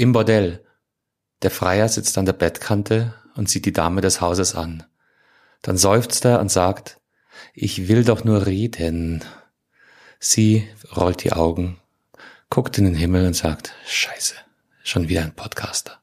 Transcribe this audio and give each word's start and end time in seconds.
Im 0.00 0.12
Bordell. 0.12 0.64
Der 1.42 1.50
Freier 1.50 1.88
sitzt 1.88 2.18
an 2.18 2.24
der 2.24 2.32
Bettkante 2.32 3.14
und 3.34 3.48
sieht 3.48 3.66
die 3.66 3.72
Dame 3.72 4.00
des 4.00 4.20
Hauses 4.20 4.54
an. 4.54 4.84
Dann 5.60 5.76
seufzt 5.76 6.24
er 6.24 6.38
und 6.38 6.52
sagt, 6.52 7.00
ich 7.52 7.88
will 7.88 8.04
doch 8.04 8.22
nur 8.22 8.46
reden. 8.46 9.24
Sie 10.20 10.68
rollt 10.96 11.24
die 11.24 11.32
Augen, 11.32 11.80
guckt 12.48 12.78
in 12.78 12.84
den 12.84 12.94
Himmel 12.94 13.26
und 13.26 13.34
sagt, 13.34 13.74
scheiße, 13.88 14.34
schon 14.84 15.08
wieder 15.08 15.22
ein 15.22 15.34
Podcaster. 15.34 15.98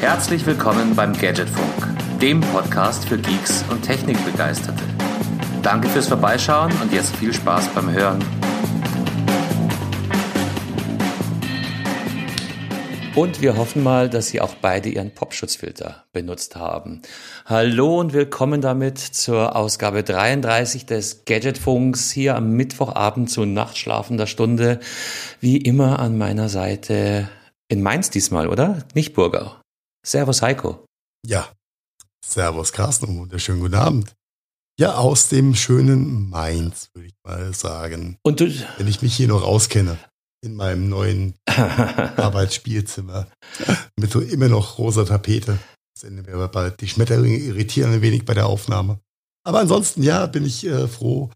Herzlich 0.00 0.44
willkommen 0.46 0.96
beim 0.96 1.12
Gadgetfunk, 1.12 2.18
dem 2.20 2.40
Podcast 2.40 3.08
für 3.08 3.18
Geeks 3.18 3.64
und 3.70 3.82
Technikbegeisterte. 3.82 4.99
Danke 5.62 5.90
fürs 5.90 6.08
Vorbeischauen 6.08 6.72
und 6.80 6.90
jetzt 6.90 7.14
viel 7.16 7.34
Spaß 7.34 7.68
beim 7.74 7.90
Hören. 7.90 8.24
Und 13.14 13.42
wir 13.42 13.58
hoffen 13.58 13.82
mal, 13.82 14.08
dass 14.08 14.28
Sie 14.28 14.40
auch 14.40 14.54
beide 14.54 14.88
Ihren 14.88 15.12
Popschutzfilter 15.12 16.06
benutzt 16.12 16.56
haben. 16.56 17.02
Hallo 17.44 18.00
und 18.00 18.14
willkommen 18.14 18.62
damit 18.62 18.98
zur 18.98 19.54
Ausgabe 19.54 20.02
33 20.02 20.86
des 20.86 21.26
Gadgetfunks 21.26 22.10
hier 22.10 22.36
am 22.36 22.52
Mittwochabend 22.52 23.28
zu 23.28 23.44
Nachtschlafender 23.44 24.26
Stunde. 24.26 24.80
Wie 25.40 25.58
immer 25.58 25.98
an 25.98 26.16
meiner 26.16 26.48
Seite 26.48 27.28
in 27.68 27.82
Mainz 27.82 28.08
diesmal, 28.08 28.48
oder? 28.48 28.78
Nicht 28.94 29.12
Burgau. 29.12 29.56
Servus 30.06 30.40
Heiko. 30.40 30.86
Ja, 31.26 31.48
Servus 32.24 32.72
Carsten, 32.72 33.18
wunderschönen 33.18 33.60
guten 33.60 33.74
Abend. 33.74 34.14
Ja, 34.78 34.94
aus 34.96 35.28
dem 35.28 35.54
schönen 35.54 36.30
Mainz, 36.30 36.90
würde 36.94 37.08
ich 37.08 37.14
mal 37.24 37.52
sagen. 37.54 38.16
Und 38.22 38.40
du? 38.40 38.50
Wenn 38.78 38.88
ich 38.88 39.02
mich 39.02 39.14
hier 39.14 39.28
noch 39.28 39.42
auskenne, 39.42 39.98
in 40.42 40.54
meinem 40.54 40.88
neuen 40.88 41.34
Arbeitsspielzimmer. 41.46 43.26
Mit 43.98 44.10
so 44.10 44.20
immer 44.20 44.48
noch 44.48 44.78
rosa 44.78 45.04
Tapete. 45.04 45.58
Das 45.94 46.04
Ende 46.04 46.24
wäre 46.26 46.48
bald. 46.48 46.80
Die 46.80 46.88
Schmetterlinge 46.88 47.36
irritieren 47.36 47.92
ein 47.92 48.02
wenig 48.02 48.24
bei 48.24 48.34
der 48.34 48.46
Aufnahme. 48.46 49.00
Aber 49.44 49.60
ansonsten, 49.60 50.02
ja, 50.02 50.26
bin 50.26 50.46
ich 50.46 50.64
äh, 50.66 50.88
froh, 50.88 51.30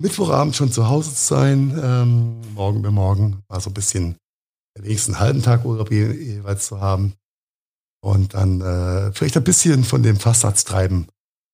Mittwochabend 0.00 0.56
schon 0.56 0.72
zu 0.72 0.88
Hause 0.88 1.14
zu 1.14 1.34
sein. 1.34 1.80
Ähm, 1.82 2.40
morgen 2.54 2.82
bei 2.82 2.90
morgen 2.90 3.42
war 3.48 3.60
so 3.60 3.70
ein 3.70 3.74
bisschen 3.74 4.16
wenigstens 4.78 5.14
einen 5.14 5.24
halben 5.24 5.42
Tag 5.42 5.64
Urlaub 5.64 5.90
jeweils 5.90 6.66
zu 6.66 6.80
haben. 6.80 7.14
Und 8.04 8.34
dann 8.34 8.60
äh, 8.60 9.12
vielleicht 9.12 9.36
ein 9.36 9.44
bisschen 9.44 9.84
von 9.84 10.02
dem 10.02 10.18
Fassatztreiben 10.18 11.06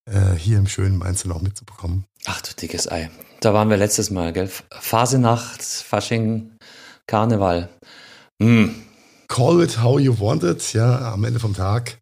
äh, 0.09 0.35
hier 0.35 0.59
im 0.59 0.67
schönen 0.67 0.97
Mainz 0.97 1.25
noch 1.25 1.41
mitzubekommen. 1.43 2.05
Ach 2.27 2.41
du 2.43 2.55
dickes 2.55 2.91
Ei. 2.91 3.11
Da 3.41 3.55
waren 3.55 3.71
wir 3.71 3.77
letztes 3.77 4.11
Mal, 4.11 4.33
gell? 4.33 4.51
Phasenacht, 4.71 5.63
Fasching, 5.63 6.57
Karneval. 7.07 7.69
Hm. 8.43 8.85
Call 9.29 9.63
it 9.63 9.83
how 9.83 10.01
you 10.01 10.19
want 10.19 10.43
it, 10.43 10.73
ja, 10.73 11.13
am 11.13 11.25
Ende 11.25 11.39
vom 11.39 11.55
Tag. 11.55 11.99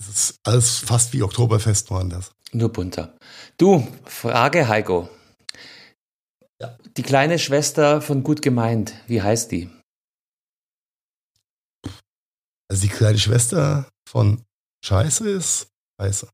Es 0.00 0.08
ist 0.08 0.40
alles 0.44 0.78
fast 0.78 1.12
wie 1.12 1.22
Oktoberfest, 1.22 1.90
nur 1.90 2.00
anders. 2.00 2.32
Nur 2.52 2.72
bunter. 2.72 3.16
Du, 3.58 3.86
Frage, 4.04 4.68
Heiko. 4.68 5.08
Ja. 6.60 6.76
Die 6.96 7.02
kleine 7.02 7.38
Schwester 7.38 8.00
von 8.00 8.22
Gut 8.22 8.42
gemeint, 8.42 8.94
wie 9.06 9.22
heißt 9.22 9.50
die? 9.50 9.70
Also 12.68 12.82
die 12.82 12.88
kleine 12.88 13.18
Schwester 13.18 13.88
von 14.08 14.44
Scheiße 14.84 15.28
ist 15.28 15.68
Scheiße. 16.00 16.30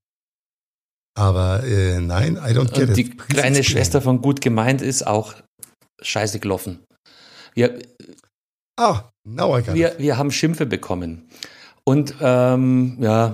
Aber 1.17 1.65
äh, 1.65 1.99
nein, 1.99 2.37
I 2.37 2.53
don't 2.53 2.73
get 2.73 2.91
Und 2.91 2.97
die 2.97 3.07
it. 3.07 3.29
kleine 3.29 3.65
Schwester 3.65 4.03
von 4.03 4.21
gut 4.21 4.43
gemeint 4.43 4.83
ist 4.83 5.07
auch 5.07 5.35
scheiße 6.03 6.41
gelaufen. 6.41 6.85
Wir, 7.55 7.79
ah, 8.79 9.11
now 9.25 9.59
I 9.59 9.63
got 9.63 9.75
wir, 9.75 9.93
it. 9.93 9.99
wir 9.99 10.19
haben 10.19 10.31
Schimpfe 10.31 10.67
bekommen. 10.67 11.29
Und 11.89 12.17
ähm, 12.21 12.97
ja, 13.01 13.33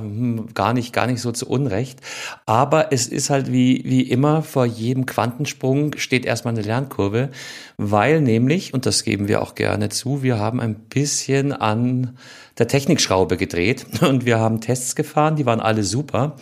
gar 0.52 0.74
nicht, 0.74 0.92
gar 0.92 1.06
nicht 1.06 1.22
so 1.22 1.32
zu 1.32 1.48
Unrecht. 1.48 2.00
Aber 2.44 2.92
es 2.92 3.06
ist 3.06 3.30
halt 3.30 3.50
wie, 3.50 3.82
wie 3.86 4.02
immer, 4.02 4.42
vor 4.42 4.66
jedem 4.66 5.06
Quantensprung 5.06 5.96
steht 5.96 6.26
erstmal 6.26 6.52
eine 6.52 6.62
Lernkurve, 6.62 7.30
weil 7.78 8.20
nämlich, 8.20 8.74
und 8.74 8.84
das 8.84 9.04
geben 9.04 9.26
wir 9.26 9.40
auch 9.40 9.54
gerne 9.54 9.88
zu, 9.88 10.22
wir 10.22 10.38
haben 10.38 10.60
ein 10.60 10.74
bisschen 10.74 11.54
an 11.54 12.18
der 12.58 12.68
Technikschraube 12.68 13.38
gedreht 13.38 13.86
und 14.02 14.26
wir 14.26 14.38
haben 14.38 14.60
Tests 14.60 14.96
gefahren, 14.96 15.36
die 15.36 15.46
waren 15.46 15.60
alle 15.60 15.82
super. 15.82 16.36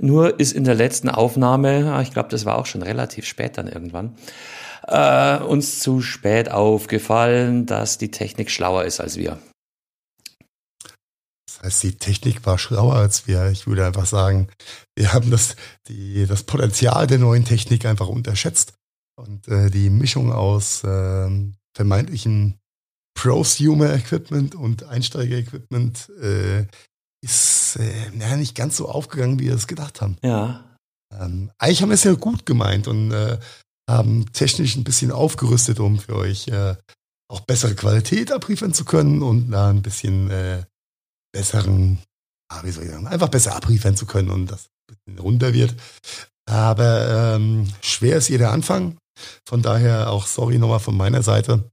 Nur 0.00 0.40
ist 0.40 0.54
in 0.54 0.64
der 0.64 0.74
letzten 0.74 1.08
Aufnahme, 1.08 1.92
ah, 1.92 2.02
ich 2.02 2.10
glaube, 2.10 2.28
das 2.30 2.44
war 2.44 2.58
auch 2.58 2.66
schon 2.66 2.82
relativ 2.82 3.24
spät 3.24 3.56
dann 3.56 3.68
irgendwann, 3.68 4.16
äh, 4.88 5.38
uns 5.38 5.78
zu 5.78 6.00
spät 6.00 6.50
aufgefallen, 6.50 7.66
dass 7.66 7.98
die 7.98 8.10
Technik 8.10 8.50
schlauer 8.50 8.82
ist 8.82 8.98
als 8.98 9.16
wir. 9.16 9.38
Heißt, 11.62 11.82
die 11.84 11.96
Technik 11.96 12.44
war 12.44 12.58
schlauer 12.58 12.96
als 12.96 13.26
wir. 13.26 13.50
Ich 13.50 13.66
würde 13.66 13.86
einfach 13.86 14.06
sagen, 14.06 14.48
wir 14.96 15.12
haben 15.12 15.30
das, 15.30 15.56
die, 15.88 16.26
das 16.26 16.42
Potenzial 16.42 17.06
der 17.06 17.18
neuen 17.18 17.44
Technik 17.44 17.86
einfach 17.86 18.08
unterschätzt. 18.08 18.74
Und 19.16 19.46
äh, 19.48 19.70
die 19.70 19.90
Mischung 19.90 20.32
aus 20.32 20.82
äh, 20.82 21.30
vermeintlichem 21.74 22.54
Prosumer-Equipment 23.14 24.54
und 24.54 24.84
Einsteiger-Equipment 24.84 26.10
äh, 26.20 26.66
ist 27.22 27.76
äh, 27.76 28.10
ja, 28.18 28.36
nicht 28.36 28.56
ganz 28.56 28.76
so 28.76 28.88
aufgegangen, 28.88 29.38
wie 29.38 29.46
wir 29.46 29.54
es 29.54 29.66
gedacht 29.66 30.00
haben. 30.00 30.16
Ja. 30.22 30.64
Ähm, 31.12 31.50
eigentlich 31.58 31.82
haben 31.82 31.90
wir 31.90 31.94
es 31.94 32.04
ja 32.04 32.14
gut 32.14 32.46
gemeint 32.46 32.88
und 32.88 33.12
äh, 33.12 33.38
haben 33.88 34.32
technisch 34.32 34.76
ein 34.76 34.84
bisschen 34.84 35.12
aufgerüstet, 35.12 35.78
um 35.78 35.98
für 35.98 36.16
euch 36.16 36.48
äh, 36.48 36.74
auch 37.28 37.40
bessere 37.40 37.74
Qualität 37.74 38.32
abliefern 38.32 38.74
zu 38.74 38.84
können 38.84 39.22
und 39.22 39.50
da 39.50 39.70
ein 39.70 39.82
bisschen 39.82 40.30
äh, 40.30 40.64
besseren, 41.32 41.98
ah, 42.48 42.60
wie 42.62 42.70
soll 42.70 42.84
ich 42.84 42.90
sagen, 42.90 43.06
einfach 43.06 43.28
besser 43.28 43.56
abliefern 43.56 43.96
zu 43.96 44.06
können 44.06 44.30
und 44.30 44.50
das 44.50 44.66
ein 44.90 44.96
bisschen 45.04 45.18
runter 45.18 45.52
wird. 45.54 45.74
Aber 46.48 47.34
ähm, 47.36 47.68
schwer 47.80 48.16
ist 48.16 48.28
jeder 48.28 48.50
Anfang. 48.52 48.96
Von 49.46 49.62
daher 49.62 50.10
auch 50.10 50.26
sorry 50.26 50.58
nochmal 50.58 50.80
von 50.80 50.96
meiner 50.96 51.22
Seite. 51.22 51.70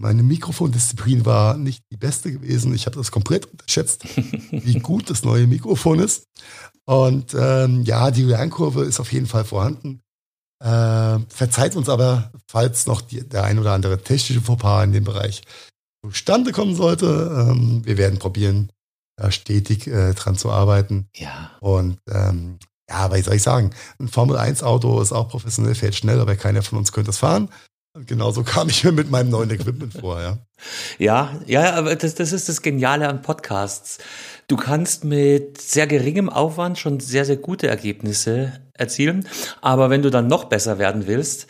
Meine 0.00 0.22
Mikrofondisziplin 0.22 1.26
war 1.26 1.56
nicht 1.56 1.82
die 1.92 1.96
beste 1.96 2.32
gewesen. 2.32 2.74
Ich 2.74 2.86
habe 2.86 2.96
das 2.96 3.10
komplett 3.10 3.46
unterschätzt, 3.46 4.04
wie 4.50 4.78
gut 4.78 5.10
das 5.10 5.24
neue 5.24 5.46
Mikrofon 5.46 5.98
ist. 5.98 6.24
Und 6.84 7.34
ähm, 7.34 7.82
ja, 7.82 8.10
die 8.10 8.24
Lernkurve 8.24 8.84
ist 8.84 9.00
auf 9.00 9.12
jeden 9.12 9.26
Fall 9.26 9.44
vorhanden. 9.44 10.00
Äh, 10.62 11.18
verzeiht 11.28 11.76
uns 11.76 11.88
aber, 11.88 12.32
falls 12.48 12.86
noch 12.86 13.00
die, 13.00 13.28
der 13.28 13.44
ein 13.44 13.58
oder 13.58 13.72
andere 13.72 14.02
technische 14.02 14.40
Fauxpas 14.40 14.84
in 14.84 14.92
dem 14.92 15.04
Bereich 15.04 15.42
zustande 16.04 16.52
kommen 16.52 16.74
sollte. 16.74 17.06
Ähm, 17.50 17.84
wir 17.84 17.96
werden 17.96 18.18
probieren, 18.18 18.70
da 19.16 19.30
stetig 19.30 19.86
äh, 19.86 20.14
dran 20.14 20.36
zu 20.36 20.50
arbeiten. 20.50 21.08
Ja. 21.14 21.50
Und 21.60 21.98
ähm, 22.10 22.58
ja, 22.88 23.10
was 23.10 23.24
soll 23.24 23.34
ich 23.34 23.42
sagen? 23.42 23.70
Ein 23.98 24.08
Formel-1-Auto 24.08 25.00
ist 25.00 25.12
auch 25.12 25.28
professionell, 25.28 25.74
fährt 25.74 25.94
schnell, 25.94 26.20
aber 26.20 26.36
keiner 26.36 26.62
von 26.62 26.78
uns 26.78 26.92
könnte 26.92 27.10
es 27.10 27.18
fahren. 27.18 27.48
Und 27.94 28.06
genauso 28.06 28.42
kam 28.44 28.68
ich 28.68 28.84
mir 28.84 28.92
mit 28.92 29.10
meinem 29.10 29.30
neuen 29.30 29.50
Equipment 29.50 29.94
vor, 29.94 30.20
ja. 30.20 30.38
Ja, 30.98 31.40
ja, 31.46 31.74
aber 31.74 31.94
das, 31.96 32.14
das 32.14 32.32
ist 32.32 32.48
das 32.48 32.62
Geniale 32.62 33.08
an 33.08 33.22
Podcasts. 33.22 33.98
Du 34.48 34.56
kannst 34.56 35.04
mit 35.04 35.60
sehr 35.60 35.86
geringem 35.86 36.28
Aufwand 36.28 36.78
schon 36.78 37.00
sehr, 37.00 37.24
sehr 37.24 37.36
gute 37.36 37.68
Ergebnisse 37.68 38.60
erzielen. 38.74 39.28
Aber 39.60 39.90
wenn 39.90 40.02
du 40.02 40.10
dann 40.10 40.26
noch 40.26 40.44
besser 40.44 40.78
werden 40.78 41.06
willst, 41.06 41.46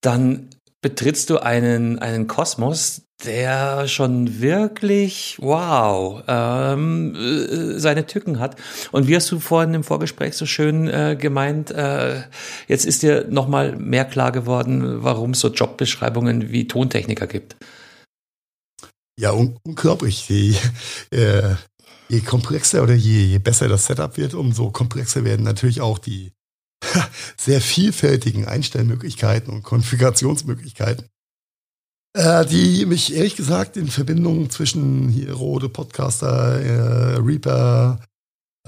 dann 0.00 0.50
betrittst 0.82 1.30
du 1.30 1.38
einen, 1.38 1.98
einen 2.00 2.26
Kosmos, 2.26 3.02
der 3.24 3.86
schon 3.86 4.40
wirklich, 4.40 5.36
wow, 5.40 6.22
ähm, 6.26 7.14
äh, 7.14 7.78
seine 7.78 8.06
Tücken 8.06 8.40
hat. 8.40 8.56
Und 8.90 9.06
wie 9.06 9.14
hast 9.14 9.30
du 9.30 9.38
vorhin 9.38 9.74
im 9.74 9.84
Vorgespräch 9.84 10.36
so 10.36 10.44
schön 10.44 10.88
äh, 10.88 11.16
gemeint, 11.18 11.70
äh, 11.70 12.22
jetzt 12.66 12.84
ist 12.84 13.02
dir 13.02 13.26
nochmal 13.28 13.76
mehr 13.76 14.04
klar 14.04 14.32
geworden, 14.32 15.04
warum 15.04 15.30
es 15.30 15.40
so 15.40 15.48
Jobbeschreibungen 15.48 16.50
wie 16.50 16.66
Tontechniker 16.66 17.28
gibt. 17.28 17.56
Ja, 19.18 19.32
un 19.32 19.56
unglaublich. 19.62 20.28
Je, 20.28 20.56
äh, 21.10 21.54
je 22.08 22.20
komplexer 22.20 22.82
oder 22.82 22.94
je, 22.94 23.24
je 23.24 23.38
besser 23.38 23.68
das 23.68 23.86
Setup 23.86 24.16
wird, 24.16 24.34
umso 24.34 24.70
komplexer 24.70 25.24
werden 25.24 25.44
natürlich 25.44 25.80
auch 25.80 25.98
die 25.98 26.32
sehr 27.36 27.60
vielfältigen 27.60 28.46
Einstellmöglichkeiten 28.46 29.52
und 29.52 29.62
Konfigurationsmöglichkeiten. 29.62 31.06
Äh, 32.14 32.44
die 32.44 32.84
mich 32.84 33.14
ehrlich 33.14 33.36
gesagt 33.36 33.76
in 33.78 33.88
Verbindung 33.88 34.50
zwischen 34.50 35.08
hier 35.08 35.32
Rode 35.32 35.70
Podcaster, 35.70 36.60
äh, 36.60 37.16
Reaper 37.16 38.00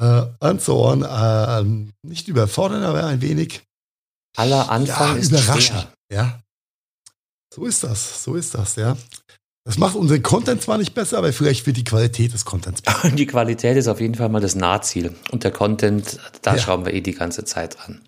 äh, 0.00 0.22
und 0.40 0.62
so 0.62 0.86
on 0.86 1.02
äh, 1.02 1.88
nicht 2.02 2.28
überfordern, 2.28 2.84
aber 2.84 3.04
ein 3.04 3.20
wenig 3.20 3.62
aller 4.36 4.70
Anfang 4.70 5.16
ja, 5.16 5.20
ist 5.20 5.30
überraschend. 5.30 5.80
Schwer. 5.80 5.92
Ja, 6.10 6.42
so 7.52 7.66
ist 7.66 7.84
das, 7.84 8.24
so 8.24 8.34
ist 8.34 8.54
das, 8.54 8.76
ja. 8.76 8.96
Das 9.66 9.78
macht 9.78 9.96
unseren 9.96 10.22
Content 10.22 10.60
zwar 10.60 10.76
nicht 10.76 10.92
besser, 10.92 11.16
aber 11.16 11.32
vielleicht 11.32 11.66
wird 11.66 11.78
die 11.78 11.84
Qualität 11.84 12.34
des 12.34 12.44
Contents 12.44 12.82
besser. 12.82 13.10
Die 13.16 13.26
Qualität 13.26 13.78
ist 13.78 13.88
auf 13.88 13.98
jeden 13.98 14.14
Fall 14.14 14.28
mal 14.28 14.40
das 14.40 14.54
Nahziel. 14.54 15.14
Und 15.30 15.42
der 15.42 15.52
Content, 15.52 16.18
da 16.42 16.54
ja. 16.54 16.60
schrauben 16.60 16.84
wir 16.84 16.92
eh 16.92 17.00
die 17.00 17.14
ganze 17.14 17.46
Zeit 17.46 17.80
an. 17.80 18.02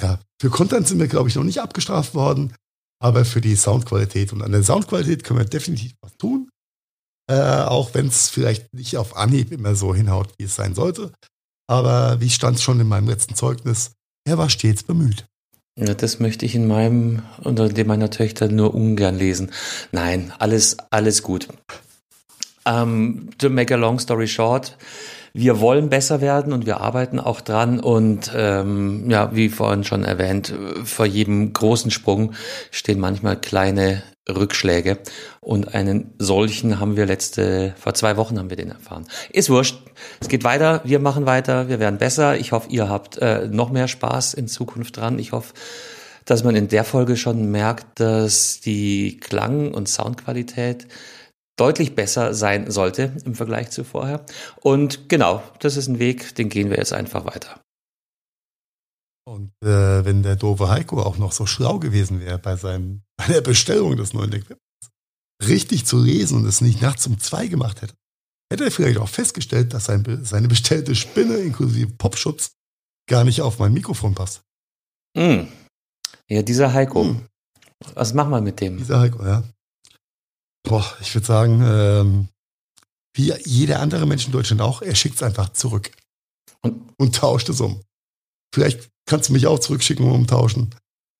Ja, 0.00 0.18
für 0.40 0.50
Content 0.50 0.88
sind 0.88 0.98
wir, 0.98 1.06
glaube 1.06 1.28
ich, 1.28 1.36
noch 1.36 1.44
nicht 1.44 1.60
abgestraft 1.60 2.14
worden. 2.14 2.54
aber 3.00 3.24
für 3.24 3.40
die 3.40 3.56
Soundqualität. 3.56 4.32
Und 4.32 4.42
an 4.42 4.52
der 4.52 4.62
Soundqualität 4.62 5.24
können 5.24 5.40
wir 5.40 5.46
definitiv 5.46 5.92
was 6.00 6.16
tun. 6.16 6.48
Äh, 7.28 7.62
auch 7.62 7.94
wenn 7.94 8.06
es 8.06 8.28
vielleicht 8.28 8.72
nicht 8.74 8.96
auf 8.96 9.16
Anhieb 9.16 9.52
immer 9.52 9.74
so 9.74 9.94
hinhaut, 9.94 10.32
wie 10.38 10.44
es 10.44 10.54
sein 10.54 10.74
sollte. 10.74 11.12
Aber 11.68 12.20
wie 12.20 12.30
stand 12.30 12.56
es 12.56 12.62
schon 12.62 12.80
in 12.80 12.88
meinem 12.88 13.08
letzten 13.08 13.34
Zeugnis, 13.34 13.92
er 14.24 14.38
war 14.38 14.50
stets 14.50 14.82
bemüht. 14.82 15.26
Das 15.76 16.20
möchte 16.20 16.44
ich 16.44 16.54
in 16.54 16.66
meinem 16.66 17.22
unter 17.42 17.68
dem 17.68 17.86
meiner 17.86 18.10
Töchter 18.10 18.48
nur 18.48 18.74
ungern 18.74 19.16
lesen. 19.16 19.50
Nein, 19.90 20.32
alles, 20.38 20.76
alles 20.90 21.22
gut. 21.22 21.48
Um, 22.64 23.30
to 23.38 23.48
make 23.48 23.72
a 23.74 23.76
long 23.76 23.98
story 23.98 24.28
short, 24.28 24.76
wir 25.32 25.60
wollen 25.60 25.88
besser 25.88 26.20
werden 26.20 26.52
und 26.52 26.66
wir 26.66 26.80
arbeiten 26.80 27.18
auch 27.18 27.40
dran. 27.40 27.80
Und 27.80 28.30
ähm, 28.36 29.10
ja, 29.10 29.34
wie 29.34 29.48
vorhin 29.48 29.84
schon 29.84 30.04
erwähnt, 30.04 30.54
vor 30.84 31.06
jedem 31.06 31.52
großen 31.52 31.90
Sprung 31.90 32.34
stehen 32.70 33.00
manchmal 33.00 33.40
kleine 33.40 34.02
Rückschläge. 34.28 34.98
Und 35.40 35.74
einen 35.74 36.14
solchen 36.18 36.78
haben 36.78 36.96
wir 36.96 37.06
letzte, 37.06 37.74
vor 37.78 37.94
zwei 37.94 38.16
Wochen 38.16 38.38
haben 38.38 38.50
wir 38.50 38.56
den 38.56 38.70
erfahren. 38.70 39.06
Ist 39.30 39.50
wurscht. 39.50 39.78
Es 40.20 40.28
geht 40.28 40.44
weiter, 40.44 40.80
wir 40.84 40.98
machen 40.98 41.26
weiter, 41.26 41.68
wir 41.68 41.80
werden 41.80 41.98
besser. 41.98 42.36
Ich 42.36 42.52
hoffe, 42.52 42.68
ihr 42.70 42.88
habt 42.88 43.18
äh, 43.18 43.48
noch 43.48 43.70
mehr 43.70 43.88
Spaß 43.88 44.34
in 44.34 44.48
Zukunft 44.48 44.96
dran. 44.96 45.18
Ich 45.18 45.32
hoffe, 45.32 45.54
dass 46.24 46.44
man 46.44 46.54
in 46.54 46.68
der 46.68 46.84
Folge 46.84 47.16
schon 47.16 47.50
merkt, 47.50 48.00
dass 48.00 48.60
die 48.60 49.18
Klang- 49.18 49.74
und 49.74 49.88
Soundqualität 49.88 50.86
deutlich 51.56 51.94
besser 51.94 52.32
sein 52.34 52.70
sollte 52.70 53.12
im 53.24 53.34
Vergleich 53.34 53.70
zu 53.70 53.84
vorher. 53.84 54.24
Und 54.60 55.08
genau, 55.08 55.42
das 55.60 55.76
ist 55.76 55.88
ein 55.88 55.98
Weg, 55.98 56.34
den 56.36 56.48
gehen 56.48 56.70
wir 56.70 56.76
jetzt 56.76 56.92
einfach 56.92 57.24
weiter. 57.24 57.60
Und 59.24 59.52
äh, 59.62 60.04
wenn 60.04 60.22
der 60.22 60.36
doofe 60.36 60.68
Heiko 60.68 61.00
auch 61.02 61.16
noch 61.16 61.32
so 61.32 61.46
schlau 61.46 61.78
gewesen 61.78 62.20
wäre 62.20 62.38
bei, 62.38 62.56
seinem, 62.56 63.02
bei 63.16 63.26
der 63.26 63.40
Bestellung 63.40 63.96
des 63.96 64.14
neuen 64.14 64.32
Equipments, 64.32 64.62
richtig 65.42 65.86
zu 65.86 66.02
lesen 66.02 66.38
und 66.38 66.46
es 66.46 66.60
nicht 66.60 66.82
nachts 66.82 67.06
um 67.06 67.18
zwei 67.18 67.46
gemacht 67.46 67.82
hätte, 67.82 67.94
hätte 68.52 68.64
er 68.64 68.70
vielleicht 68.70 68.98
auch 68.98 69.08
festgestellt, 69.08 69.74
dass 69.74 69.86
sein, 69.86 70.20
seine 70.24 70.48
bestellte 70.48 70.94
Spinne 70.94 71.36
inklusive 71.36 71.92
Popschutz 71.92 72.52
gar 73.08 73.24
nicht 73.24 73.40
auf 73.40 73.58
mein 73.58 73.72
Mikrofon 73.72 74.14
passt. 74.14 74.42
Mm. 75.16 75.46
Ja, 76.28 76.42
dieser 76.42 76.72
Heiko. 76.72 77.04
Mm. 77.04 77.28
Was 77.94 78.14
machen 78.14 78.30
wir 78.30 78.40
mit 78.40 78.60
dem? 78.60 78.78
Dieser 78.78 79.00
Heiko, 79.00 79.24
ja. 79.24 79.42
Boah, 80.62 80.96
ich 81.00 81.14
würde 81.14 81.26
sagen, 81.26 81.62
ähm, 81.64 82.28
wie 83.14 83.32
jeder 83.44 83.80
andere 83.80 84.06
Mensch 84.06 84.26
in 84.26 84.32
Deutschland 84.32 84.60
auch, 84.60 84.82
er 84.82 84.94
schickt 84.94 85.16
es 85.16 85.22
einfach 85.22 85.50
zurück 85.50 85.90
und, 86.62 86.92
und 86.98 87.16
tauscht 87.16 87.48
es 87.48 87.60
um. 87.60 87.82
Vielleicht 88.54 88.91
kannst 89.06 89.28
du 89.28 89.32
mich 89.32 89.46
auch 89.46 89.58
zurückschicken 89.58 90.06
und 90.06 90.12
umtauschen. 90.12 90.74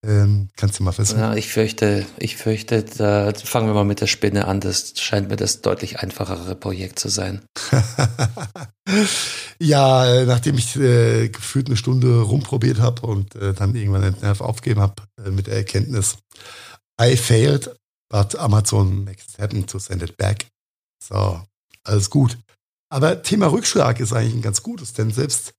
Ähm, 0.05 0.49
kannst 0.56 0.79
du 0.79 0.82
mal 0.82 0.90
versuchen. 0.90 1.20
Ja, 1.20 1.34
ich 1.37 1.49
fürchte, 1.49 2.05
ich 2.19 2.37
fürchte, 2.37 2.82
da 2.82 3.32
fangen 3.34 3.69
wir 3.69 3.75
mal 3.75 3.84
mit 3.84 4.00
der 4.00 4.08
Spinne 4.08 4.49
an. 4.49 4.58
Das 4.58 4.94
scheint 4.96 5.29
mir 5.29 5.37
das 5.37 5.61
deutlich 5.61 6.00
einfachere 6.00 6.56
Projekt 6.56 6.99
zu 6.99 7.08
sein. 7.08 7.43
ja, 9.61 10.12
äh, 10.12 10.26
nachdem 10.26 10.58
ich 10.58 10.75
äh, 10.75 11.29
gefühlt 11.29 11.69
eine 11.69 11.76
Stunde 11.76 12.23
rumprobiert 12.23 12.81
habe 12.81 13.06
und 13.06 13.37
äh, 13.37 13.55
dann 13.55 13.76
irgendwann 13.76 14.02
den 14.02 14.20
Nerv 14.20 14.40
aufgeben 14.40 14.81
habe 14.81 14.94
äh, 15.25 15.31
mit 15.31 15.46
der 15.46 15.55
Erkenntnis, 15.55 16.17
I 17.00 17.17
failed, 17.17 17.70
but 18.11 18.34
Amazon 18.37 19.05
makes 19.05 19.29
it 19.29 19.38
happen 19.38 19.67
to 19.67 19.79
send 19.79 20.02
it 20.02 20.17
back. 20.17 20.46
So, 21.00 21.40
alles 21.84 22.11
gut. 22.11 22.38
Aber 22.90 23.23
Thema 23.23 23.46
Rückschlag 23.46 24.00
ist 24.00 24.12
eigentlich 24.12 24.34
ein 24.34 24.43
ganz 24.43 24.64
gutes, 24.64 24.94
denn 24.94 25.12
selbst 25.12 25.55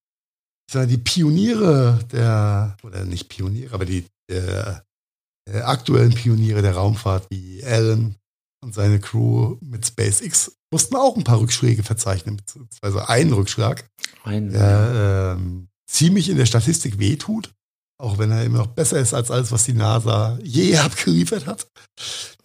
sage, 0.71 0.87
die 0.87 0.97
Pioniere 0.97 1.99
der, 2.11 2.77
oder 2.83 3.05
nicht 3.05 3.29
Pioniere, 3.29 3.73
aber 3.73 3.85
die 3.85 4.05
der, 4.29 4.85
der 5.47 5.67
aktuellen 5.67 6.13
Pioniere 6.13 6.61
der 6.61 6.75
Raumfahrt 6.75 7.27
wie 7.29 7.63
Alan 7.63 8.15
und 8.63 8.73
seine 8.73 8.99
Crew 8.99 9.57
mit 9.61 9.85
SpaceX 9.85 10.55
mussten 10.71 10.95
auch 10.95 11.15
ein 11.15 11.23
paar 11.23 11.39
Rückschläge 11.39 11.83
verzeichnen, 11.83 12.37
beziehungsweise 12.37 13.09
einen 13.09 13.33
Rückschlag, 13.33 13.87
ein, 14.23 14.49
der 14.49 15.35
ähm, 15.37 15.67
ziemlich 15.85 16.29
in 16.29 16.37
der 16.37 16.45
Statistik 16.45 16.97
wehtut, 16.97 17.51
auch 18.01 18.17
wenn 18.17 18.31
er 18.31 18.43
immer 18.43 18.59
noch 18.59 18.67
besser 18.67 18.99
ist 18.99 19.13
als 19.13 19.29
alles, 19.29 19.51
was 19.51 19.65
die 19.65 19.73
NASA 19.73 20.39
je 20.41 20.77
abgeliefert 20.77 21.45
hat. 21.45 21.67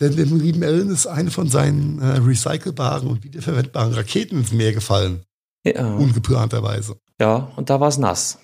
Denn 0.00 0.16
dem 0.16 0.38
lieben 0.38 0.62
Alan 0.62 0.90
ist 0.90 1.06
eine 1.06 1.30
von 1.30 1.48
seinen 1.48 2.00
äh, 2.00 2.18
recycelbaren 2.18 3.08
und 3.08 3.24
wiederverwendbaren 3.24 3.94
Raketen 3.94 4.38
ins 4.38 4.52
Meer 4.52 4.72
gefallen. 4.72 5.22
Ja. 5.64 5.86
Ungeplanterweise. 5.96 6.98
Ja, 7.20 7.52
und 7.56 7.70
da 7.70 7.80
war 7.80 7.88
es 7.88 7.98
nass. 7.98 8.38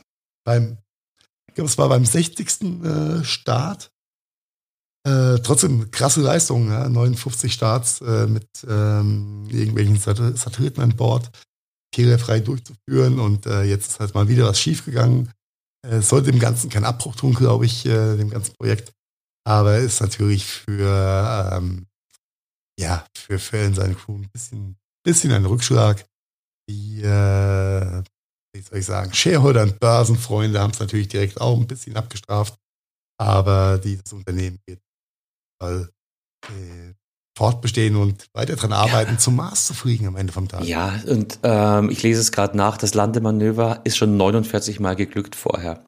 Beim, 0.45 0.79
ich 1.49 1.55
glaube, 1.55 1.71
es 1.71 1.79
war 1.79 1.89
beim 1.89 2.05
60. 2.05 2.63
Äh, 2.85 3.25
Start. 3.25 3.91
Äh, 5.07 5.39
trotzdem 5.41 5.91
krasse 5.91 6.23
Leistung, 6.23 6.71
ja? 6.71 6.89
59 6.89 7.53
Starts 7.53 8.01
äh, 8.01 8.27
mit 8.27 8.49
ähm, 8.67 9.47
irgendwelchen 9.51 9.99
Sat 9.99 10.17
Satelliten 10.39 10.81
an 10.81 10.97
Bord, 10.97 11.31
fehlerfrei 11.95 12.41
durchzuführen 12.41 13.21
und 13.21 13.47
äh, 13.47 13.65
jetzt 13.65 13.93
ist 13.93 14.01
halt 14.01 14.15
mal 14.15 14.29
wieder 14.29 14.47
was 14.47 14.59
schiefgegangen. 14.59 15.31
Es 15.87 15.93
äh, 15.93 16.03
sollte 16.03 16.31
dem 16.31 16.41
Ganzen 16.41 16.71
keinen 16.71 16.87
Abbruch 16.87 17.17
tun, 17.17 17.35
glaube 17.35 17.67
ich, 17.67 17.85
äh, 17.85 18.17
dem 18.17 18.31
ganzen 18.31 18.55
Projekt. 18.55 18.93
Aber 19.47 19.77
ist 19.77 20.01
natürlich 20.01 20.47
für, 20.47 21.53
ähm, 21.53 21.87
ja, 22.81 23.07
für 23.17 23.39
Fällen 23.39 23.75
seine 23.75 23.95
Crew 23.95 24.17
ein 24.17 24.31
bisschen, 24.33 24.77
bisschen 25.05 25.33
ein 25.33 25.45
Rückschlag. 25.45 26.07
Die, 26.71 27.03
wie 28.55 28.61
soll 28.61 28.79
ich 28.79 28.87
sagen, 28.87 29.13
Shareholder 29.13 29.63
und 29.63 29.81
Börsenfreunde 29.81 30.61
haben 30.61 30.71
es 30.71 30.81
natürlich 30.81 31.09
direkt 31.09 31.41
auch 31.41 31.59
ein 31.59 31.67
bisschen 31.67 31.97
abgestraft. 31.97 32.55
Aber 33.19 33.79
dieses 33.79 34.13
Unternehmen 34.13 34.59
wird 34.67 34.81
weil, 35.61 35.89
äh, 36.49 36.95
fortbestehen 37.37 37.97
und 37.97 38.29
weiter 38.33 38.55
daran 38.55 38.73
arbeiten, 38.73 39.13
ja. 39.13 39.19
zum 39.19 39.37
Mars 39.37 39.67
zu 39.67 39.75
fliegen 39.75 40.07
am 40.07 40.17
Ende 40.17 40.33
vom 40.33 40.49
Tag. 40.49 40.65
Ja, 40.65 41.01
und 41.07 41.41
ähm, 41.43 41.91
ich 41.91 42.03
lese 42.03 42.21
es 42.21 42.33
gerade 42.33 42.57
nach, 42.57 42.77
das 42.77 42.95
Landemanöver 42.95 43.81
ist 43.85 43.97
schon 43.97 44.17
49 44.17 44.79
Mal 44.79 44.95
geglückt 44.95 45.35
vorher. 45.35 45.85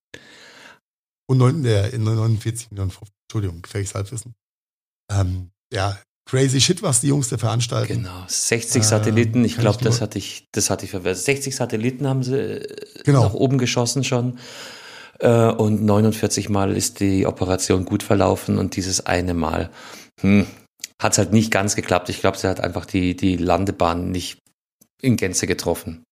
Und 1.28 1.38
9, 1.38 1.64
äh, 1.64 1.96
49 1.96 2.70
Millionen, 2.70 2.92
Entschuldigung, 3.28 3.62
gefährliches 3.62 3.94
Halbwissen. 3.94 4.34
Ähm, 5.10 5.50
ja, 5.72 5.98
crazy 6.26 6.60
shit, 6.60 6.82
was 6.82 7.00
die 7.00 7.08
Jungs 7.08 7.28
da 7.28 7.38
veranstalten. 7.38 8.02
Genau, 8.02 8.24
60 8.26 8.82
Satelliten, 8.82 9.44
ich 9.44 9.56
glaube, 9.56 9.82
das 9.82 10.00
hatte 10.00 10.18
ich, 10.18 10.46
das 10.52 10.70
hatte 10.70 10.84
ich 10.84 10.90
verwirrt. 10.90 11.16
60 11.16 11.54
Satelliten 11.54 12.06
haben 12.06 12.22
sie 12.22 12.36
äh, 12.36 12.76
genau. 13.04 13.24
nach 13.24 13.34
oben 13.34 13.58
geschossen 13.58 14.04
schon. 14.04 14.38
Äh, 15.20 15.50
und 15.50 15.82
49 15.82 16.48
Mal 16.48 16.76
ist 16.76 17.00
die 17.00 17.26
Operation 17.26 17.84
gut 17.84 18.02
verlaufen 18.02 18.58
und 18.58 18.76
dieses 18.76 19.06
eine 19.06 19.34
Mal 19.34 19.70
hm, 20.20 20.46
hat 21.00 21.12
es 21.12 21.18
halt 21.18 21.32
nicht 21.32 21.50
ganz 21.50 21.76
geklappt. 21.76 22.08
Ich 22.08 22.20
glaube, 22.20 22.36
sie 22.36 22.48
hat 22.48 22.60
einfach 22.60 22.84
die, 22.84 23.16
die 23.16 23.36
Landebahn 23.36 24.10
nicht 24.10 24.38
in 25.00 25.16
Gänze 25.16 25.46
getroffen. 25.46 26.04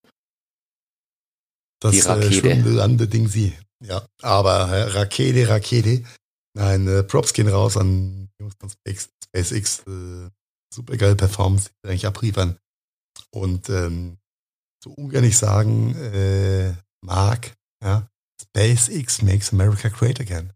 Das 1.81 1.93
die 1.93 2.01
Rakete. 2.01 2.51
Äh, 2.51 2.61
Landeding 2.61 3.29
sie. 3.29 3.53
Ja, 3.85 4.07
aber 4.23 4.69
äh, 4.71 4.83
Rakete, 4.85 5.49
Rakete. 5.49 6.03
Nein, 6.57 6.87
äh, 6.87 7.03
Props 7.03 7.33
gehen 7.33 7.49
raus 7.49 7.77
an 7.77 8.29
Jungs 8.41 8.55
von 8.59 8.71
SpaceX. 8.71 9.81
Äh, 9.87 10.31
super 10.73 10.97
geile 10.97 11.17
Performance, 11.17 11.71
die 11.85 11.91
eigentlich 11.91 12.07
abliefern. 12.07 12.59
Und 13.31 13.69
ähm, 13.71 14.19
so 14.83 14.91
ungern 14.91 15.25
ich 15.25 15.39
sagen 15.39 15.95
äh, 15.97 16.75
mag, 17.01 17.55
ja, 17.83 18.09
SpaceX 18.41 19.23
makes 19.23 19.53
America 19.53 19.89
great 19.89 20.21
again. 20.21 20.53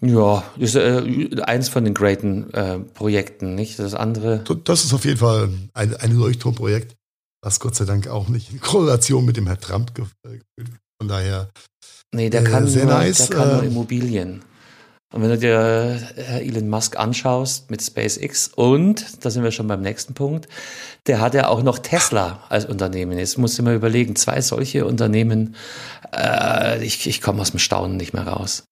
Ja, 0.00 0.42
ist 0.58 0.74
äh, 0.74 1.42
eins 1.42 1.68
von 1.68 1.84
den 1.84 1.94
greaten 1.94 2.52
äh, 2.52 2.80
Projekten, 2.80 3.54
nicht? 3.54 3.78
Das 3.78 3.94
andere. 3.94 4.42
Das 4.64 4.84
ist 4.84 4.92
auf 4.92 5.04
jeden 5.04 5.18
Fall 5.18 5.48
ein, 5.74 5.94
ein 5.94 6.18
Leuchtturmprojekt, 6.18 6.96
was 7.40 7.60
Gott 7.60 7.76
sei 7.76 7.84
Dank 7.84 8.08
auch 8.08 8.28
nicht 8.28 8.52
in 8.52 8.60
Korrelation 8.60 9.24
mit 9.24 9.36
dem 9.36 9.46
Herrn 9.46 9.60
Trump 9.60 9.94
geführt 9.94 10.44
wird. 10.56 10.70
Von 11.00 11.08
daher. 11.08 11.50
Nee, 12.14 12.30
der 12.30 12.44
kann, 12.44 12.66
äh, 12.66 12.70
nur, 12.70 12.84
nice, 12.84 13.28
der 13.28 13.36
kann 13.36 13.48
nur 13.54 13.62
äh, 13.62 13.66
Immobilien. 13.66 14.42
Und 15.12 15.22
wenn 15.22 15.30
du 15.30 15.38
dir 15.38 16.00
äh, 16.16 16.46
Elon 16.46 16.68
Musk 16.68 16.98
anschaust 16.98 17.70
mit 17.70 17.82
SpaceX 17.82 18.48
und, 18.48 19.24
da 19.24 19.30
sind 19.30 19.42
wir 19.42 19.50
schon 19.50 19.66
beim 19.66 19.82
nächsten 19.82 20.14
Punkt, 20.14 20.48
der 21.06 21.20
hat 21.20 21.34
ja 21.34 21.48
auch 21.48 21.62
noch 21.62 21.78
Tesla 21.78 22.44
als 22.48 22.64
Unternehmen. 22.64 23.18
Jetzt 23.18 23.36
musst 23.36 23.58
du 23.58 23.62
mal 23.62 23.74
überlegen, 23.74 24.16
zwei 24.16 24.40
solche 24.40 24.86
Unternehmen, 24.86 25.54
äh, 26.14 26.82
ich, 26.84 27.06
ich 27.06 27.20
komme 27.20 27.42
aus 27.42 27.50
dem 27.50 27.60
Staunen 27.60 27.96
nicht 27.96 28.14
mehr 28.14 28.26
raus. 28.26 28.64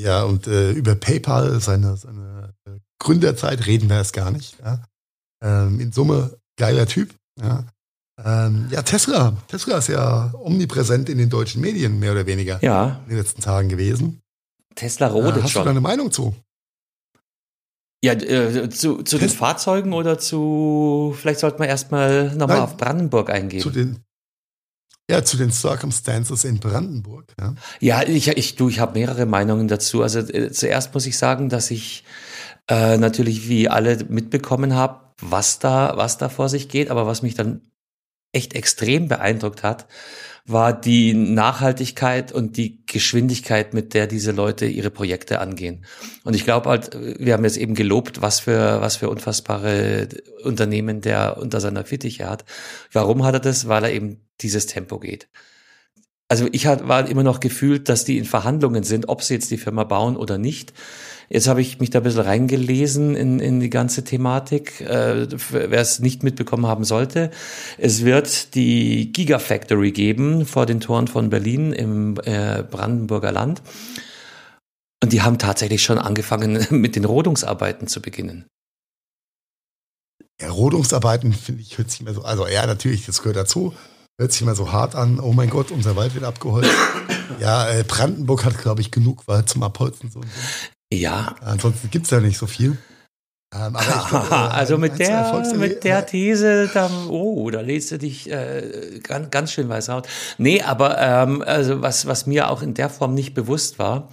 Ja, 0.00 0.22
und 0.22 0.46
äh, 0.46 0.70
über 0.72 0.94
PayPal, 0.94 1.60
seine, 1.60 1.96
seine 1.96 2.54
äh, 2.66 2.78
Gründerzeit, 2.98 3.66
reden 3.66 3.88
wir 3.88 3.96
erst 3.96 4.12
gar 4.12 4.30
nicht. 4.30 4.56
Ja? 4.64 4.84
Ähm, 5.42 5.80
in 5.80 5.92
Summe, 5.92 6.38
geiler 6.56 6.86
Typ. 6.86 7.14
Ja? 7.40 7.64
Ähm, 8.24 8.68
ja, 8.70 8.82
Tesla. 8.82 9.36
Tesla 9.46 9.78
ist 9.78 9.88
ja 9.88 10.32
omnipräsent 10.34 11.08
in 11.08 11.18
den 11.18 11.30
deutschen 11.30 11.60
Medien, 11.60 11.98
mehr 11.98 12.12
oder 12.12 12.26
weniger. 12.26 12.58
Ja. 12.62 13.00
In 13.04 13.10
den 13.10 13.18
letzten 13.18 13.42
Tagen 13.42 13.68
gewesen. 13.68 14.20
Tesla 14.74 15.08
rodet 15.08 15.38
äh, 15.38 15.42
hast 15.42 15.50
schon. 15.52 15.60
Hast 15.60 15.66
du 15.66 15.68
deine 15.68 15.80
Meinung 15.80 16.10
zu? 16.10 16.34
Ja, 18.02 18.12
äh, 18.12 18.68
zu, 18.70 19.02
zu 19.02 19.18
den 19.18 19.28
Fahrzeugen 19.28 19.92
oder 19.92 20.18
zu, 20.18 21.16
vielleicht 21.18 21.40
sollten 21.40 21.58
wir 21.58 21.66
erstmal 21.66 22.34
nochmal 22.36 22.60
auf 22.60 22.76
Brandenburg 22.76 23.28
eingehen. 23.28 23.60
Zu 23.60 23.70
den, 23.70 23.98
Ja, 25.10 25.24
zu 25.24 25.36
den 25.36 25.50
Circumstances 25.50 26.44
in 26.44 26.60
Brandenburg. 26.60 27.32
Ja, 27.40 27.54
ja 27.80 28.02
ich, 28.02 28.28
ich, 28.28 28.54
du, 28.54 28.68
ich 28.68 28.78
habe 28.78 28.98
mehrere 28.98 29.26
Meinungen 29.26 29.66
dazu. 29.66 30.02
Also 30.02 30.20
äh, 30.20 30.52
zuerst 30.52 30.94
muss 30.94 31.06
ich 31.06 31.18
sagen, 31.18 31.48
dass 31.48 31.72
ich 31.72 32.04
äh, 32.68 32.98
natürlich 32.98 33.48
wie 33.48 33.68
alle 33.68 34.04
mitbekommen 34.08 34.74
habe, 34.74 35.00
was 35.20 35.58
da, 35.58 35.96
was 35.96 36.18
da 36.18 36.28
vor 36.28 36.48
sich 36.48 36.68
geht, 36.68 36.90
aber 36.90 37.06
was 37.06 37.22
mich 37.22 37.34
dann 37.34 37.62
echt 38.32 38.54
extrem 38.54 39.08
beeindruckt 39.08 39.62
hat, 39.62 39.86
war 40.48 40.78
die 40.78 41.12
Nachhaltigkeit 41.12 42.32
und 42.32 42.56
die 42.56 42.82
Geschwindigkeit, 42.86 43.74
mit 43.74 43.92
der 43.92 44.06
diese 44.06 44.32
Leute 44.32 44.64
ihre 44.64 44.90
Projekte 44.90 45.40
angehen. 45.40 45.84
Und 46.24 46.34
ich 46.34 46.44
glaube 46.44 46.70
halt, 46.70 46.96
wir 47.18 47.34
haben 47.34 47.44
jetzt 47.44 47.58
eben 47.58 47.74
gelobt, 47.74 48.22
was 48.22 48.40
für, 48.40 48.80
was 48.80 48.96
für 48.96 49.10
unfassbare 49.10 50.08
Unternehmen 50.42 51.02
der 51.02 51.36
unter 51.36 51.60
seiner 51.60 51.84
Fittiche 51.84 52.28
hat. 52.28 52.46
Warum 52.92 53.24
hat 53.24 53.34
er 53.34 53.40
das? 53.40 53.68
Weil 53.68 53.84
er 53.84 53.92
eben 53.92 54.26
dieses 54.40 54.66
Tempo 54.66 54.98
geht. 54.98 55.28
Also 56.28 56.46
ich 56.52 56.66
war 56.66 57.08
immer 57.08 57.22
noch 57.22 57.40
gefühlt, 57.40 57.88
dass 57.88 58.04
die 58.04 58.18
in 58.18 58.26
Verhandlungen 58.26 58.84
sind, 58.84 59.08
ob 59.08 59.22
sie 59.22 59.34
jetzt 59.34 59.50
die 59.50 59.56
Firma 59.58 59.84
bauen 59.84 60.16
oder 60.16 60.38
nicht. 60.38 60.72
Jetzt 61.30 61.46
habe 61.46 61.60
ich 61.60 61.78
mich 61.78 61.90
da 61.90 61.98
ein 62.00 62.04
bisschen 62.04 62.22
reingelesen 62.22 63.14
in, 63.14 63.38
in 63.38 63.60
die 63.60 63.68
ganze 63.68 64.02
Thematik. 64.02 64.80
Äh, 64.80 65.26
wer 65.50 65.80
es 65.80 66.00
nicht 66.00 66.22
mitbekommen 66.22 66.66
haben 66.66 66.84
sollte, 66.84 67.30
es 67.76 68.04
wird 68.04 68.54
die 68.54 69.12
Gigafactory 69.12 69.92
geben 69.92 70.46
vor 70.46 70.64
den 70.64 70.80
Toren 70.80 71.06
von 71.06 71.28
Berlin 71.28 71.72
im 71.72 72.18
äh, 72.24 72.62
Brandenburger 72.62 73.32
Land. 73.32 73.62
Und 75.02 75.12
die 75.12 75.22
haben 75.22 75.38
tatsächlich 75.38 75.82
schon 75.82 75.98
angefangen, 75.98 76.66
mit 76.70 76.96
den 76.96 77.04
Rodungsarbeiten 77.04 77.88
zu 77.88 78.00
beginnen. 78.00 78.46
Ja, 80.40 80.50
Rodungsarbeiten 80.50 81.32
finde 81.32 81.62
ich, 81.62 81.76
hört 81.78 81.90
sich 81.90 82.00
immer 82.00 82.14
so, 82.14 82.22
also 82.22 82.46
ja, 82.46 82.66
natürlich, 82.66 83.04
das 83.04 83.18
gehört 83.18 83.36
dazu. 83.36 83.74
Hört 84.20 84.32
sich 84.32 84.42
immer 84.42 84.54
so 84.54 84.72
hart 84.72 84.94
an. 84.94 85.20
Oh 85.20 85.32
mein 85.32 85.50
Gott, 85.50 85.70
unser 85.70 85.94
Wald 85.94 86.14
wird 86.14 86.24
abgeholzt. 86.24 86.70
ja, 87.40 87.68
äh, 87.70 87.84
Brandenburg 87.84 88.44
hat, 88.44 88.58
glaube 88.58 88.80
ich, 88.80 88.90
genug 88.90 89.28
Wald 89.28 89.48
zum 89.48 89.62
Abholzen. 89.62 90.10
So. 90.10 90.20
Ja. 90.92 91.36
Ansonsten 91.40 91.90
gibt 91.90 92.06
es 92.06 92.10
ja 92.10 92.20
nicht 92.20 92.38
so 92.38 92.46
viel. 92.46 92.78
Ähm, 93.54 93.72
glaub, 93.72 94.30
äh, 94.30 94.34
also 94.34 94.76
mit 94.76 94.98
der, 94.98 95.42
mit 95.56 95.82
der 95.84 96.04
These, 96.04 96.70
da, 96.72 96.90
oh, 97.08 97.48
da 97.50 97.62
lädst 97.62 97.90
du 97.90 97.98
dich 97.98 98.30
äh, 98.30 99.00
ganz, 99.02 99.30
ganz 99.30 99.52
schön 99.52 99.70
weiß 99.70 99.88
raus. 99.88 100.02
Nee, 100.36 100.60
aber 100.60 100.98
ähm, 100.98 101.42
also 101.46 101.80
was, 101.80 102.06
was 102.06 102.26
mir 102.26 102.50
auch 102.50 102.60
in 102.60 102.74
der 102.74 102.90
Form 102.90 103.14
nicht 103.14 103.32
bewusst 103.32 103.78
war, 103.78 104.10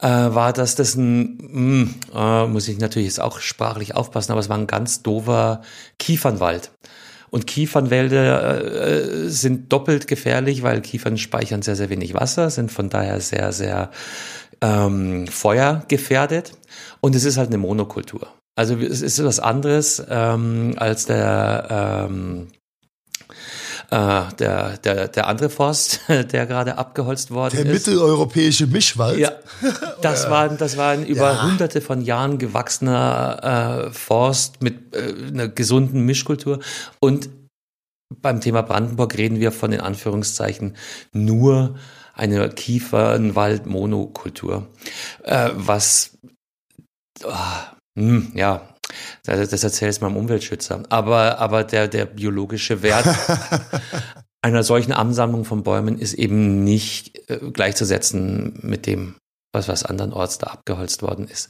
äh, 0.00 0.06
war, 0.06 0.52
dass 0.52 0.76
das 0.76 0.94
ein, 0.94 1.38
mh, 1.38 1.50
hm, 1.50 1.94
äh, 2.14 2.46
muss 2.46 2.68
ich 2.68 2.78
natürlich 2.78 3.08
jetzt 3.08 3.20
auch 3.20 3.40
sprachlich 3.40 3.96
aufpassen, 3.96 4.30
aber 4.30 4.40
es 4.40 4.48
war 4.48 4.58
ein 4.58 4.68
ganz 4.68 5.02
dover 5.02 5.62
Kiefernwald. 5.98 6.70
Und 7.30 7.46
Kiefernwälder 7.46 8.62
äh, 8.62 9.28
sind 9.28 9.72
doppelt 9.72 10.06
gefährlich, 10.06 10.62
weil 10.62 10.80
Kiefern 10.80 11.18
speichern 11.18 11.62
sehr, 11.62 11.76
sehr 11.76 11.90
wenig 11.90 12.14
Wasser, 12.14 12.48
sind 12.48 12.72
von 12.72 12.88
daher 12.88 13.20
sehr, 13.20 13.52
sehr 13.52 13.90
ähm, 14.60 15.26
feuergefährdet. 15.26 16.52
Und 17.00 17.14
es 17.14 17.24
ist 17.24 17.36
halt 17.36 17.48
eine 17.48 17.58
Monokultur. 17.58 18.26
Also 18.56 18.76
es 18.76 19.02
ist 19.02 19.22
was 19.22 19.38
anderes 19.38 20.02
ähm, 20.08 20.74
als 20.76 21.06
der 21.06 22.06
ähm, 22.10 22.48
äh, 23.90 24.22
der, 24.38 24.76
der, 24.78 25.08
der 25.08 25.26
andere 25.26 25.48
Forst, 25.48 26.00
der 26.08 26.46
gerade 26.46 26.76
abgeholzt 26.76 27.30
worden 27.30 27.56
der 27.56 27.72
ist. 27.72 27.86
Der 27.86 27.94
mitteleuropäische 27.94 28.66
Mischwald. 28.66 29.18
Ja, 29.18 29.32
das 30.02 30.28
war, 30.28 30.48
das 30.48 30.76
war 30.76 30.90
ein 30.90 31.06
über 31.06 31.32
ja. 31.32 31.42
hunderte 31.42 31.80
von 31.80 32.02
Jahren 32.02 32.38
gewachsener 32.38 33.86
äh, 33.88 33.92
Forst 33.92 34.62
mit 34.62 34.94
äh, 34.94 35.14
einer 35.28 35.48
gesunden 35.48 36.02
Mischkultur. 36.02 36.60
Und 37.00 37.30
beim 38.14 38.40
Thema 38.40 38.62
Brandenburg 38.62 39.18
reden 39.18 39.40
wir 39.40 39.50
von 39.52 39.70
den 39.70 39.80
Anführungszeichen 39.80 40.76
nur 41.12 41.78
eine 42.14 42.48
Kiefernwald-Monokultur, 42.48 44.66
äh, 45.22 45.50
was 45.54 46.18
oh, 47.24 47.34
hm, 47.98 48.32
ja, 48.34 48.74
das, 49.24 49.50
das 49.50 49.64
erzähle 49.64 49.90
ich 49.90 50.00
mal 50.00 50.14
Umweltschützer. 50.14 50.84
Aber, 50.88 51.38
aber 51.38 51.64
der, 51.64 51.88
der 51.88 52.06
biologische 52.06 52.82
Wert 52.82 53.06
einer 54.42 54.62
solchen 54.62 54.92
Ansammlung 54.92 55.44
von 55.44 55.62
Bäumen 55.62 55.98
ist 55.98 56.14
eben 56.14 56.64
nicht 56.64 57.30
äh, 57.30 57.38
gleichzusetzen 57.52 58.58
mit 58.62 58.86
dem, 58.86 59.16
was, 59.52 59.68
was 59.68 59.84
andernorts 59.84 60.38
da 60.38 60.48
abgeholzt 60.48 61.02
worden 61.02 61.28
ist. 61.28 61.48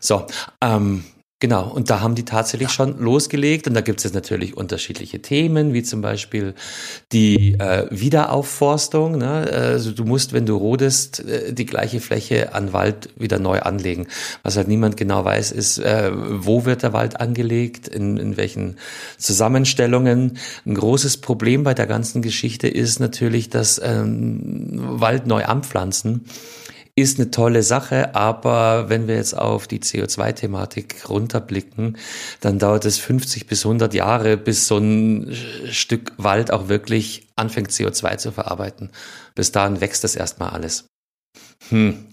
So, 0.00 0.26
ähm, 0.62 1.04
Genau, 1.38 1.68
und 1.68 1.90
da 1.90 2.00
haben 2.00 2.14
die 2.14 2.24
tatsächlich 2.24 2.70
ja. 2.70 2.74
schon 2.74 2.98
losgelegt 2.98 3.66
und 3.68 3.74
da 3.74 3.82
gibt 3.82 4.00
es 4.00 4.04
jetzt 4.04 4.14
natürlich 4.14 4.56
unterschiedliche 4.56 5.20
Themen, 5.20 5.74
wie 5.74 5.82
zum 5.82 6.00
Beispiel 6.00 6.54
die 7.12 7.52
äh, 7.58 7.86
Wiederaufforstung. 7.90 9.18
Ne? 9.18 9.46
Also 9.52 9.92
du 9.92 10.04
musst, 10.04 10.32
wenn 10.32 10.46
du 10.46 10.56
rodest, 10.56 11.20
äh, 11.20 11.52
die 11.52 11.66
gleiche 11.66 12.00
Fläche 12.00 12.54
an 12.54 12.72
Wald 12.72 13.10
wieder 13.16 13.38
neu 13.38 13.60
anlegen. 13.60 14.06
Was 14.44 14.56
halt 14.56 14.68
niemand 14.68 14.96
genau 14.96 15.26
weiß, 15.26 15.52
ist, 15.52 15.76
äh, 15.76 16.10
wo 16.14 16.64
wird 16.64 16.82
der 16.82 16.94
Wald 16.94 17.20
angelegt, 17.20 17.86
in, 17.86 18.16
in 18.16 18.38
welchen 18.38 18.78
Zusammenstellungen. 19.18 20.38
Ein 20.64 20.74
großes 20.74 21.18
Problem 21.18 21.64
bei 21.64 21.74
der 21.74 21.86
ganzen 21.86 22.22
Geschichte 22.22 22.66
ist 22.66 22.98
natürlich, 22.98 23.50
dass 23.50 23.78
ähm, 23.84 24.70
Wald 24.72 25.26
neu 25.26 25.44
anpflanzen 25.44 26.24
ist 26.98 27.20
eine 27.20 27.30
tolle 27.30 27.62
Sache, 27.62 28.14
aber 28.14 28.88
wenn 28.88 29.06
wir 29.06 29.16
jetzt 29.16 29.36
auf 29.36 29.68
die 29.68 29.80
CO2-Thematik 29.80 31.08
runterblicken, 31.10 31.98
dann 32.40 32.58
dauert 32.58 32.86
es 32.86 32.98
50 32.98 33.46
bis 33.46 33.66
100 33.66 33.92
Jahre, 33.92 34.38
bis 34.38 34.66
so 34.66 34.78
ein 34.78 35.36
Stück 35.70 36.12
Wald 36.16 36.50
auch 36.50 36.68
wirklich 36.68 37.28
anfängt, 37.36 37.70
CO2 37.70 38.16
zu 38.16 38.32
verarbeiten. 38.32 38.90
Bis 39.34 39.52
dahin 39.52 39.82
wächst 39.82 40.04
das 40.04 40.16
erstmal 40.16 40.50
alles. 40.50 40.86
Hm. 41.68 42.06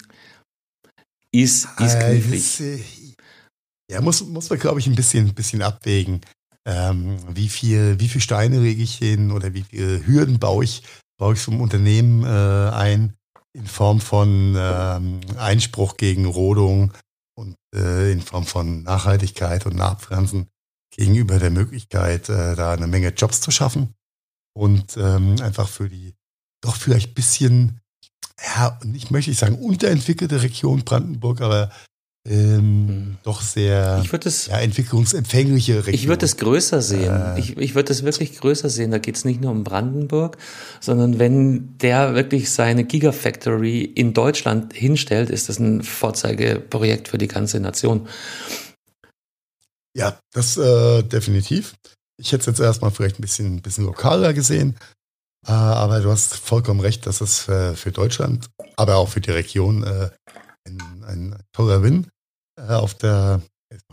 Ist, 1.31 1.67
ist 1.79 1.95
äh, 1.95 2.19
knifflig. 2.19 2.59
Äh, 2.59 2.79
ja, 3.89 4.01
muss, 4.01 4.21
muss 4.21 4.49
man, 4.49 4.59
glaube 4.59 4.81
ich, 4.81 4.87
ein 4.87 4.95
bisschen, 4.95 5.33
bisschen 5.33 5.61
abwägen. 5.61 6.19
Ähm, 6.65 7.17
wie 7.33 7.47
viel, 7.47 7.99
wie 7.99 8.09
viel 8.09 8.21
Steine 8.21 8.61
rege 8.61 8.83
ich 8.83 8.95
hin 8.95 9.31
oder 9.31 9.53
wie 9.53 9.63
viele 9.63 10.05
Hürden 10.05 10.39
baue 10.39 10.65
ich, 10.65 10.83
baue 11.17 11.35
ich 11.35 11.39
vom 11.39 11.61
Unternehmen 11.61 12.23
äh, 12.23 12.69
ein 12.73 13.13
in 13.53 13.67
Form 13.67 14.01
von 14.01 14.55
ähm, 14.57 15.21
Einspruch 15.37 15.97
gegen 15.97 16.25
Rodung 16.25 16.93
und 17.35 17.55
äh, 17.75 18.11
in 18.11 18.21
Form 18.21 18.45
von 18.45 18.83
Nachhaltigkeit 18.83 19.65
und 19.65 19.75
Nachpflanzen 19.75 20.47
gegenüber 20.95 21.39
der 21.39 21.51
Möglichkeit, 21.51 22.29
äh, 22.29 22.55
da 22.55 22.73
eine 22.73 22.87
Menge 22.87 23.09
Jobs 23.09 23.41
zu 23.41 23.51
schaffen 23.51 23.93
und 24.53 24.97
ähm, 24.97 25.35
einfach 25.41 25.67
für 25.67 25.89
die 25.89 26.15
doch 26.61 26.75
vielleicht 26.75 27.15
bisschen, 27.15 27.81
ja, 28.55 28.79
nicht 28.83 29.11
möchte 29.11 29.31
ich 29.31 29.37
sagen 29.37 29.59
unterentwickelte 29.59 30.41
Region 30.41 30.83
Brandenburg, 30.83 31.41
aber 31.41 31.71
ähm, 32.25 32.85
mhm. 32.85 33.17
doch 33.23 33.41
sehr 33.41 34.01
ich 34.01 34.13
es, 34.13 34.45
ja, 34.45 34.59
entwicklungsempfängliche 34.59 35.79
Region. 35.79 35.93
Ich 35.93 36.07
würde 36.07 36.25
es 36.25 36.37
größer 36.37 36.81
sehen. 36.81 37.13
Äh, 37.13 37.39
ich 37.39 37.57
ich 37.57 37.75
würde 37.75 37.91
es 37.91 38.03
wirklich 38.03 38.39
größer 38.39 38.69
sehen. 38.69 38.91
Da 38.91 38.97
geht 38.97 39.17
es 39.17 39.25
nicht 39.25 39.41
nur 39.41 39.51
um 39.51 39.65
Brandenburg, 39.65 40.37
sondern 40.79 41.19
wenn 41.19 41.77
der 41.79 42.15
wirklich 42.15 42.49
seine 42.49 42.85
Gigafactory 42.85 43.83
in 43.83 44.13
Deutschland 44.13 44.73
hinstellt, 44.73 45.29
ist 45.29 45.49
das 45.49 45.59
ein 45.59 45.83
Vorzeigeprojekt 45.83 47.09
für 47.09 47.17
die 47.17 47.27
ganze 47.27 47.59
Nation. 47.59 48.07
Ja, 49.93 50.17
das 50.31 50.55
äh, 50.55 51.03
definitiv. 51.03 51.75
Ich 52.17 52.31
hätte 52.31 52.41
es 52.41 52.45
jetzt 52.45 52.59
erstmal 52.61 52.91
vielleicht 52.91 53.19
ein 53.19 53.21
bisschen, 53.21 53.57
ein 53.57 53.61
bisschen 53.61 53.85
lokaler 53.85 54.33
gesehen, 54.33 54.77
äh, 55.45 55.51
aber 55.51 55.99
du 55.99 56.09
hast 56.09 56.35
vollkommen 56.35 56.79
recht, 56.79 57.05
dass 57.05 57.19
es 57.19 57.39
für, 57.39 57.75
für 57.75 57.91
Deutschland, 57.91 58.47
aber 58.77 58.95
auch 58.95 59.09
für 59.09 59.19
die 59.19 59.31
Region 59.31 59.83
äh, 59.83 60.09
ein, 60.65 61.03
ein 61.05 61.43
toller 61.51 61.83
Win 61.83 62.05
äh, 62.05 62.12
auf 62.57 62.93
der 62.95 63.41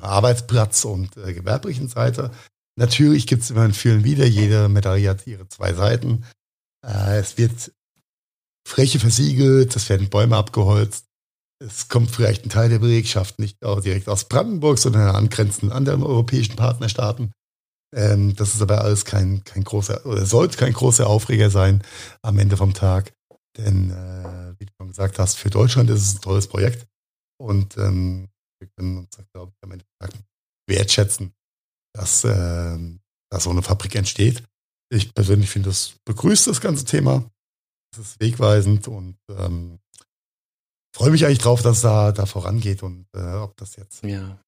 Arbeitsplatz- 0.00 0.84
und 0.84 1.16
äh, 1.16 1.32
gewerblichen 1.32 1.88
Seite. 1.88 2.30
Natürlich 2.76 3.26
gibt 3.26 3.42
es 3.42 3.50
immer 3.50 3.68
Für 3.72 3.94
und 3.94 4.04
Wider. 4.04 4.26
Jede 4.26 4.68
Medaille 4.68 5.10
hat 5.10 5.26
ihre 5.26 5.48
zwei 5.48 5.74
Seiten. 5.74 6.24
Äh, 6.86 7.18
es 7.18 7.38
wird 7.38 7.72
Fläche 8.66 9.00
versiegelt, 9.00 9.74
es 9.74 9.88
werden 9.88 10.10
Bäume 10.10 10.36
abgeholzt. 10.36 11.06
Es 11.62 11.88
kommt 11.88 12.10
vielleicht 12.10 12.44
ein 12.44 12.50
Teil 12.50 12.70
der 12.70 12.78
Belegschaft 12.78 13.38
nicht 13.38 13.62
auch 13.64 13.80
direkt 13.80 14.08
aus 14.08 14.24
Brandenburg, 14.24 14.78
sondern 14.78 15.14
angrenzenden 15.14 15.72
anderen 15.72 16.02
europäischen 16.02 16.56
Partnerstaaten. 16.56 17.32
Ähm, 17.94 18.34
das 18.36 18.54
ist 18.54 18.62
aber 18.62 18.82
alles 18.82 19.04
kein, 19.04 19.44
kein 19.44 19.64
großer, 19.64 20.06
oder 20.06 20.24
sollte 20.24 20.56
kein 20.56 20.72
großer 20.72 21.06
Aufreger 21.06 21.50
sein 21.50 21.82
am 22.22 22.38
Ende 22.38 22.56
vom 22.56 22.72
Tag. 22.72 23.12
Denn, 23.58 23.90
äh, 23.90 24.54
wie 24.58 24.66
du 24.66 24.72
schon 24.78 24.88
gesagt 24.88 25.18
hast, 25.18 25.36
für 25.36 25.50
Deutschland 25.50 25.90
ist 25.90 26.02
es 26.02 26.14
ein 26.14 26.20
tolles 26.22 26.46
Projekt. 26.46 26.86
Und 27.38 27.76
ähm, 27.76 28.28
wir 28.60 28.68
können 28.76 28.98
uns, 28.98 29.18
glaube 29.32 29.52
ich, 29.54 29.62
am 29.62 29.72
Ende 29.72 29.84
wertschätzen, 30.68 31.32
dass, 31.94 32.24
äh, 32.24 32.78
dass 33.30 33.44
so 33.44 33.50
eine 33.50 33.62
Fabrik 33.62 33.94
entsteht. 33.94 34.42
Ich 34.92 35.12
persönlich 35.14 35.50
finde 35.50 35.70
das 35.70 35.94
begrüßt 36.04 36.46
das 36.46 36.60
ganze 36.60 36.84
Thema. 36.84 37.28
Es 37.92 37.98
ist 37.98 38.20
wegweisend 38.20 38.86
und 38.88 39.16
ähm, 39.30 39.78
freue 40.94 41.10
mich 41.10 41.24
eigentlich 41.24 41.38
drauf, 41.38 41.62
dass 41.62 41.80
da, 41.80 42.12
da 42.12 42.26
vorangeht 42.26 42.82
und 42.82 43.06
äh, 43.14 43.34
ob 43.34 43.56
das 43.56 43.76
jetzt 43.76 44.02
ja. 44.04 44.38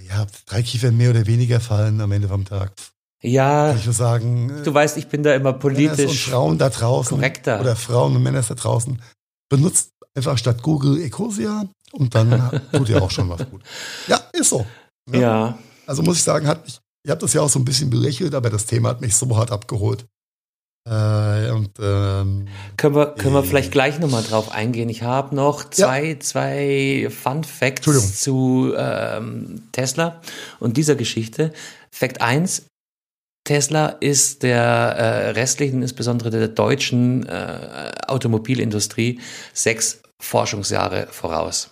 ja, 0.00 0.26
drei 0.46 0.62
Kiefern 0.62 0.96
mehr 0.96 1.10
oder 1.10 1.26
weniger 1.26 1.60
fallen 1.60 2.00
am 2.00 2.12
Ende 2.12 2.28
vom 2.28 2.44
Tag. 2.44 2.72
Ja, 3.20 3.68
kann 3.68 3.78
ich 3.78 3.84
nur 3.84 3.94
sagen, 3.94 4.62
du 4.62 4.72
weißt, 4.72 4.96
ich 4.96 5.08
bin 5.08 5.24
da 5.24 5.34
immer 5.34 5.52
Männer 5.52 5.54
und 5.54 5.60
politisch 5.60 6.30
Frauen 6.30 6.58
da 6.58 6.70
draußen 6.70 7.16
korrekter. 7.16 7.60
oder 7.60 7.74
Frauen 7.74 8.14
und 8.14 8.22
Männer 8.22 8.42
da 8.42 8.54
draußen, 8.54 9.02
benutzt 9.48 9.92
einfach 10.14 10.38
statt 10.38 10.62
Google 10.62 11.00
Ecosia 11.00 11.68
und 11.92 12.14
dann 12.14 12.60
tut 12.72 12.88
ihr 12.88 13.02
auch 13.02 13.10
schon 13.10 13.28
was 13.28 13.48
gut. 13.48 13.62
Ja, 14.06 14.20
ist 14.32 14.50
so. 14.50 14.66
ne? 15.10 15.20
ja. 15.20 15.58
Also 15.86 16.02
muss 16.02 16.16
ich 16.18 16.22
sagen, 16.22 16.46
hat 16.46 16.64
mich, 16.64 16.78
ihr 17.06 17.12
habt 17.12 17.22
das 17.22 17.32
ja 17.32 17.40
auch 17.40 17.48
so 17.48 17.58
ein 17.58 17.64
bisschen 17.64 17.90
belächelt, 17.90 18.34
aber 18.34 18.50
das 18.50 18.66
Thema 18.66 18.90
hat 18.90 19.00
mich 19.00 19.16
so 19.16 19.34
hart 19.36 19.50
abgeholt. 19.50 20.04
Äh, 20.88 21.50
und 21.50 21.70
ähm, 21.80 22.48
Können 22.76 22.94
wir, 22.94 23.06
können 23.14 23.34
wir 23.34 23.40
Äh. 23.42 23.46
vielleicht 23.46 23.72
gleich 23.72 23.98
nochmal 23.98 24.22
drauf 24.22 24.50
eingehen? 24.52 24.88
Ich 24.88 25.02
habe 25.02 25.34
noch 25.34 25.68
zwei, 25.68 26.16
zwei 26.20 27.08
Fun 27.10 27.44
Facts 27.44 28.20
zu 28.22 28.72
ähm, 28.76 29.68
Tesla 29.72 30.20
und 30.60 30.76
dieser 30.76 30.94
Geschichte. 30.94 31.52
Fact 31.90 32.20
1. 32.22 32.66
Tesla 33.44 33.88
ist 33.88 34.42
der 34.42 34.60
äh, 34.62 35.30
restlichen, 35.30 35.80
insbesondere 35.82 36.30
der 36.30 36.48
deutschen 36.48 37.26
äh, 37.26 37.92
Automobilindustrie, 38.06 39.20
sechs 39.54 40.00
Forschungsjahre 40.20 41.08
voraus. 41.10 41.70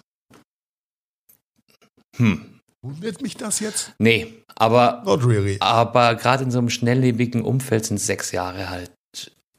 Hm, 2.17 2.61
wundert 2.83 3.23
mich 3.23 3.37
das 3.37 3.61
jetzt? 3.61 3.93
nee, 3.99 4.43
aber 4.55 5.03
Not 5.05 5.25
really. 5.27 5.57
aber 5.61 6.15
gerade 6.15 6.45
in 6.45 6.51
so 6.51 6.59
einem 6.59 6.71
schnelllebigen 6.71 7.43
Umfeld 7.43 7.87
sind 7.87 7.99
sechs 7.99 8.33
Jahre 8.33 8.71
halt 8.71 8.91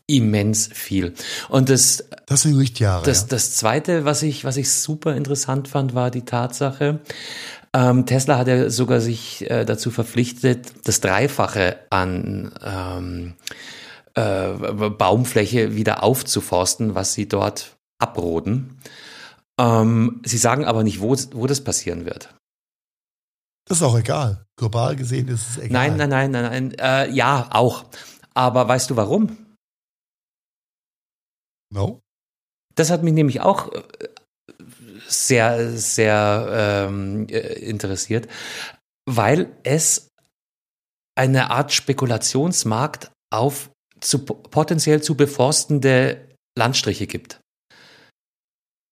immens 0.09 0.69
viel. 0.73 1.13
Und 1.49 1.69
das, 1.69 2.05
Das 2.27 2.43
sind 2.43 2.55
Richtjahre. 2.55 3.03
das, 3.05 3.21
ja. 3.23 3.27
das 3.29 3.55
Zweite, 3.55 4.05
was 4.05 4.23
ich, 4.23 4.45
was 4.45 4.55
ich 4.55 4.71
super 4.71 5.15
interessant 5.15 5.67
fand, 5.67 5.93
war 5.95 6.11
die 6.11 6.23
Tatsache, 6.23 7.01
ähm, 7.73 8.05
Tesla 8.05 8.37
hat 8.37 8.47
ja 8.47 8.69
sogar 8.69 9.01
sich 9.01 9.49
äh, 9.51 9.65
dazu 9.65 9.91
verpflichtet, 9.91 10.71
das 10.85 11.01
Dreifache 11.01 11.77
an 11.89 12.51
ähm, 12.65 13.33
äh, 14.15 14.49
Baumfläche 14.89 15.75
wieder 15.75 16.03
aufzuforsten, 16.03 16.95
was 16.95 17.13
sie 17.13 17.27
dort 17.27 17.75
abroden. 17.99 18.79
Ähm, 19.59 20.21
sie 20.25 20.37
sagen 20.37 20.65
aber 20.65 20.83
nicht, 20.83 21.01
wo, 21.01 21.15
wo 21.33 21.47
das 21.47 21.61
passieren 21.61 22.05
wird. 22.05 22.29
Das 23.67 23.79
ist 23.79 23.83
auch 23.83 23.97
egal. 23.97 24.45
Global 24.55 24.95
gesehen 24.95 25.27
ist 25.27 25.49
es 25.49 25.57
egal. 25.57 25.89
Nein, 25.89 25.97
nein, 25.97 26.09
nein, 26.09 26.31
nein, 26.31 26.43
nein. 26.43 26.71
Äh, 26.79 27.11
ja, 27.11 27.49
auch. 27.51 27.85
Aber 28.33 28.67
weißt 28.67 28.89
du 28.89 28.95
warum? 28.95 29.37
No? 31.69 32.01
Das 32.75 32.89
hat 32.89 33.03
mich 33.03 33.13
nämlich 33.13 33.41
auch 33.41 33.73
äh, 33.73 33.83
sehr, 35.07 35.71
sehr 35.71 36.87
ähm, 36.87 37.27
äh, 37.29 37.59
interessiert, 37.59 38.29
weil 39.05 39.51
es 39.63 40.09
eine 41.15 41.49
Art 41.49 41.73
Spekulationsmarkt 41.73 43.11
auf 43.33 43.71
zu, 43.99 44.23
potenziell 44.23 45.01
zu 45.01 45.15
beforstende 45.15 46.35
Landstriche 46.57 47.07
gibt. 47.07 47.41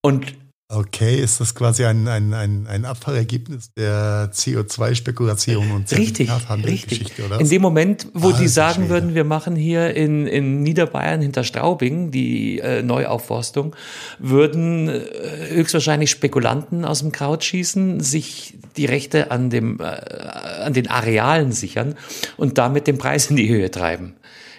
Und 0.03 0.36
Okay, 0.67 1.19
ist 1.19 1.39
das 1.39 1.53
quasi 1.53 1.86
ein, 1.86 2.07
ein, 2.07 2.34
ein, 2.34 2.65
ein 2.65 2.86
Abfallergebnis 2.86 3.72
der 3.74 4.31
CO2-Spekulation 4.34 5.69
und 5.69 5.91
Richtig, 5.91 6.27
Zertifikathandelsgeschichte, 6.27 7.24
oder? 7.24 7.39
in 7.39 7.48
dem 7.48 7.62
Moment, 7.62 8.07
wo 8.15 8.29
die 8.31 8.38
Alter 8.38 8.50
sagen 8.50 8.75
Schwede. 8.75 8.89
würden, 8.89 9.13
wir 9.13 9.25
machen 9.25 9.55
hier 9.55 9.95
in, 9.95 10.25
in 10.25 10.63
Niederbayern 10.63 11.22
hinter 11.22 11.43
Straubing 11.43 12.10
die 12.10 12.57
äh, 12.57 12.81
Neuaufforstung, 12.81 13.75
würden 14.17 14.89
äh, 14.89 15.01
höchstwahrscheinlich 15.50 16.10
Spekulanten 16.10 16.84
aus 16.84 17.00
dem 17.00 17.12
Kraut 17.12 17.43
schießen, 17.43 18.00
sich 18.00 18.57
die 18.75 18.86
Rechte 18.86 19.29
an, 19.29 19.51
dem, 19.51 19.79
äh, 19.79 19.84
an 19.84 20.74
den 20.74 20.89
Arealen 20.89 21.51
sichern 21.51 21.93
und 22.38 22.57
damit 22.57 22.88
den 22.88 22.98
Preis 22.98 23.29
in 23.29 23.36
die 23.36 23.50
Höhe 23.50 23.69
treiben. 23.69 24.15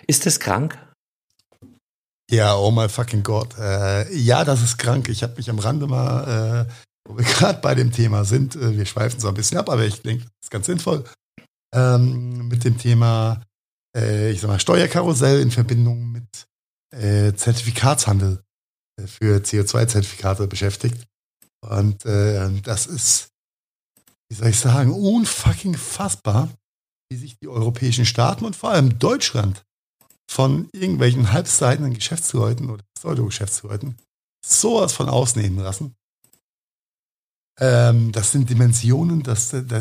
Ist 0.07 0.25
das 0.25 0.39
krank? 0.39 0.79
Ja, 2.31 2.57
oh 2.57 2.71
my 2.71 2.89
fucking 2.89 3.23
Gott. 3.23 3.57
Äh, 3.59 4.13
ja, 4.17 4.45
das 4.45 4.63
ist 4.63 4.79
krank. 4.79 5.09
Ich 5.09 5.23
habe 5.23 5.35
mich 5.37 5.49
am 5.49 5.61
Rande 5.61 5.87
mal, 5.87 6.67
äh, 6.67 6.73
wo 7.09 7.17
wir 7.17 7.25
gerade 7.39 7.61
bei 7.61 7.75
dem 7.75 7.93
Thema 7.93 8.25
sind, 8.25 8.57
äh, 8.57 8.77
wir 8.77 8.87
schweifen 8.87 9.21
so 9.21 9.29
ein 9.29 9.35
bisschen 9.35 9.59
ab, 9.59 9.69
aber 9.69 9.85
ich 9.85 10.03
denke, 10.03 10.25
das 10.25 10.33
ist 10.45 10.51
ganz 10.51 10.67
sinnvoll, 10.67 11.05
ähm, 11.75 12.49
mit 12.49 12.65
dem 12.65 12.79
Thema, 12.79 13.43
äh, 13.97 14.31
ich 14.31 14.41
sag 14.41 14.49
mal, 14.49 14.59
Steuerkarussell 14.59 15.41
in 15.41 15.53
Verbindung 15.53 16.11
mit 16.11 16.47
äh, 16.93 17.33
Zertifikatshandel 17.35 18.43
äh, 19.01 19.07
für 19.07 19.39
CO2-Zertifikate 19.39 20.49
beschäftigt. 20.49 21.07
Und 21.61 22.05
äh, 22.07 22.51
das 22.63 22.87
ist, 22.87 23.29
wie 24.29 24.37
soll 24.37 24.49
ich 24.49 24.59
sagen, 24.59 24.93
unfucking 24.93 25.77
fassbar, 25.77 26.49
wie 27.09 27.17
sich 27.17 27.39
die 27.39 27.49
europäischen 27.49 28.05
Staaten 28.05 28.45
und 28.45 28.57
vor 28.57 28.71
allem 28.71 28.99
Deutschland 28.99 29.66
von 30.31 30.69
irgendwelchen 30.73 31.33
halbseitigen 31.33 31.95
Geschäftsleuten 31.95 32.71
oder 32.71 32.83
Pseudo-Geschäftsleuten 32.99 33.97
sowas 34.45 34.93
von 34.93 35.09
ausnehmen 35.09 35.59
lassen. 35.59 35.95
Ähm, 37.59 38.13
das 38.13 38.33
sind 38.33 38.51
Dimensionen, 38.51 39.23
das, 39.23 39.51
da, 39.51 39.61
da, 39.63 39.81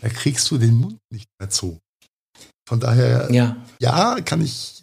da 0.00 0.08
kriegst 0.08 0.50
du 0.50 0.58
den 0.58 0.74
Mund 0.74 0.98
nicht 1.12 1.28
mehr 1.40 1.50
zu. 1.50 1.80
Von 2.68 2.80
daher, 2.80 3.32
Ja. 3.32 3.64
ja, 3.80 4.20
kann 4.20 4.40
ich, 4.42 4.82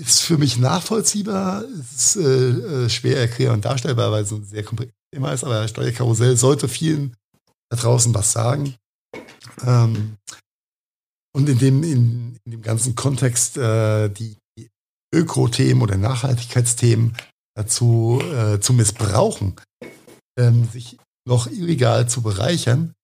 ist 0.00 0.20
für 0.20 0.38
mich 0.38 0.56
nachvollziehbar, 0.56 1.64
ist 1.64 2.16
äh, 2.16 2.50
äh, 2.84 2.88
schwer 2.88 3.18
erklärbar 3.18 3.54
und 3.54 3.64
darstellbar, 3.64 4.10
weil 4.12 4.22
es 4.22 4.32
ein 4.32 4.44
sehr 4.44 4.64
komplexes 4.64 4.96
Thema 5.12 5.32
ist, 5.32 5.44
aber 5.44 5.68
Steuerkarussell 5.68 6.36
sollte 6.36 6.68
vielen 6.68 7.14
da 7.70 7.76
draußen 7.76 8.14
was 8.14 8.32
sagen. 8.32 8.76
Ähm, 9.62 10.16
und 11.34 11.48
in 11.48 11.58
dem, 11.58 11.82
in, 11.82 12.36
in 12.44 12.52
dem 12.52 12.62
ganzen 12.62 12.94
Kontext 12.94 13.56
äh, 13.56 14.08
die 14.08 14.36
Öko-Themen 15.14 15.82
oder 15.82 15.96
Nachhaltigkeitsthemen 15.96 17.14
dazu 17.54 18.20
äh, 18.34 18.60
zu 18.60 18.72
missbrauchen, 18.72 19.56
ähm, 20.38 20.68
sich 20.72 20.96
noch 21.28 21.46
illegal 21.46 22.08
zu 22.08 22.22
bereichern, 22.22 22.94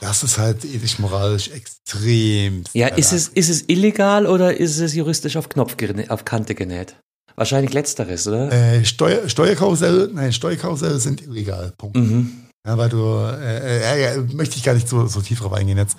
das 0.00 0.22
ist 0.22 0.38
halt 0.38 0.64
ethisch-moralisch 0.64 1.50
extrem. 1.50 2.64
Ja, 2.72 2.88
ist 2.88 3.12
es, 3.12 3.28
ist 3.28 3.50
es 3.50 3.64
illegal 3.68 4.26
oder 4.26 4.56
ist 4.56 4.78
es 4.78 4.94
juristisch 4.94 5.36
auf 5.36 5.48
Knopf 5.48 5.76
auf 6.08 6.24
Kante 6.24 6.54
genäht? 6.54 6.96
Wahrscheinlich 7.36 7.72
letzteres, 7.72 8.26
oder? 8.26 8.50
Äh, 8.50 8.84
Steuer, 8.84 9.28
Steuerkarusselle, 9.28 10.10
nein, 10.12 10.32
Steuerkarusselle 10.32 10.98
sind 10.98 11.22
illegal. 11.22 11.72
Punkt. 11.76 11.96
Mhm. 11.96 12.46
Ja, 12.66 12.76
weil 12.76 12.88
du, 12.88 12.98
äh, 12.98 14.14
äh, 14.14 14.18
möchte 14.34 14.56
ich 14.56 14.62
gar 14.62 14.74
nicht 14.74 14.88
so, 14.88 15.06
so 15.06 15.20
tief 15.20 15.40
drauf 15.40 15.52
eingehen 15.52 15.78
jetzt. 15.78 15.96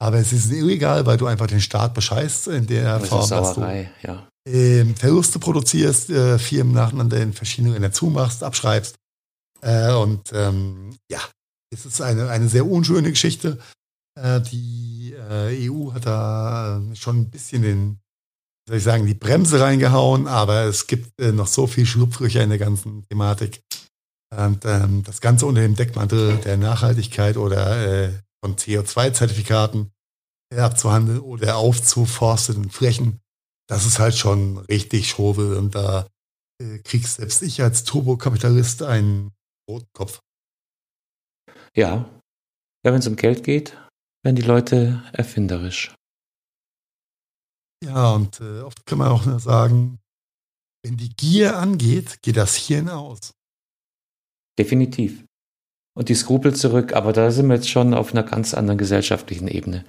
Aber 0.00 0.18
es 0.18 0.32
ist 0.32 0.50
illegal, 0.50 1.06
weil 1.06 1.16
du 1.16 1.26
einfach 1.26 1.46
den 1.46 1.60
Staat 1.60 1.94
bescheißt 1.94 2.48
in 2.48 2.66
der 2.66 2.98
Das 2.98 3.08
Form, 3.08 3.28
dass 3.28 3.54
du 3.54 3.88
ja. 4.02 4.26
ähm, 4.46 4.94
Verluste 4.96 5.38
produzierst, 5.38 6.10
äh, 6.10 6.38
Firmen 6.38 6.74
nacheinander 6.74 7.20
in 7.20 7.32
verschiedene 7.32 7.72
Länder 7.72 7.92
zumachst, 7.92 8.42
abschreibst. 8.42 8.96
Äh, 9.62 9.92
und 9.94 10.30
ähm, 10.32 10.96
ja, 11.10 11.20
es 11.72 11.86
ist 11.86 12.00
eine, 12.02 12.28
eine 12.28 12.48
sehr 12.48 12.66
unschöne 12.66 13.10
Geschichte. 13.10 13.58
Äh, 14.20 14.40
die 14.42 15.14
äh, 15.14 15.70
EU 15.70 15.92
hat 15.92 16.06
da 16.06 16.78
äh, 16.78 16.96
schon 16.96 17.20
ein 17.20 17.30
bisschen 17.30 17.62
den, 17.62 17.98
soll 18.68 18.78
ich 18.78 18.84
sagen, 18.84 19.06
die 19.06 19.14
Bremse 19.14 19.60
reingehauen, 19.60 20.28
aber 20.28 20.64
es 20.64 20.86
gibt 20.86 21.18
äh, 21.20 21.32
noch 21.32 21.46
so 21.46 21.66
viel 21.66 21.86
Schlupflöcher 21.86 22.42
in 22.42 22.50
der 22.50 22.58
ganzen 22.58 23.04
Thematik. 23.08 23.60
Und 24.36 24.64
ähm, 24.64 25.04
das 25.04 25.20
Ganze 25.20 25.46
unter 25.46 25.62
dem 25.62 25.76
Deckmantel 25.76 26.38
der 26.38 26.56
Nachhaltigkeit 26.56 27.36
oder 27.36 28.10
von 28.44 28.56
CO2-Zertifikaten 28.56 29.90
äh, 30.52 30.60
abzuhandeln 30.60 31.20
oder 31.20 31.56
aufzuforsteten 31.56 32.68
Flächen, 32.68 33.22
das 33.70 33.86
ist 33.86 33.98
halt 33.98 34.14
schon 34.14 34.58
richtig 34.58 35.08
Schobel 35.08 35.56
und 35.56 35.74
da 35.74 36.06
äh, 36.60 36.78
kriegst 36.80 37.16
selbst 37.16 37.40
ich 37.40 37.62
als 37.62 37.84
Turbokapitalist 37.84 38.82
einen 38.82 39.32
roten 39.66 39.88
Kopf. 39.94 40.20
Ja. 41.74 42.10
Ja, 42.84 42.92
wenn 42.92 42.98
es 42.98 43.06
um 43.06 43.16
Geld 43.16 43.44
geht, 43.44 43.78
werden 44.22 44.36
die 44.36 44.42
Leute 44.42 45.02
erfinderisch. 45.14 45.94
Ja, 47.82 48.12
und 48.12 48.40
äh, 48.40 48.60
oft 48.60 48.84
kann 48.84 48.98
man 48.98 49.08
auch 49.08 49.24
nur 49.24 49.40
sagen, 49.40 50.00
wenn 50.84 50.98
die 50.98 51.16
Gier 51.16 51.56
angeht, 51.56 52.20
geht 52.20 52.36
das 52.36 52.56
Hirn 52.56 52.90
aus. 52.90 53.32
Definitiv. 54.58 55.24
Und 55.96 56.08
die 56.08 56.14
Skrupel 56.14 56.54
zurück, 56.54 56.92
aber 56.92 57.12
da 57.12 57.30
sind 57.30 57.46
wir 57.46 57.54
jetzt 57.54 57.70
schon 57.70 57.94
auf 57.94 58.12
einer 58.12 58.24
ganz 58.24 58.52
anderen 58.52 58.78
gesellschaftlichen 58.78 59.48
Ebene. 59.48 59.84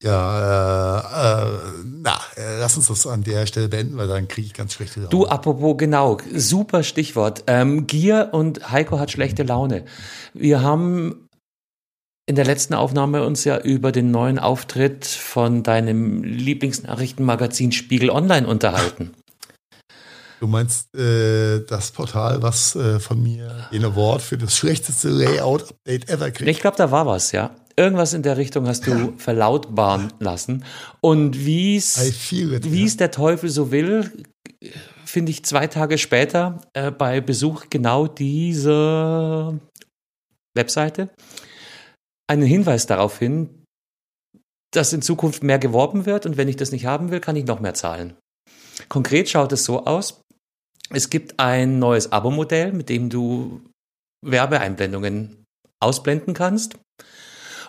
Ja, 0.00 1.00
äh, 1.00 1.46
äh, 1.46 1.58
na, 1.84 2.20
äh, 2.36 2.60
lass 2.60 2.76
uns 2.76 2.86
das 2.86 3.04
an 3.06 3.24
der 3.24 3.46
Stelle 3.46 3.68
beenden, 3.68 3.96
weil 3.96 4.06
dann 4.06 4.28
kriege 4.28 4.46
ich 4.46 4.54
ganz 4.54 4.74
schlechte 4.74 5.00
Laune. 5.00 5.10
Du, 5.10 5.26
apropos, 5.26 5.76
genau, 5.76 6.18
super 6.32 6.84
Stichwort. 6.84 7.42
Ähm, 7.48 7.88
Gier 7.88 8.28
und 8.30 8.70
Heiko 8.70 9.00
hat 9.00 9.10
schlechte 9.10 9.42
Laune. 9.42 9.84
Wir 10.34 10.62
haben 10.62 11.28
in 12.26 12.36
der 12.36 12.44
letzten 12.44 12.74
Aufnahme 12.74 13.26
uns 13.26 13.42
ja 13.44 13.58
über 13.58 13.90
den 13.90 14.12
neuen 14.12 14.38
Auftritt 14.38 15.04
von 15.06 15.64
deinem 15.64 16.22
Lieblingsnachrichtenmagazin 16.22 17.72
Spiegel 17.72 18.10
Online 18.10 18.46
unterhalten. 18.46 19.14
Du 20.40 20.46
meinst 20.46 20.94
äh, 20.94 21.64
das 21.66 21.90
Portal, 21.90 22.42
was 22.42 22.76
äh, 22.76 23.00
von 23.00 23.22
mir 23.22 23.68
den 23.72 23.84
Award 23.84 24.22
für 24.22 24.38
das 24.38 24.56
schlechteste 24.56 25.08
Layout-Update 25.08 26.08
ever 26.08 26.30
kriegt? 26.30 26.48
Ich 26.48 26.60
glaube, 26.60 26.76
da 26.76 26.90
war 26.90 27.06
was, 27.06 27.32
ja. 27.32 27.56
Irgendwas 27.76 28.12
in 28.12 28.22
der 28.22 28.36
Richtung 28.36 28.66
hast 28.66 28.86
du 28.86 28.90
ja. 28.90 29.12
verlautbaren 29.16 30.12
lassen. 30.18 30.64
Und 31.00 31.44
wie 31.44 31.76
es 31.76 32.30
ja. 32.30 32.96
der 32.96 33.10
Teufel 33.10 33.50
so 33.50 33.70
will, 33.70 34.24
finde 35.04 35.30
ich 35.30 35.44
zwei 35.44 35.66
Tage 35.66 35.98
später 35.98 36.60
äh, 36.72 36.90
bei 36.90 37.20
Besuch 37.20 37.66
genau 37.70 38.06
dieser 38.06 39.58
Webseite 40.54 41.10
einen 42.28 42.42
Hinweis 42.42 42.86
darauf 42.86 43.18
hin, 43.18 43.64
dass 44.72 44.92
in 44.92 45.02
Zukunft 45.02 45.42
mehr 45.42 45.58
geworben 45.58 46.04
wird 46.04 46.26
und 46.26 46.36
wenn 46.36 46.48
ich 46.48 46.56
das 46.56 46.72
nicht 46.72 46.86
haben 46.86 47.10
will, 47.10 47.20
kann 47.20 47.36
ich 47.36 47.46
noch 47.46 47.60
mehr 47.60 47.74
zahlen. 47.74 48.16
Konkret 48.88 49.28
schaut 49.28 49.52
es 49.52 49.64
so 49.64 49.86
aus, 49.86 50.20
es 50.90 51.10
gibt 51.10 51.38
ein 51.38 51.78
neues 51.78 52.12
Abo-Modell, 52.12 52.72
mit 52.72 52.88
dem 52.88 53.10
du 53.10 53.60
Werbeeinblendungen 54.24 55.44
ausblenden 55.80 56.34
kannst. 56.34 56.76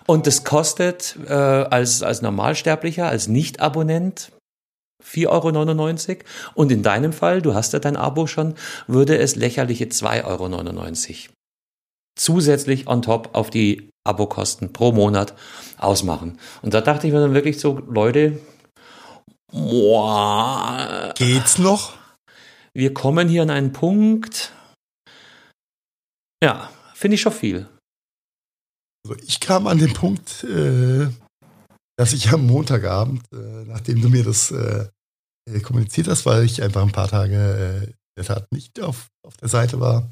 Und 0.08 0.26
das 0.26 0.44
kostet 0.44 1.18
äh, 1.28 1.34
als, 1.34 2.02
als 2.02 2.22
Normalsterblicher, 2.22 3.08
als 3.08 3.28
Nicht-Abonnent 3.28 4.32
4,99 5.06 6.10
Euro. 6.10 6.24
Und 6.56 6.72
in 6.72 6.82
deinem 6.82 7.14
Fall, 7.14 7.42
du 7.42 7.54
hast 7.54 7.74
ja 7.74 7.80
dein 7.80 7.96
Abo 7.96 8.26
schon, 8.26 8.56
würde 8.88 9.18
es 9.18 9.36
lächerliche 9.36 9.86
2,99 9.86 10.26
Euro 10.26 11.34
zusätzlich 12.20 12.88
on 12.88 13.02
top 13.02 13.30
auf 13.34 13.50
die 13.50 13.90
Abokosten 14.04 14.74
pro 14.74 14.92
Monat 14.92 15.34
ausmachen. 15.78 16.38
Und 16.62 16.74
da 16.74 16.82
dachte 16.82 17.08
ich 17.08 17.14
mir 17.14 17.22
dann 17.22 17.34
wirklich 17.34 17.60
so, 17.60 17.82
Leute, 17.88 18.40
boah, 19.52 21.14
geht's 21.18 21.58
noch? 21.58 21.99
Wir 22.74 22.94
kommen 22.94 23.28
hier 23.28 23.42
an 23.42 23.50
einen 23.50 23.74
Punkt. 23.74 24.54
Ja, 26.44 26.70
finde 26.94 27.16
ich 27.16 27.22
schon 27.22 27.34
viel. 27.34 27.68
Also 29.08 29.22
ich 29.26 29.40
kam 29.40 29.68
an 29.68 29.80
den 29.80 29.94
Punkt, 29.94 30.44
äh, 30.44 31.08
dass 31.98 32.14
ich 32.14 32.32
am 32.32 32.46
Montagabend, 32.46 33.24
äh, 33.34 33.66
nachdem 33.66 34.02
du 34.02 34.10
mir 34.10 34.24
das 34.24 34.52
äh, 34.52 34.88
äh 35.50 35.60
kommuniziert 35.62 36.08
hast, 36.08 36.26
weil 36.26 36.44
ich 36.44 36.62
einfach 36.62 36.82
ein 36.82 36.92
paar 36.92 37.08
Tage 37.08 37.36
äh, 37.36 37.84
in 37.86 37.94
der 38.18 38.26
Tat 38.26 38.48
nicht 38.52 38.80
auf, 38.80 39.08
auf 39.26 39.36
der 39.38 39.50
Seite 39.50 39.80
war, 39.80 40.10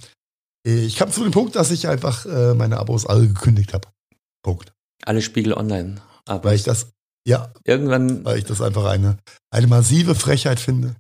äh, 0.65 0.85
ich 0.85 0.95
kam 0.95 1.11
zu 1.11 1.23
dem 1.23 1.31
Punkt, 1.31 1.55
dass 1.55 1.71
ich 1.71 1.87
einfach 1.87 2.25
meine 2.55 2.77
Abos 2.77 3.05
alle 3.05 3.27
gekündigt 3.27 3.73
habe. 3.73 3.87
Punkt. 4.43 4.73
Alle 5.03 5.21
Spiegel 5.21 5.53
online. 5.53 6.01
Aber 6.25 6.49
weil 6.49 6.55
ich 6.55 6.63
das, 6.63 6.91
ja, 7.27 7.53
irgendwann, 7.63 8.25
weil 8.25 8.39
ich 8.39 8.45
das 8.45 8.61
einfach 8.61 8.85
eine, 8.85 9.17
eine 9.53 9.67
massive 9.67 10.15
Frechheit 10.15 10.59
finde, 10.59 10.95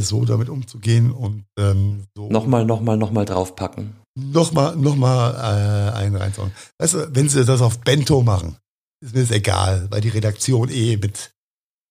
so 0.00 0.24
damit 0.24 0.48
umzugehen 0.48 1.12
und 1.12 1.44
ähm, 1.58 2.04
so. 2.16 2.28
Nochmal, 2.28 2.64
nochmal, 2.64 2.96
nochmal 2.96 3.24
draufpacken 3.24 4.02
nochmal 4.14 4.76
noch 4.76 4.96
mal, 4.96 5.34
äh, 5.34 5.96
einen 5.96 6.16
reinsauen. 6.16 6.52
Weißt 6.78 6.94
du, 6.94 7.14
wenn 7.14 7.28
sie 7.28 7.44
das 7.44 7.62
auf 7.62 7.80
Bento 7.80 8.22
machen, 8.22 8.56
ist 9.00 9.14
mir 9.14 9.22
das 9.22 9.30
egal, 9.30 9.90
weil 9.90 10.00
die 10.00 10.08
Redaktion 10.08 10.68
eh 10.68 10.96
mit 10.96 11.32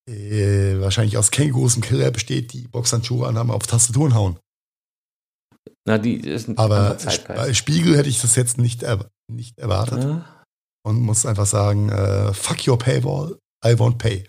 äh, 0.09 0.79
wahrscheinlich 0.79 1.17
aus 1.17 1.31
Kängurus 1.31 1.75
und 1.75 1.81
Killer 1.81 2.11
besteht, 2.11 2.53
die 2.53 2.67
Boxhandschuhe 2.67 3.27
anhaben, 3.27 3.51
auf 3.51 3.67
Tastaturen 3.67 4.13
hauen. 4.13 4.37
Na, 5.85 5.97
die 5.97 6.15
ist 6.15 6.47
ein 6.47 6.57
Aber 6.57 6.97
bei 7.27 7.53
Spiegel 7.53 7.97
hätte 7.97 8.09
ich 8.09 8.21
das 8.21 8.35
jetzt 8.35 8.57
nicht, 8.57 8.83
er 8.83 9.09
nicht 9.31 9.57
erwartet. 9.57 10.03
Ja. 10.03 10.43
Und 10.83 10.99
muss 10.99 11.25
einfach 11.25 11.45
sagen, 11.45 11.89
äh, 11.89 12.33
fuck 12.33 12.67
your 12.67 12.77
paywall, 12.77 13.37
I 13.63 13.69
won't 13.69 13.97
pay. 13.97 14.27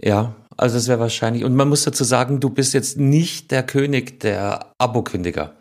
Ja, 0.00 0.34
also 0.56 0.76
das 0.76 0.88
wäre 0.88 1.00
wahrscheinlich. 1.00 1.44
Und 1.44 1.54
man 1.54 1.68
muss 1.68 1.84
dazu 1.84 2.04
sagen, 2.04 2.40
du 2.40 2.50
bist 2.50 2.74
jetzt 2.74 2.98
nicht 2.98 3.50
der 3.50 3.62
König 3.62 4.20
der 4.20 4.72
Abokündiger. 4.78 5.54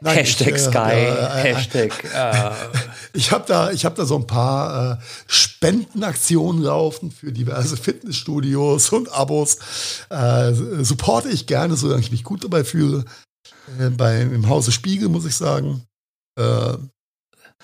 Nein, 0.00 0.18
Hashtag 0.18 0.54
ich, 0.54 0.62
Sky, 0.62 0.92
äh, 0.92 1.08
äh, 1.08 1.54
Hashtag. 1.54 2.04
Äh. 2.14 2.50
Ich 3.12 3.32
habe 3.32 3.44
da, 3.48 3.72
ich 3.72 3.84
habe 3.84 3.96
da 3.96 4.04
so 4.04 4.16
ein 4.16 4.26
paar 4.26 4.92
äh, 4.92 4.96
Spendenaktionen 5.26 6.62
laufen 6.62 7.10
für 7.10 7.32
diverse 7.32 7.76
Fitnessstudios 7.76 8.90
und 8.90 9.12
Abos. 9.12 9.58
Äh, 10.10 10.52
supporte 10.52 11.28
ich 11.30 11.46
gerne, 11.46 11.76
solange 11.76 12.02
ich 12.02 12.12
mich 12.12 12.22
gut 12.22 12.44
dabei 12.44 12.62
fühle. 12.62 13.04
Äh, 13.80 13.90
bei, 13.90 14.20
Im 14.20 14.48
Hause 14.48 14.70
Spiegel 14.70 15.08
muss 15.08 15.24
ich 15.24 15.34
sagen. 15.34 15.82
Äh, 16.38 16.74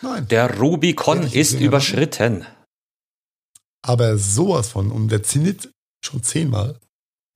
nein. 0.03 0.27
Der 0.29 0.59
Rubicon 0.59 1.23
ist 1.23 1.61
überschritten. 1.61 2.45
Aber 3.87 4.17
sowas 4.19 4.71
von. 4.71 4.91
Und 4.91 5.09
der 5.09 5.23
Zenit 5.23 5.71
schon 6.05 6.23
zehnmal. 6.23 6.79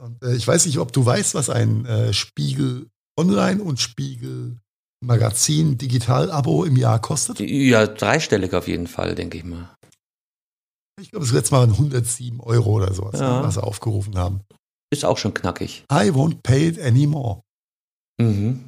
Und, 0.03 0.23
äh, 0.23 0.35
ich 0.35 0.47
weiß 0.47 0.67
nicht, 0.67 0.79
ob 0.79 0.93
du 0.93 1.05
weißt, 1.05 1.35
was 1.35 1.51
ein 1.51 1.85
äh, 1.87 2.13
Spiegel 2.13 2.89
Online 3.19 3.63
und 3.63 3.81
Spiegel 3.81 4.59
Magazin 5.05 5.79
Digital-Abo 5.79 6.65
im 6.65 6.77
Jahr 6.77 7.01
kostet? 7.01 7.41
Ja, 7.41 7.87
dreistellig 7.87 8.55
auf 8.55 8.69
jeden 8.69 8.87
Fall, 8.87 9.15
denke 9.15 9.39
ich 9.39 9.45
mal. 9.45 9.75
Ich 11.01 11.11
glaube, 11.11 11.25
es 11.25 11.33
letzte 11.33 11.55
Mal 11.55 11.65
107 11.65 12.41
Euro 12.41 12.73
oder 12.73 12.93
sowas, 12.93 13.21
ja. 13.21 13.43
was 13.43 13.55
sie 13.55 13.63
aufgerufen 13.63 14.17
haben. 14.17 14.41
Ist 14.91 15.05
auch 15.05 15.19
schon 15.19 15.35
knackig. 15.35 15.85
I 15.93 16.11
won't 16.11 16.43
pay 16.43 16.69
it 16.69 16.81
anymore. 16.81 17.43
Mhm. 18.21 18.65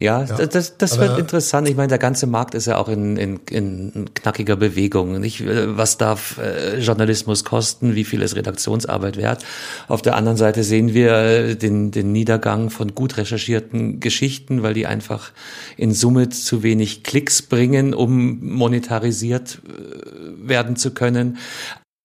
Ja, 0.00 0.22
ja, 0.22 0.46
das, 0.46 0.78
das 0.78 0.98
wird 1.00 1.18
interessant. 1.18 1.68
Ich 1.68 1.74
meine, 1.74 1.88
der 1.88 1.98
ganze 1.98 2.28
Markt 2.28 2.54
ist 2.54 2.66
ja 2.66 2.76
auch 2.76 2.88
in, 2.88 3.16
in, 3.16 3.40
in 3.50 4.14
knackiger 4.14 4.54
Bewegung. 4.54 5.18
Nicht, 5.18 5.42
was 5.44 5.98
darf 5.98 6.38
äh, 6.38 6.78
Journalismus 6.78 7.42
kosten? 7.42 7.96
Wie 7.96 8.04
viel 8.04 8.22
ist 8.22 8.36
Redaktionsarbeit 8.36 9.16
wert? 9.16 9.44
Auf 9.88 10.00
der 10.00 10.14
anderen 10.14 10.36
Seite 10.36 10.62
sehen 10.62 10.94
wir 10.94 11.14
äh, 11.14 11.56
den, 11.56 11.90
den 11.90 12.12
Niedergang 12.12 12.70
von 12.70 12.94
gut 12.94 13.16
recherchierten 13.16 13.98
Geschichten, 13.98 14.62
weil 14.62 14.72
die 14.72 14.86
einfach 14.86 15.32
in 15.76 15.92
Summe 15.92 16.28
zu 16.28 16.62
wenig 16.62 17.02
Klicks 17.02 17.42
bringen, 17.42 17.92
um 17.92 18.38
monetarisiert 18.54 19.62
äh, 19.66 20.48
werden 20.48 20.76
zu 20.76 20.92
können. 20.92 21.38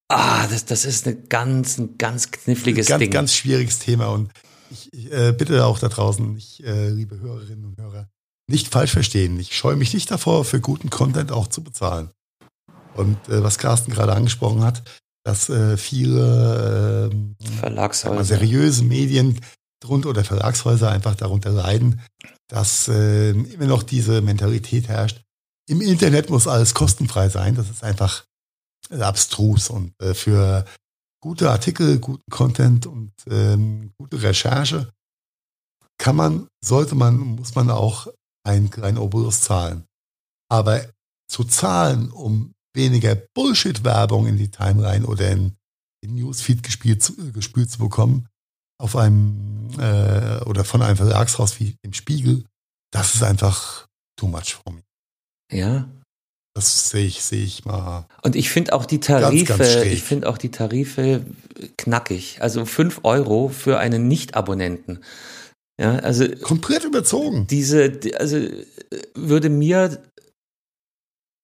Ah, 0.08 0.48
das, 0.48 0.66
das 0.66 0.86
ist 0.86 1.06
eine 1.06 1.16
ganz, 1.16 1.78
ein 1.78 2.00
ganz 2.00 2.32
kniffliges 2.32 2.88
ganz, 2.88 3.02
Ding. 3.02 3.12
Ganz 3.12 3.36
schwieriges 3.36 3.78
Thema 3.78 4.08
und 4.08 4.32
ich, 4.74 4.92
ich 4.92 5.12
äh, 5.12 5.32
bitte 5.32 5.66
auch 5.66 5.80
da 5.80 5.88
draußen, 5.88 6.36
ich, 6.36 6.64
äh, 6.66 6.90
liebe 6.90 7.20
Hörerinnen 7.20 7.66
und 7.66 7.78
Hörer, 7.78 8.10
nicht 8.50 8.68
falsch 8.68 8.92
verstehen. 8.92 9.40
Ich 9.40 9.56
scheue 9.56 9.76
mich 9.76 9.94
nicht 9.94 10.12
davor, 10.12 10.44
für 10.44 10.60
guten 10.60 10.90
Content 10.90 11.32
auch 11.32 11.48
zu 11.48 11.64
bezahlen. 11.64 12.10
Und 12.96 13.18
äh, 13.30 13.44
was 13.44 13.58
Carsten 13.58 13.92
gerade 13.92 14.14
angesprochen 14.14 14.64
hat, 14.64 14.84
dass 15.24 15.50
äh, 15.50 15.78
viele 15.78 17.10
äh, 17.12 17.46
Verlagshäuser. 17.60 18.24
seriöse 18.24 18.84
Medien 18.84 19.40
drunter 19.80 20.10
oder 20.10 20.24
Verlagshäuser 20.24 20.92
einfach 20.92 21.16
darunter 21.16 21.52
leiden, 21.52 22.02
dass 22.50 22.88
äh, 22.90 23.32
immer 23.32 23.68
noch 23.68 23.84
diese 23.84 24.22
Mentalität 24.22 24.88
herrscht. 24.88 25.22
Im 25.68 25.82
Internet 25.82 26.30
muss 26.30 26.48
alles 26.48 26.74
kostenfrei 26.74 27.30
sein. 27.30 27.56
Das 27.56 27.70
ist 27.70 27.84
einfach 27.84 28.26
abstrus 28.92 29.70
und 29.70 29.94
äh, 30.02 30.14
für 30.14 30.66
gute 31.24 31.50
Artikel, 31.50 32.00
guten 32.00 32.30
Content 32.30 32.86
und 32.86 33.14
ähm, 33.30 33.94
gute 33.98 34.22
Recherche 34.22 34.92
kann 35.98 36.18
man, 36.18 36.50
sollte 36.62 36.96
man, 36.96 37.18
muss 37.18 37.56
man 37.56 37.70
auch 37.70 38.10
einen 38.46 38.70
kleinen 38.70 38.98
Obolus 38.98 39.40
zahlen. 39.40 39.86
Aber 40.52 40.86
zu 41.30 41.46
zahlen, 41.46 42.12
um 42.12 42.52
weniger 42.76 43.16
Bullshit-Werbung 43.16 44.28
in 44.28 44.36
die 44.36 44.52
Timeline 44.52 45.06
oder 45.06 45.32
in 45.32 45.56
den 46.04 46.16
Newsfeed 46.16 46.62
gespielt, 46.62 47.10
gespült 47.34 47.72
zu 47.72 47.80
bekommen, 47.80 48.28
auf 48.78 48.98
einem 48.98 49.70
äh, 49.80 50.42
oder 50.44 50.66
von 50.66 50.82
einem 50.82 50.98
Verlagshaus 50.98 51.58
wie 51.58 51.78
dem 51.86 51.94
Spiegel, 51.94 52.44
das 52.92 53.16
ist 53.16 53.24
einfach 53.24 53.88
too 54.20 54.28
much 54.28 54.56
for 54.56 54.74
me. 54.74 54.84
Ja, 55.50 55.88
das 56.54 56.90
sehe 56.90 57.06
ich, 57.06 57.24
sehe 57.24 57.44
ich 57.44 57.66
mal. 57.66 58.06
Und 58.22 58.36
ich 58.36 58.50
finde 58.50 58.74
auch 58.74 58.86
die 58.86 59.00
Tarife, 59.00 59.46
ganz, 59.46 59.60
ganz 59.60 59.86
ich 59.86 60.04
finde 60.04 60.30
auch 60.30 60.38
die 60.38 60.52
Tarife 60.52 61.26
knackig. 61.78 62.38
Also 62.42 62.66
fünf 62.66 63.00
Euro 63.04 63.50
für 63.50 63.80
einen 63.80 64.08
Nicht-Abonnenten. 64.08 65.00
Ja, 65.80 65.96
also. 65.96 66.28
Komplett 66.42 66.84
überzogen. 66.84 67.48
Diese, 67.48 68.00
also, 68.20 68.38
würde 69.16 69.50
mir 69.50 70.04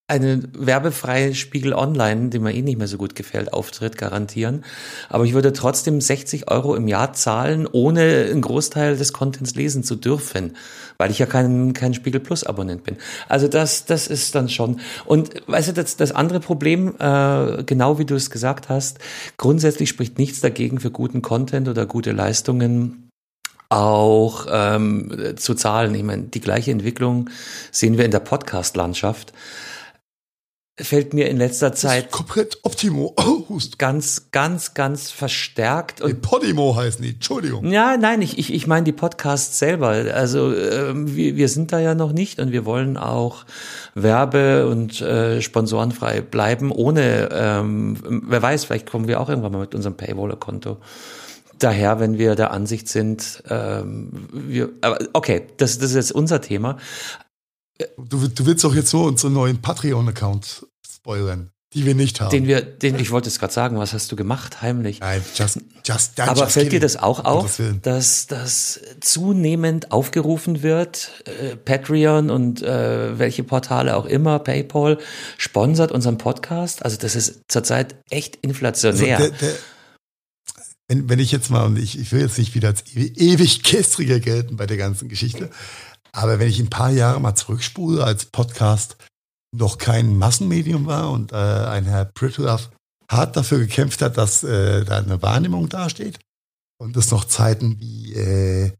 eine 0.10 0.42
werbefreie 0.54 1.36
Spiegel 1.36 1.74
Online, 1.74 2.30
die 2.30 2.40
mir 2.40 2.54
eh 2.54 2.62
nicht 2.62 2.78
mehr 2.78 2.88
so 2.88 2.98
gut 2.98 3.16
gefällt, 3.16 3.54
Auftritt 3.54 3.98
garantieren. 3.98 4.66
Aber 5.08 5.24
ich 5.26 5.34
würde 5.34 5.54
trotzdem 5.54 6.02
60 6.02 6.50
Euro 6.50 6.76
im 6.76 6.88
Jahr 6.88 7.14
zahlen, 7.14 7.68
ohne 7.72 8.28
einen 8.30 8.42
Großteil 8.42 8.98
des 8.98 9.14
Contents 9.14 9.56
lesen 9.56 9.84
zu 9.84 9.96
dürfen, 9.96 10.56
weil 10.98 11.12
ich 11.12 11.20
ja 11.20 11.26
kein, 11.26 11.74
kein 11.74 11.94
Spiegel 11.94 12.20
Plus 12.20 12.44
Abonnent 12.44 12.84
bin. 12.84 12.98
Also 13.28 13.48
das, 13.48 13.86
das 13.86 14.08
ist 14.08 14.34
dann 14.36 14.50
schon. 14.50 14.80
Und 15.06 15.30
weißt 15.48 15.70
du, 15.70 15.74
das, 15.74 15.96
das 15.96 16.12
andere 16.12 16.40
Problem, 16.40 16.96
äh, 17.00 17.64
genau 17.64 18.00
wie 18.00 18.06
du 18.06 18.16
es 18.16 18.32
gesagt 18.32 18.70
hast, 18.70 19.00
grundsätzlich 19.38 19.90
spricht 19.90 20.18
nichts 20.18 20.42
dagegen 20.42 20.80
für 20.80 20.92
guten 20.92 21.22
Content 21.22 21.68
oder 21.68 21.86
gute 21.86 22.12
Leistungen 22.12 23.10
auch 23.70 24.48
ähm, 24.50 25.36
zu 25.36 25.54
zahlen. 25.54 25.94
Ich 25.94 26.04
meine, 26.04 26.24
die 26.24 26.42
gleiche 26.42 26.72
Entwicklung 26.72 27.30
sehen 27.72 27.98
wir 27.98 28.06
in 28.06 28.12
der 28.12 28.20
Podcast-Landschaft 28.20 29.32
fällt 30.82 31.14
mir 31.14 31.30
in 31.30 31.38
letzter 31.38 31.74
Zeit 31.74 32.12
komplett 32.12 32.60
Optimo. 32.64 33.14
Oh, 33.18 33.58
ganz, 33.78 34.32
ganz, 34.32 34.74
ganz 34.74 35.12
verstärkt. 35.12 36.02
Und 36.02 36.22
Podimo 36.22 36.76
heißen 36.76 37.04
die, 37.04 37.12
Entschuldigung. 37.12 37.66
ja, 37.72 37.98
nein, 37.98 38.22
ich, 38.22 38.38
ich, 38.38 38.54
ich 38.54 38.68
meine 38.68 38.84
die 38.84 38.92
Podcasts 38.92 39.60
selber. 39.60 39.90
Also 39.90 40.56
ähm, 40.56 41.16
wir, 41.16 41.36
wir 41.36 41.50
sind 41.50 41.72
da 41.72 41.80
ja 41.80 41.96
noch 41.96 42.12
nicht 42.12 42.40
und 42.40 42.52
wir 42.52 42.66
wollen 42.66 42.98
auch 42.98 43.46
werbe- 43.96 44.68
und 44.68 45.02
äh, 45.02 45.42
sponsorenfrei 45.42 46.22
bleiben, 46.22 46.72
ohne, 46.72 47.30
ähm, 47.32 47.98
wer 48.28 48.42
weiß, 48.42 48.66
vielleicht 48.66 48.90
kommen 48.90 49.08
wir 49.08 49.20
auch 49.20 49.30
irgendwann 49.30 49.52
mal 49.52 49.62
mit 49.62 49.76
unserem 49.76 49.98
Paywall-Konto. 49.98 50.78
Daher, 51.58 52.00
wenn 52.00 52.18
wir 52.18 52.36
der 52.36 52.52
Ansicht 52.52 52.88
sind, 52.88 53.44
ähm, 53.50 54.30
wir, 54.32 54.70
aber 54.82 55.00
okay, 55.12 55.44
das, 55.58 55.78
das 55.78 55.90
ist 55.90 55.96
jetzt 55.96 56.12
unser 56.14 56.40
Thema. 56.40 56.78
Du, 57.98 58.28
du 58.28 58.46
willst 58.46 58.64
doch 58.64 58.76
jetzt 58.76 58.90
so 58.90 59.04
unseren 59.04 59.34
neuen 59.34 59.62
Patreon-Account 59.62 60.66
spoilern, 61.00 61.52
die 61.74 61.86
wir 61.86 61.96
nicht 61.96 62.20
haben. 62.20 62.32
Den 62.32 62.48
wir, 62.48 62.62
den, 62.62 63.00
ich 63.00 63.12
wollte 63.12 63.30
es 63.30 63.40
gerade 63.40 63.54
sagen, 63.54 63.78
was 63.78 63.94
hast 63.94 64.12
du 64.12 64.16
gemacht, 64.16 64.62
heimlich? 64.62 65.00
Nein, 65.00 65.24
just, 65.36 65.60
just, 65.86 66.20
Aber 66.20 66.42
just 66.42 66.52
fällt 66.54 66.66
dir 66.68 66.70
kidding. 66.72 66.82
das 66.82 66.98
auch 66.98 67.24
auf, 67.26 67.62
dass 67.82 68.28
das 68.28 68.80
zunehmend 69.02 69.92
aufgerufen 69.92 70.62
wird, 70.64 71.12
äh, 71.26 71.56
Patreon 71.56 72.30
und 72.30 72.62
äh, 72.62 73.18
welche 73.18 73.44
Portale 73.44 73.96
auch 73.96 74.06
immer, 74.06 74.40
PayPal, 74.40 74.98
sponsert 75.38 75.92
unseren 75.92 76.18
Podcast? 76.18 76.84
Also 76.84 76.98
das 76.98 77.16
ist 77.16 77.42
zurzeit 77.48 77.96
echt 78.10 78.36
Also 78.38 78.42
inflationär. 78.50 79.18
der, 79.18 79.30
der, 79.32 79.54
wenn, 80.88 81.08
wenn 81.08 81.20
ich 81.20 81.32
jetzt 81.32 81.50
mal, 81.52 81.66
und 81.66 81.78
ich, 81.78 82.00
ich 82.00 82.12
will 82.12 82.22
jetzt 82.22 82.38
nicht 82.40 82.56
wieder 82.56 82.70
als 82.70 82.84
ewi- 82.88 83.16
ewig 83.16 83.64
gestriger 83.64 84.20
gelten 84.20 84.58
bei 84.58 84.66
der 84.66 84.78
ganzen 84.78 85.08
Geschichte, 85.08 85.50
aber 86.12 86.40
wenn 86.40 86.50
ich 86.50 86.60
ein 86.60 86.72
paar 86.72 86.90
Jahre 86.90 87.22
mal 87.22 87.36
zurückspule, 87.36 88.04
als 88.04 88.26
Podcast 88.26 88.98
noch 89.56 89.78
kein 89.78 90.18
Massenmedium 90.18 90.86
war 90.86 91.12
und 91.12 91.32
äh, 91.32 91.36
ein 91.36 91.86
Herr 91.86 92.06
Pritlove 92.06 92.70
hart 93.10 93.36
dafür 93.36 93.60
gekämpft 93.60 94.02
hat, 94.02 94.18
dass 94.18 94.44
äh, 94.44 94.86
da 94.86 94.98
eine 94.98 95.22
Wahrnehmung 95.22 95.70
dasteht 95.70 96.20
und 96.80 96.96
es 96.96 97.12
noch 97.12 97.26
Zeiten 97.26 97.80
wie, 97.80 98.14
äh, 98.14 98.72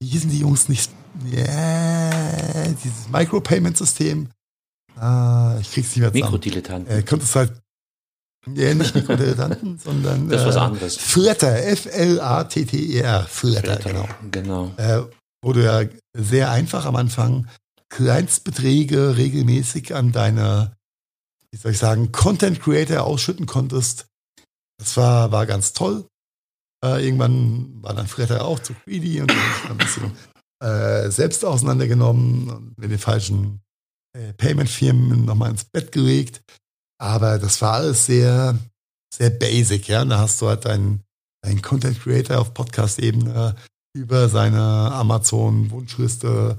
wie 0.00 0.08
hießen 0.08 0.30
die 0.30 0.40
Jungs 0.40 0.68
nicht, 0.68 0.90
ja, 1.30 2.68
dieses 2.82 3.08
Micropayment-System, 3.10 4.28
ah, 4.96 5.56
ich 5.60 5.72
krieg's 5.72 5.88
nicht 5.90 6.00
mehr 6.00 6.12
zusammen. 6.12 6.32
Mikrodilettanten. 6.32 6.98
Äh, 6.98 7.02
konnte 7.02 7.24
es 7.24 7.34
halt, 7.34 7.52
ja, 8.54 8.74
nicht 8.74 8.94
Mikrodilettanten, 8.94 9.78
sondern 9.84 10.28
Das 10.28 10.42
ist 10.42 10.48
was 10.48 10.56
äh, 10.56 10.60
anderes. 10.60 10.96
Flatter, 10.96 11.64
F-L-A-T-T-E-R, 11.64 13.22
Flatter, 13.24 13.76
genau. 13.76 14.08
Genau. 14.30 14.72
Äh, 14.76 15.02
wo 15.42 15.52
du 15.52 15.64
ja 15.64 15.88
sehr 16.16 16.50
einfach 16.50 16.84
am 16.84 16.96
Anfang 16.96 17.46
Kleinstbeträge 17.90 19.16
regelmäßig 19.16 19.94
an 19.94 20.12
deine, 20.12 20.76
wie 21.50 21.58
soll 21.58 21.72
ich 21.72 21.78
sagen, 21.78 22.12
Content 22.12 22.60
Creator 22.60 23.04
ausschütten 23.04 23.46
konntest. 23.46 24.06
Das 24.78 24.96
war, 24.96 25.32
war 25.32 25.46
ganz 25.46 25.72
toll. 25.72 26.06
Äh, 26.84 27.04
irgendwann 27.04 27.82
war 27.82 27.94
dann 27.94 28.06
Flatter 28.06 28.44
auch 28.44 28.60
zu 28.60 28.74
greedy 28.74 29.20
und 29.20 29.32
ein 29.68 29.78
bisschen 29.78 30.12
äh, 30.62 31.10
selbst 31.10 31.44
auseinandergenommen 31.44 32.50
und 32.50 32.78
mit 32.78 32.90
den 32.90 32.98
falschen 32.98 33.62
äh, 34.16 34.32
Payment-Firmen 34.34 35.24
nochmal 35.24 35.50
ins 35.50 35.64
Bett 35.64 35.92
gelegt. 35.92 36.42
Aber 37.00 37.38
das 37.38 37.60
war 37.62 37.74
alles 37.74 38.06
sehr, 38.06 38.58
sehr 39.12 39.30
basic, 39.30 39.88
ja. 39.88 40.02
Und 40.02 40.10
da 40.10 40.18
hast 40.18 40.40
du 40.40 40.48
halt 40.48 40.64
deinen, 40.64 41.02
deinen 41.42 41.62
Content 41.62 42.00
Creator 42.00 42.38
auf 42.38 42.54
Podcast-Ebene 42.54 43.56
über 43.96 44.28
seine 44.28 44.60
Amazon-Wunschliste, 44.92 46.58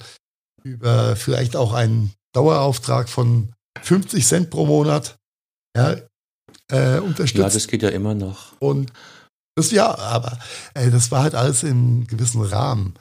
über 0.63 1.15
vielleicht 1.15 1.55
auch 1.55 1.73
einen 1.73 2.13
Dauerauftrag 2.33 3.09
von 3.09 3.53
50 3.81 4.25
Cent 4.25 4.49
pro 4.49 4.65
Monat, 4.65 5.17
ja, 5.75 5.95
äh, 6.71 6.99
unterstützt. 6.99 7.39
Ja, 7.39 7.49
das 7.49 7.67
geht 7.67 7.83
ja 7.83 7.89
immer 7.89 8.13
noch. 8.13 8.53
Und 8.59 8.91
das 9.55 9.71
ja, 9.71 9.97
aber 9.97 10.37
äh, 10.73 10.89
das 10.89 11.11
war 11.11 11.23
halt 11.23 11.35
alles 11.35 11.63
im 11.63 12.07
gewissen 12.07 12.41
Rahmen. 12.41 12.93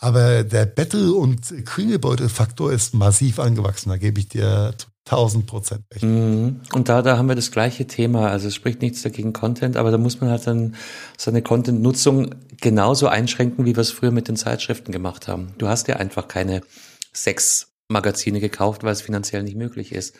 Aber 0.00 0.44
der 0.44 0.66
Battle- 0.66 1.14
und 1.14 1.64
Klingelbeutel-Faktor 1.64 2.70
ist 2.70 2.94
massiv 2.94 3.38
angewachsen, 3.38 3.88
da 3.88 3.96
gebe 3.96 4.20
ich 4.20 4.28
dir 4.28 4.74
zu 4.76 4.88
1000 5.06 5.46
Prozent 5.46 5.84
recht. 5.94 6.04
Mhm. 6.04 6.60
Und 6.72 6.88
da, 6.88 7.00
da 7.00 7.16
haben 7.16 7.28
wir 7.28 7.34
das 7.36 7.50
gleiche 7.50 7.86
Thema. 7.86 8.28
Also 8.28 8.48
es 8.48 8.54
spricht 8.54 8.82
nichts 8.82 9.02
dagegen 9.02 9.32
Content, 9.32 9.76
aber 9.76 9.90
da 9.90 9.98
muss 9.98 10.20
man 10.20 10.30
halt 10.30 10.46
dann 10.46 10.74
seine 11.16 11.42
Content-Nutzung 11.42 12.34
genauso 12.60 13.08
einschränken, 13.08 13.64
wie 13.64 13.74
wir 13.74 13.80
es 13.80 13.90
früher 13.90 14.10
mit 14.10 14.28
den 14.28 14.36
Zeitschriften 14.36 14.92
gemacht 14.92 15.28
haben. 15.28 15.54
Du 15.58 15.68
hast 15.68 15.88
ja 15.88 15.96
einfach 15.96 16.28
keine 16.28 16.60
sechs 17.16 17.72
Magazine 17.88 18.40
gekauft, 18.40 18.82
weil 18.82 18.92
es 18.92 19.02
finanziell 19.02 19.42
nicht 19.42 19.56
möglich 19.56 19.92
ist. 19.92 20.16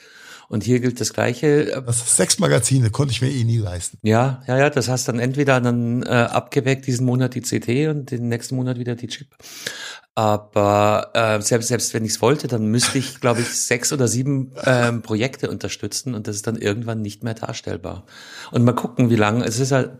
Und 0.49 0.63
hier 0.63 0.79
gilt 0.79 1.01
das 1.01 1.13
Gleiche. 1.13 1.83
Das 1.85 2.17
sechs 2.17 2.39
Magazine 2.39 2.91
konnte 2.91 3.13
ich 3.13 3.21
mir 3.21 3.31
eh 3.31 3.43
nie 3.43 3.59
leisten. 3.59 3.99
Ja, 4.03 4.43
ja, 4.47 4.57
ja, 4.57 4.71
das 4.71 4.89
hast 4.89 5.09
dann 5.09 5.19
entweder 5.19 5.61
dann 5.61 6.05
äh, 6.05 6.07
abgeweckt 6.07 6.87
diesen 6.87 7.05
Monat 7.05 7.35
die 7.35 7.41
CT 7.41 7.89
und 7.89 8.11
den 8.13 8.29
nächsten 8.29 8.55
Monat 8.55 8.79
wieder 8.79 8.95
die 8.95 9.09
Chip. 9.09 9.35
Aber 10.15 11.11
äh, 11.15 11.43
selbst 11.43 11.69
selbst 11.69 11.93
wenn 11.95 12.05
ich 12.05 12.13
es 12.13 12.23
wollte, 12.23 12.47
dann 12.47 12.67
müsste 12.67 12.97
ich, 12.97 13.21
glaube 13.21 13.41
ich, 13.41 13.49
sechs 13.49 13.93
oder 13.93 14.07
sieben 14.07 14.53
ähm, 14.65 15.03
Projekte 15.03 15.51
unterstützen 15.51 16.15
und 16.15 16.29
das 16.29 16.37
ist 16.37 16.47
dann 16.47 16.57
irgendwann 16.57 17.03
nicht 17.03 17.25
mehr 17.25 17.35
darstellbar. 17.35 18.07
Und 18.53 18.65
mal 18.65 18.75
gucken, 18.75 19.11
wie 19.11 19.17
lange. 19.17 19.45
Es 19.45 19.59
ist 19.59 19.73
halt 19.73 19.99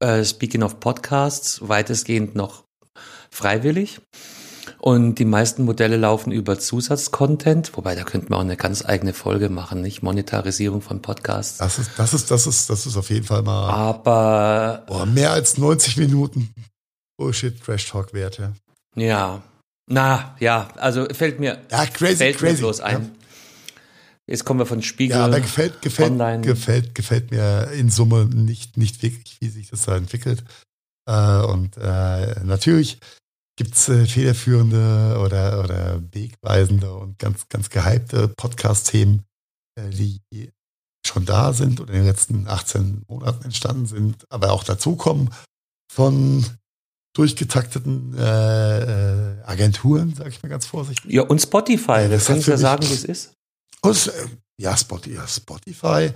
äh, 0.00 0.22
Speaking 0.22 0.62
of 0.62 0.80
Podcasts 0.80 1.66
weitestgehend 1.66 2.34
noch 2.34 2.64
freiwillig. 3.30 4.00
Und 4.86 5.14
die 5.14 5.24
meisten 5.24 5.64
Modelle 5.64 5.96
laufen 5.96 6.30
über 6.30 6.58
Zusatzcontent, 6.58 7.74
wobei 7.74 7.94
da 7.94 8.04
könnten 8.04 8.28
wir 8.28 8.36
auch 8.36 8.42
eine 8.42 8.58
ganz 8.58 8.84
eigene 8.84 9.14
Folge 9.14 9.48
machen, 9.48 9.80
nicht 9.80 10.02
Monetarisierung 10.02 10.82
von 10.82 11.00
Podcasts. 11.00 11.56
Das 11.56 11.78
ist, 11.78 11.92
das 11.96 12.12
ist, 12.12 12.30
das 12.30 12.46
ist, 12.46 12.68
das 12.68 12.84
ist 12.84 12.98
auf 12.98 13.08
jeden 13.08 13.24
Fall 13.24 13.40
mal 13.40 13.70
Aber 13.70 14.82
boah, 14.86 15.06
mehr 15.06 15.32
als 15.32 15.56
90 15.56 15.96
Minuten 15.96 16.52
Bullshit 17.16 17.58
Trash 17.64 17.88
Talk 17.88 18.12
wert, 18.12 18.36
ja. 18.36 18.52
ja, 18.94 19.42
na 19.86 20.36
ja, 20.38 20.68
also 20.76 21.06
fällt 21.06 21.40
mir 21.40 21.62
Ja, 21.70 21.86
crazy, 21.86 22.16
fällt 22.16 22.42
mir 22.42 22.48
crazy. 22.48 22.60
bloß 22.60 22.80
ein. 22.80 23.12
Jetzt 24.26 24.44
kommen 24.44 24.60
wir 24.60 24.66
von 24.66 24.82
Spiegel. 24.82 25.16
Ja, 25.16 25.24
aber 25.24 25.40
gefällt, 25.40 25.80
gefällt, 25.80 26.10
Online. 26.10 26.42
gefällt, 26.42 26.94
gefällt 26.94 27.30
mir 27.30 27.70
in 27.70 27.88
Summe 27.88 28.26
nicht, 28.26 28.76
nicht 28.76 29.02
wirklich, 29.02 29.38
wie 29.40 29.48
sich 29.48 29.70
das 29.70 29.86
da 29.86 29.96
entwickelt. 29.96 30.44
Äh, 31.08 31.40
und 31.40 31.78
äh, 31.78 32.44
natürlich 32.44 32.98
gibt's 33.56 33.88
äh, 33.88 34.06
federführende 34.06 35.18
oder, 35.24 35.62
oder 35.62 36.02
wegweisende 36.12 36.92
und 36.92 37.18
ganz, 37.18 37.48
ganz 37.48 37.70
gehypte 37.70 38.28
Podcast-Themen, 38.28 39.24
äh, 39.76 39.90
die 39.90 40.20
schon 41.06 41.26
da 41.26 41.52
sind 41.52 41.80
und 41.80 41.88
in 41.88 41.96
den 41.96 42.06
letzten 42.06 42.48
18 42.48 43.04
Monaten 43.08 43.44
entstanden 43.44 43.86
sind, 43.86 44.24
aber 44.30 44.52
auch 44.52 44.64
dazukommen 44.64 45.30
von 45.92 46.44
durchgetakteten 47.14 48.16
äh, 48.18 49.38
äh, 49.38 49.42
Agenturen, 49.44 50.14
sage 50.14 50.30
ich 50.30 50.42
mal 50.42 50.48
ganz 50.48 50.66
vorsichtig. 50.66 51.12
Ja, 51.12 51.22
und 51.22 51.40
Spotify, 51.40 51.92
Ja, 51.92 52.08
das 52.08 52.28
hat 52.28 52.40
Sie 52.40 52.50
ja 52.50 52.56
sagen, 52.56 52.82
wie 52.88 52.92
es 52.92 53.04
ist. 53.04 53.32
Und, 53.82 54.08
äh, 54.08 54.26
ja, 54.60 54.76
Spotify, 54.76 55.14
ja, 55.14 55.28
Spotify. 55.28 56.10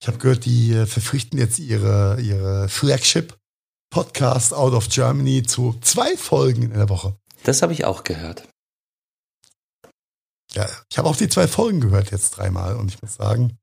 Ich 0.00 0.06
habe 0.06 0.18
gehört, 0.18 0.44
die 0.44 0.72
äh, 0.72 0.86
verpflichten 0.86 1.38
jetzt 1.38 1.58
ihre, 1.58 2.20
ihre 2.20 2.68
Flagship 2.68 3.36
Podcast 3.94 4.52
out 4.52 4.72
of 4.72 4.88
Germany 4.88 5.44
zu 5.44 5.78
zwei 5.80 6.16
Folgen 6.16 6.62
in 6.62 6.74
der 6.74 6.88
Woche. 6.88 7.14
Das 7.44 7.62
habe 7.62 7.72
ich 7.72 7.84
auch 7.84 8.02
gehört. 8.02 8.42
Ja, 10.52 10.68
ich 10.90 10.98
habe 10.98 11.08
auch 11.08 11.14
die 11.14 11.28
zwei 11.28 11.46
Folgen 11.46 11.80
gehört 11.80 12.10
jetzt 12.10 12.30
dreimal 12.30 12.74
und 12.74 12.92
ich 12.92 13.00
muss 13.00 13.14
sagen, 13.14 13.56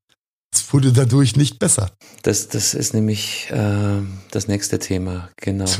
es 0.50 0.72
wurde 0.72 0.90
dadurch 0.90 1.36
nicht 1.36 1.58
besser. 1.58 1.90
Das, 2.22 2.48
das 2.48 2.72
ist 2.72 2.94
nämlich 2.94 3.50
äh, 3.50 4.00
das 4.30 4.48
nächste 4.48 4.78
Thema, 4.78 5.28
genau. 5.36 5.70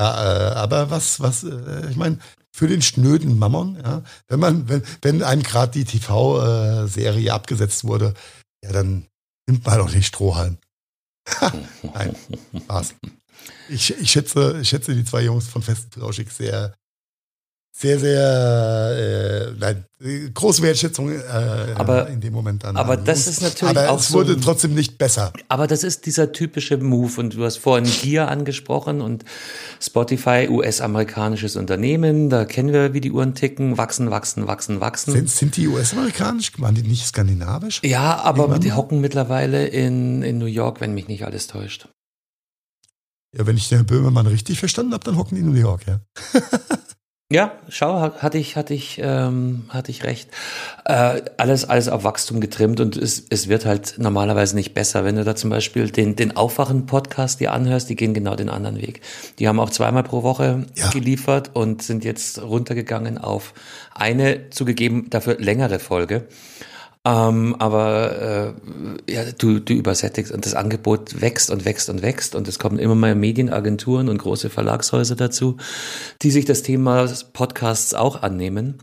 Ja, 0.00 0.50
äh, 0.50 0.54
aber 0.54 0.90
was, 0.90 1.20
was, 1.20 1.44
äh, 1.44 1.88
ich 1.88 1.96
meine, 1.96 2.18
für 2.52 2.66
den 2.66 2.82
schnöden 2.82 3.38
Mammon, 3.38 3.76
ja, 3.76 4.02
wenn 4.26 4.40
man, 4.40 4.68
wenn, 4.68 4.82
wenn 5.02 5.22
einem 5.22 5.44
gerade 5.44 5.70
die 5.70 5.84
TV-Serie 5.84 7.32
abgesetzt 7.32 7.84
wurde, 7.84 8.14
ja, 8.64 8.72
dann 8.72 9.06
nimmt 9.48 9.64
man 9.64 9.78
doch 9.78 9.92
den 9.92 10.02
Strohhalm. 10.02 10.58
Nein, 11.94 12.16
Spaß. 12.56 12.94
Ich, 13.68 13.90
ich, 13.98 14.10
schätze, 14.10 14.58
ich 14.60 14.68
schätze 14.68 14.94
die 14.94 15.04
zwei 15.04 15.22
Jungs 15.22 15.48
von 15.48 15.62
Fest 15.62 15.86
und 15.86 15.94
Flauschig 15.94 16.30
sehr, 16.30 16.74
sehr, 17.78 17.98
sehr, 18.00 19.52
äh, 19.52 19.58
nein, 19.58 19.84
große 20.32 20.62
Wertschätzung 20.62 21.12
äh, 21.12 21.18
Aber- 21.74 22.08
in 22.08 22.22
dem 22.22 22.32
Moment 22.32 22.64
an. 22.64 22.74
aber 22.76 22.96
das 22.96 23.26
ist 23.26 23.42
natürlich 23.42 23.76
aber 23.76 23.90
auch 23.90 23.98
es 24.00 24.08
so 24.08 24.14
wurde 24.14 24.32
ein- 24.32 24.40
trotzdem 24.40 24.72
nicht 24.74 24.96
besser. 24.96 25.30
Aber 25.48 25.66
das 25.66 25.84
ist 25.84 26.06
dieser 26.06 26.32
typische 26.32 26.78
Move 26.78 27.20
und 27.20 27.34
du 27.34 27.44
hast 27.44 27.58
vorhin 27.58 27.86
Gear 28.02 28.28
angesprochen 28.28 29.02
und 29.02 29.26
Spotify, 29.78 30.48
US-amerikanisches 30.50 31.56
Unternehmen, 31.56 32.30
da 32.30 32.46
kennen 32.46 32.72
wir, 32.72 32.94
wie 32.94 33.02
die 33.02 33.12
Uhren 33.12 33.34
ticken, 33.34 33.76
wachsen, 33.76 34.10
wachsen, 34.10 34.46
wachsen, 34.46 34.80
wachsen. 34.80 35.12
Sind, 35.12 35.28
sind 35.28 35.56
die 35.58 35.68
US-amerikanisch? 35.68 36.52
Waren 36.58 36.74
die 36.76 36.82
nicht 36.82 37.04
skandinavisch? 37.06 37.82
ja, 37.84 38.16
aber 38.20 38.58
die 38.58 38.72
hocken 38.72 39.02
mittlerweile 39.02 39.66
in, 39.66 40.22
in 40.22 40.38
New 40.38 40.46
York, 40.46 40.80
wenn 40.80 40.94
mich 40.94 41.08
nicht 41.08 41.26
alles 41.26 41.46
täuscht. 41.46 41.88
Ja, 43.36 43.46
wenn 43.46 43.58
ich 43.58 43.68
den 43.68 43.78
Herrn 43.78 43.86
Böhmermann 43.86 44.26
richtig 44.26 44.58
verstanden 44.58 44.94
habe, 44.94 45.04
dann 45.04 45.18
hocken 45.18 45.34
die 45.34 45.42
in 45.42 45.50
New 45.52 45.60
York, 45.60 45.82
ja. 45.86 46.00
Ja, 47.32 47.58
schau, 47.68 48.00
hatte 48.00 48.38
ich, 48.38 48.54
hatte 48.54 48.72
ich, 48.72 49.00
ähm, 49.02 49.64
hatte 49.70 49.90
ich 49.90 50.04
recht. 50.04 50.30
Äh, 50.84 51.22
alles, 51.38 51.64
alles 51.64 51.88
auf 51.88 52.04
Wachstum 52.04 52.40
getrimmt 52.40 52.78
und 52.78 52.96
es, 52.96 53.26
es 53.30 53.48
wird 53.48 53.66
halt 53.66 53.96
normalerweise 53.98 54.54
nicht 54.54 54.74
besser. 54.74 55.04
Wenn 55.04 55.16
du 55.16 55.24
da 55.24 55.34
zum 55.34 55.50
Beispiel 55.50 55.90
den, 55.90 56.14
den 56.14 56.36
Aufwachen-Podcast 56.36 57.40
dir 57.40 57.52
anhörst, 57.52 57.90
die 57.90 57.96
gehen 57.96 58.14
genau 58.14 58.36
den 58.36 58.48
anderen 58.48 58.76
Weg. 58.76 59.00
Die 59.40 59.48
haben 59.48 59.58
auch 59.58 59.70
zweimal 59.70 60.04
pro 60.04 60.22
Woche 60.22 60.66
ja. 60.76 60.90
geliefert 60.90 61.50
und 61.54 61.82
sind 61.82 62.04
jetzt 62.04 62.40
runtergegangen 62.40 63.18
auf 63.18 63.54
eine 63.92 64.50
zugegeben 64.50 65.10
dafür 65.10 65.36
längere 65.40 65.80
Folge. 65.80 66.28
Ähm, 67.06 67.54
aber 67.60 68.54
äh, 69.06 69.12
ja, 69.12 69.22
du, 69.38 69.60
du 69.60 69.74
übersättigst 69.74 70.32
und 70.32 70.44
das 70.44 70.54
Angebot 70.54 71.20
wächst 71.20 71.50
und 71.50 71.64
wächst 71.64 71.88
und 71.88 72.02
wächst 72.02 72.34
und 72.34 72.48
es 72.48 72.58
kommen 72.58 72.80
immer 72.80 72.96
mehr 72.96 73.14
Medienagenturen 73.14 74.08
und 74.08 74.18
große 74.18 74.50
Verlagshäuser 74.50 75.14
dazu, 75.14 75.56
die 76.22 76.32
sich 76.32 76.46
das 76.46 76.64
Thema 76.64 77.08
Podcasts 77.32 77.94
auch 77.94 78.22
annehmen. 78.22 78.78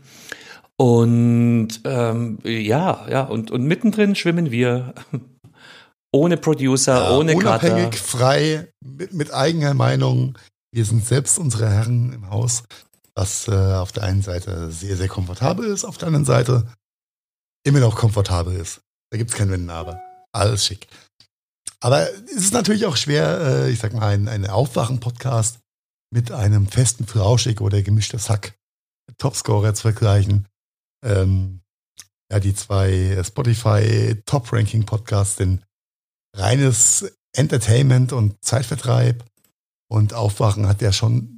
Und 0.78 1.82
ähm, 1.84 2.38
ja, 2.44 3.06
ja, 3.10 3.24
und, 3.24 3.50
und 3.50 3.64
mittendrin 3.64 4.14
schwimmen 4.14 4.50
wir 4.50 4.94
ohne 6.10 6.38
Producer, 6.38 6.94
ja, 6.94 7.16
ohne 7.18 7.34
Unabhängig, 7.34 7.90
Cutter. 7.90 8.04
frei, 8.04 8.68
mit, 8.82 9.12
mit 9.12 9.34
eigener 9.34 9.74
Meinung. 9.74 10.38
Wir 10.72 10.86
sind 10.86 11.04
selbst 11.04 11.38
unsere 11.38 11.68
Herren 11.68 12.14
im 12.14 12.30
Haus, 12.30 12.62
was 13.14 13.48
äh, 13.48 13.52
auf 13.52 13.92
der 13.92 14.04
einen 14.04 14.22
Seite 14.22 14.70
sehr, 14.70 14.96
sehr 14.96 15.08
komfortabel 15.08 15.66
ist, 15.66 15.84
auf 15.84 15.98
der 15.98 16.06
anderen 16.06 16.24
Seite 16.24 16.64
immer 17.64 17.80
noch 17.80 17.96
komfortabel 17.96 18.54
ist. 18.54 18.80
Da 19.10 19.18
gibt 19.18 19.30
es 19.30 19.36
kein 19.36 19.50
Wenn 19.50 19.68
aber. 19.70 20.00
Alles 20.32 20.64
schick. 20.66 20.86
Aber 21.80 22.08
es 22.26 22.36
ist 22.36 22.52
natürlich 22.52 22.86
auch 22.86 22.96
schwer, 22.96 23.40
äh, 23.40 23.70
ich 23.70 23.78
sag 23.78 23.92
mal, 23.92 24.08
ein, 24.08 24.28
ein 24.28 24.46
Aufwachen-Podcast 24.46 25.58
mit 26.10 26.32
einem 26.32 26.66
festen 26.66 27.06
Flauschig 27.06 27.60
oder 27.60 27.82
gemischtes 27.82 28.30
Hack 28.30 28.54
Topscorer 29.18 29.74
zu 29.74 29.82
vergleichen. 29.82 30.48
Ähm, 31.04 31.60
ja, 32.30 32.40
die 32.40 32.54
zwei 32.54 33.20
Spotify 33.22 34.22
Top-Ranking-Podcasts 34.24 35.36
sind 35.36 35.64
reines 36.34 37.12
Entertainment 37.36 38.12
und 38.12 38.42
Zeitvertreib. 38.44 39.24
Und 39.88 40.14
Aufwachen 40.14 40.66
hat 40.66 40.80
ja 40.80 40.92
schon, 40.92 41.33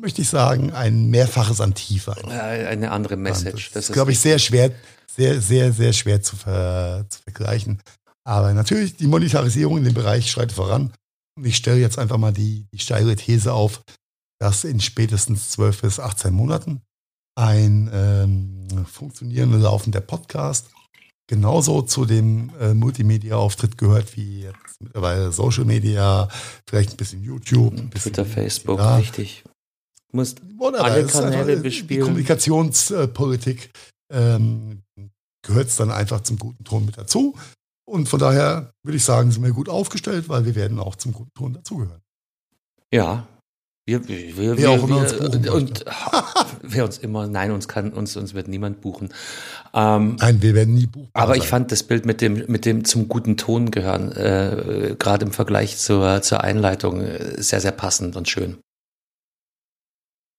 möchte 0.00 0.22
ich 0.22 0.28
sagen, 0.28 0.72
ein 0.72 1.10
Mehrfaches 1.10 1.60
an 1.60 1.74
Tiefe. 1.74 2.16
Eine 2.26 2.90
andere 2.90 3.16
Message. 3.16 3.72
Das, 3.72 3.88
ist, 3.88 3.92
glaube 3.92 4.12
ich, 4.12 4.18
sehr 4.18 4.38
schwer, 4.38 4.72
sehr, 5.06 5.40
sehr, 5.40 5.72
sehr 5.72 5.92
schwer 5.92 6.22
zu, 6.22 6.36
ver, 6.36 7.06
zu 7.08 7.20
vergleichen. 7.22 7.80
Aber 8.24 8.52
natürlich, 8.52 8.96
die 8.96 9.06
Monetarisierung 9.06 9.78
in 9.78 9.84
dem 9.84 9.94
Bereich 9.94 10.30
schreitet 10.30 10.52
voran. 10.52 10.92
Und 11.36 11.46
ich 11.46 11.56
stelle 11.56 11.80
jetzt 11.80 11.98
einfach 11.98 12.18
mal 12.18 12.32
die, 12.32 12.66
die 12.72 12.78
steile 12.78 13.16
These 13.16 13.52
auf, 13.52 13.82
dass 14.40 14.64
in 14.64 14.80
spätestens 14.80 15.50
12 15.50 15.82
bis 15.82 16.00
18 16.00 16.32
Monaten 16.32 16.82
ein 17.36 17.90
ähm, 17.92 18.86
funktionierender 18.86 19.58
laufender 19.58 20.00
Podcast 20.00 20.68
genauso 21.28 21.82
zu 21.82 22.04
dem 22.04 22.50
äh, 22.58 22.74
Multimedia-Auftritt 22.74 23.78
gehört 23.78 24.16
wie 24.16 24.42
jetzt 24.42 24.80
mittlerweile 24.80 25.30
Social 25.30 25.64
Media, 25.64 26.28
vielleicht 26.68 26.90
ein 26.90 26.96
bisschen 26.96 27.22
YouTube, 27.22 27.74
ein 27.78 27.90
bisschen 27.90 28.12
Twitter, 28.12 28.26
Facebook, 28.26 28.78
ja. 28.78 28.96
richtig. 28.96 29.44
Muss 30.12 30.36
alle 30.60 31.06
Kanäle 31.06 31.56
bespielen. 31.58 31.88
Die 31.88 31.98
Kommunikationspolitik 31.98 33.70
ähm, 34.12 34.82
gehört 35.42 35.68
es 35.68 35.76
dann 35.76 35.90
einfach 35.90 36.22
zum 36.22 36.38
guten 36.38 36.64
Ton 36.64 36.86
mit 36.86 36.96
dazu. 36.96 37.34
Und 37.84 38.08
von 38.08 38.18
daher 38.18 38.72
würde 38.82 38.96
ich 38.96 39.04
sagen, 39.04 39.30
sind 39.30 39.42
wir 39.42 39.52
gut 39.52 39.68
aufgestellt, 39.68 40.28
weil 40.28 40.44
wir 40.44 40.54
werden 40.54 40.78
auch 40.78 40.96
zum 40.96 41.12
guten 41.12 41.32
Ton 41.34 41.52
dazugehören. 41.54 42.02
Ja. 42.92 43.26
Wir, 43.86 44.06
wir, 44.06 44.58
wir, 44.58 44.70
auch 44.70 44.84
immer 44.84 44.98
uns 44.98 45.14
buchen 45.14 45.48
und 45.48 45.84
wer 46.62 46.84
uns 46.84 46.98
immer, 46.98 47.26
nein, 47.26 47.52
uns 47.52 47.68
kann, 47.68 47.94
uns, 47.94 48.18
uns 48.18 48.34
wird 48.34 48.46
niemand 48.46 48.82
buchen. 48.82 49.14
Ähm, 49.72 50.16
nein, 50.20 50.42
wir 50.42 50.54
werden 50.54 50.74
nie 50.74 50.86
buchen. 50.86 51.08
Aber 51.14 51.32
sein. 51.32 51.40
ich 51.40 51.48
fand 51.48 51.72
das 51.72 51.82
Bild 51.84 52.04
mit 52.04 52.20
dem, 52.20 52.44
mit 52.48 52.66
dem 52.66 52.84
zum 52.84 53.08
guten 53.08 53.38
Ton 53.38 53.70
gehören, 53.70 54.12
äh, 54.12 54.94
gerade 54.98 55.24
im 55.24 55.32
Vergleich 55.32 55.78
zur, 55.78 56.20
zur 56.20 56.44
Einleitung, 56.44 57.00
äh, 57.00 57.42
sehr, 57.42 57.62
sehr 57.62 57.72
passend 57.72 58.16
und 58.16 58.28
schön. 58.28 58.58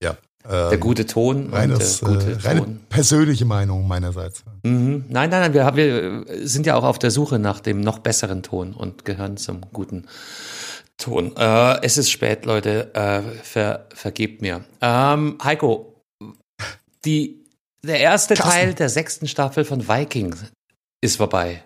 Ja, 0.04 0.18
der 0.50 0.72
ähm, 0.74 0.80
gute 0.80 1.06
Ton. 1.06 1.54
Reines, 1.54 2.02
und 2.02 2.14
der 2.14 2.20
gute 2.20 2.32
äh, 2.32 2.48
reine 2.48 2.60
Ton. 2.62 2.80
persönliche 2.90 3.46
Meinung 3.46 3.88
meinerseits. 3.88 4.44
Mhm. 4.64 5.06
Nein, 5.10 5.30
nein, 5.30 5.52
nein, 5.52 5.54
wir, 5.54 5.76
wir 5.76 6.48
sind 6.48 6.66
ja 6.66 6.76
auch 6.76 6.84
auf 6.84 6.98
der 6.98 7.12
Suche 7.12 7.40
nach 7.40 7.60
dem 7.60 7.82
noch 7.82 8.00
besseren 8.00 8.42
Ton 8.42 8.74
und 8.74 9.06
gehören 9.06 9.38
zum 9.38 9.62
guten 9.74 10.08
Ton. 10.98 11.36
Äh, 11.36 11.82
es 11.84 11.98
ist 11.98 12.10
spät, 12.10 12.46
Leute. 12.46 12.94
Äh, 12.96 13.22
ver, 13.44 13.88
vergebt 13.94 14.42
mir. 14.42 14.64
Ähm, 14.82 15.38
Heiko, 15.44 16.02
die, 17.06 17.46
der 17.84 18.00
erste 18.00 18.34
Klassen. 18.36 18.52
Teil 18.52 18.74
der 18.74 18.90
sechsten 18.90 19.28
Staffel 19.28 19.66
von 19.66 19.88
Vikings 19.88 20.46
ist 21.02 21.18
vorbei. 21.18 21.64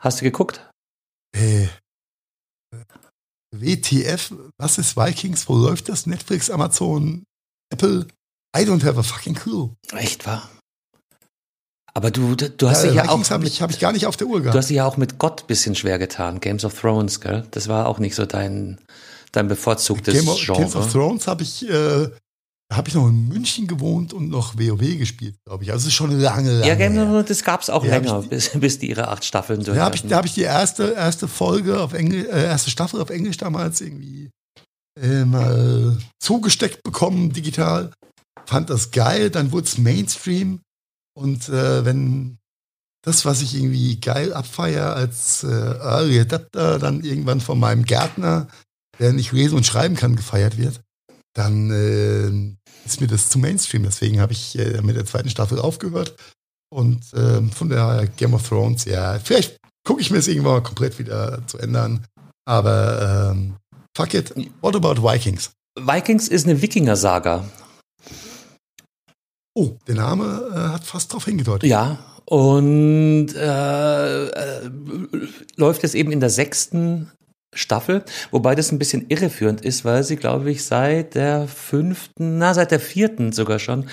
Hast 0.00 0.20
du 0.20 0.24
geguckt? 0.24 0.68
Äh, 1.36 1.68
WTF, 3.54 4.32
was 4.58 4.78
ist 4.78 4.96
Vikings, 4.96 5.48
wo 5.48 5.54
läuft 5.54 5.88
das? 5.88 6.06
Netflix, 6.06 6.50
Amazon, 6.50 7.24
Apple? 7.70 8.06
I 8.56 8.60
don't 8.60 8.84
have 8.84 8.98
a 8.98 9.02
fucking 9.02 9.34
clue. 9.34 9.70
Echt 9.92 10.26
wahr? 10.26 10.48
Aber 11.94 12.10
du, 12.10 12.34
du 12.34 12.70
hast 12.70 12.84
ja, 12.84 12.88
dich 12.88 12.96
ja 12.96 13.04
Vikings 13.04 13.28
auch. 13.28 13.34
habe 13.34 13.46
ich, 13.46 13.60
hab 13.60 13.70
ich 13.70 13.78
gar 13.78 13.92
nicht 13.92 14.06
auf 14.06 14.16
der 14.16 14.26
Uhr 14.26 14.40
gehabt. 14.40 14.54
Du 14.54 14.58
hast 14.58 14.68
dich 14.68 14.76
ja 14.76 14.86
auch 14.86 14.96
mit 14.96 15.18
Gott 15.18 15.46
bisschen 15.46 15.74
schwer 15.74 15.98
getan. 15.98 16.40
Games 16.40 16.64
of 16.64 16.78
Thrones, 16.78 17.20
gell? 17.20 17.46
Das 17.50 17.68
war 17.68 17.86
auch 17.86 17.98
nicht 17.98 18.14
so 18.14 18.24
dein, 18.24 18.78
dein 19.32 19.48
bevorzugtes 19.48 20.14
Game 20.14 20.28
of, 20.28 20.38
Genre. 20.38 20.60
Games 20.60 20.76
of 20.76 20.90
Thrones 20.90 21.26
habe 21.26 21.42
ich 21.42 21.68
äh, 21.68 22.08
habe 22.76 22.88
ich 22.88 22.94
noch 22.94 23.08
in 23.08 23.28
München 23.28 23.66
gewohnt 23.66 24.12
und 24.12 24.28
noch 24.28 24.56
WoW 24.56 24.98
gespielt, 24.98 25.36
glaube 25.44 25.64
ich. 25.64 25.72
Also 25.72 25.82
es 25.82 25.88
ist 25.88 25.94
schon 25.94 26.10
lange, 26.18 26.52
lange. 26.52 26.66
Ja, 26.66 26.74
Game 26.74 27.24
das 27.24 27.44
gab 27.44 27.60
es 27.60 27.70
auch 27.70 27.84
ja, 27.84 27.98
länger, 27.98 28.22
die, 28.22 28.28
bis, 28.28 28.50
bis 28.50 28.78
die 28.78 28.90
ihre 28.90 29.08
acht 29.08 29.24
Staffeln 29.24 29.62
durch. 29.62 29.76
Ja, 29.76 29.84
habe 29.84 29.96
ich, 29.96 30.06
da 30.06 30.16
habe 30.16 30.26
ich 30.26 30.34
die 30.34 30.42
erste, 30.42 30.92
erste 30.92 31.28
Folge 31.28 31.80
auf 31.80 31.92
Englisch, 31.92 32.26
äh, 32.26 32.44
erste 32.44 32.70
Staffel 32.70 33.00
auf 33.00 33.10
Englisch 33.10 33.36
damals 33.36 33.80
irgendwie 33.80 34.30
äh, 35.00 35.24
mal 35.24 35.98
zugesteckt 36.20 36.82
bekommen, 36.82 37.32
digital. 37.32 37.92
Fand 38.46 38.70
das 38.70 38.90
geil, 38.90 39.30
dann 39.30 39.52
wurde 39.52 39.66
es 39.66 39.78
Mainstream. 39.78 40.60
Und 41.14 41.48
äh, 41.48 41.84
wenn 41.84 42.38
das, 43.04 43.24
was 43.24 43.42
ich 43.42 43.54
irgendwie 43.54 44.00
geil 44.00 44.32
abfeier 44.32 44.94
als 44.94 45.44
äh, 45.44 45.48
Early 45.48 46.20
Adapter, 46.20 46.78
dann 46.78 47.02
irgendwann 47.02 47.40
von 47.40 47.58
meinem 47.58 47.84
Gärtner, 47.84 48.48
der 48.98 49.12
nicht 49.12 49.32
lesen 49.32 49.56
und 49.56 49.66
schreiben 49.66 49.96
kann, 49.96 50.16
gefeiert 50.16 50.56
wird, 50.56 50.80
dann 51.34 51.70
äh, 51.70 52.61
ist 52.84 53.00
mir 53.00 53.06
das 53.06 53.28
zu 53.28 53.38
Mainstream. 53.38 53.82
Deswegen 53.82 54.20
habe 54.20 54.32
ich 54.32 54.58
äh, 54.58 54.80
mit 54.82 54.96
der 54.96 55.06
zweiten 55.06 55.30
Staffel 55.30 55.58
aufgehört. 55.58 56.14
Und 56.70 57.12
äh, 57.12 57.42
von 57.50 57.68
der 57.68 58.08
Game 58.16 58.34
of 58.34 58.48
Thrones, 58.48 58.84
ja, 58.86 59.18
vielleicht 59.18 59.58
gucke 59.84 60.00
ich 60.00 60.10
mir 60.10 60.18
es 60.18 60.28
irgendwann 60.28 60.54
mal 60.54 60.62
komplett 60.62 60.98
wieder 60.98 61.46
zu 61.46 61.58
ändern. 61.58 62.06
Aber 62.46 63.32
ähm, 63.32 63.56
fuck 63.96 64.14
it. 64.14 64.34
What 64.60 64.74
about 64.74 65.02
Vikings? 65.02 65.50
Vikings 65.78 66.28
ist 66.28 66.46
eine 66.46 66.60
Wikinger-Saga. 66.60 67.44
Oh, 69.54 69.76
der 69.86 69.96
Name 69.96 70.50
äh, 70.54 70.72
hat 70.72 70.84
fast 70.84 71.10
darauf 71.10 71.26
hingedeutet. 71.26 71.68
Ja, 71.68 71.98
und 72.24 73.28
äh, 73.34 74.26
äh, 74.26 74.70
läuft 75.56 75.82
jetzt 75.82 75.94
eben 75.94 76.12
in 76.12 76.20
der 76.20 76.30
sechsten 76.30 77.10
Staffel, 77.54 78.02
wobei 78.30 78.54
das 78.54 78.72
ein 78.72 78.78
bisschen 78.78 79.06
irreführend 79.08 79.60
ist, 79.60 79.84
weil 79.84 80.02
sie, 80.04 80.16
glaube 80.16 80.50
ich, 80.50 80.64
seit 80.64 81.14
der 81.14 81.46
fünften, 81.46 82.38
na, 82.38 82.54
seit 82.54 82.70
der 82.70 82.80
vierten 82.80 83.32
sogar 83.32 83.58
schon 83.58 83.88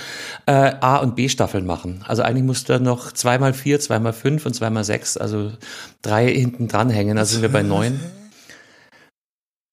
äh, 0.46 0.52
A- 0.52 0.98
und 0.98 1.16
B-Staffeln 1.16 1.66
machen. 1.66 2.04
Also 2.08 2.22
eigentlich 2.22 2.46
muss 2.46 2.64
da 2.64 2.80
noch 2.80 3.12
zweimal 3.12 3.54
vier, 3.54 3.80
zweimal 3.82 4.14
fünf 4.14 4.46
und 4.46 4.54
zweimal 4.54 4.86
sechs, 4.86 5.18
also 5.18 5.52
drei 6.02 6.32
hinten 6.32 6.70
dranhängen, 6.70 7.18
also 7.18 7.34
sind 7.34 7.42
wir 7.42 7.52
bei 7.52 7.64
neun. 7.64 8.00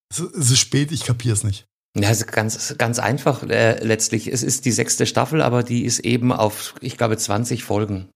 Es 0.09 0.51
ist 0.51 0.59
spät, 0.59 0.93
ich 0.93 1.03
kapiere 1.03 1.33
es 1.33 1.43
nicht. 1.43 1.65
Ja, 1.95 2.09
ist 2.09 2.31
ganz, 2.31 2.75
ganz 2.77 2.97
einfach 2.97 3.43
äh, 3.43 3.83
letztlich. 3.83 4.31
Es 4.31 4.41
ist 4.41 4.65
die 4.65 4.71
sechste 4.71 5.05
Staffel, 5.05 5.41
aber 5.41 5.63
die 5.63 5.83
ist 5.83 5.99
eben 5.99 6.31
auf, 6.31 6.75
ich 6.79 6.97
glaube, 6.97 7.17
20 7.17 7.63
Folgen 7.63 8.09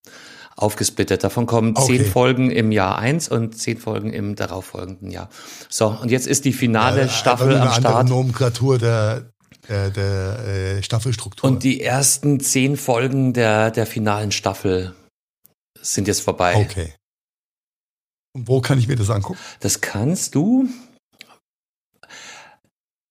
aufgesplittet. 0.62 1.24
Davon 1.24 1.46
kommen 1.46 1.76
okay. 1.76 1.98
zehn 1.98 2.06
Folgen 2.06 2.52
im 2.52 2.72
Jahr 2.72 2.98
eins 2.98 3.28
und 3.30 3.58
zehn 3.58 3.78
Folgen 3.78 4.12
im 4.14 4.36
darauffolgenden 4.36 5.12
Jahr. 5.12 5.30
So, 5.70 5.88
und 5.88 6.12
jetzt 6.12 6.28
ist 6.28 6.46
die 6.46 6.54
finale 6.54 7.02
ja, 7.02 7.10
Staffel 7.10 7.58
am 7.58 7.72
Start. 7.74 8.08
Nomenklatur 8.08 8.78
der, 8.78 9.32
der, 9.68 9.90
der 9.90 10.46
äh, 10.46 10.84
Staffelstruktur. 10.84 11.50
Und 11.50 11.64
die 11.64 11.82
ersten 11.82 12.40
zehn 12.40 12.78
Folgen 12.78 13.34
der, 13.34 13.72
der 13.72 13.86
finalen 13.86 14.32
Staffel 14.32 14.94
sind 15.82 16.08
jetzt 16.08 16.22
vorbei. 16.22 16.56
Okay. 16.56 16.94
Und 18.34 18.48
wo 18.48 18.62
kann 18.62 18.78
ich 18.78 18.88
mir 18.88 18.96
das 18.96 19.10
angucken? 19.10 19.40
Das 19.60 19.82
kannst 19.82 20.36
du 20.36 20.70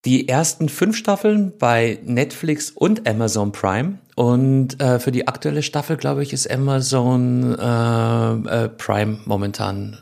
die 0.05 0.29
ersten 0.29 0.69
fünf 0.69 0.97
Staffeln 0.97 1.57
bei 1.59 2.01
Netflix 2.05 2.71
und 2.71 3.07
Amazon 3.07 3.53
Prime. 3.53 3.99
Und 4.17 4.81
äh, 4.81 4.99
für 4.99 5.13
die 5.13 5.29
aktuelle 5.29 5.63
Staffel, 5.63 5.97
glaube 5.97 6.23
ich, 6.23 6.33
ist 6.33 6.51
Amazon 6.51 7.59
äh, 7.59 8.65
äh, 8.65 8.69
Prime 8.69 9.21
momentan 9.25 9.99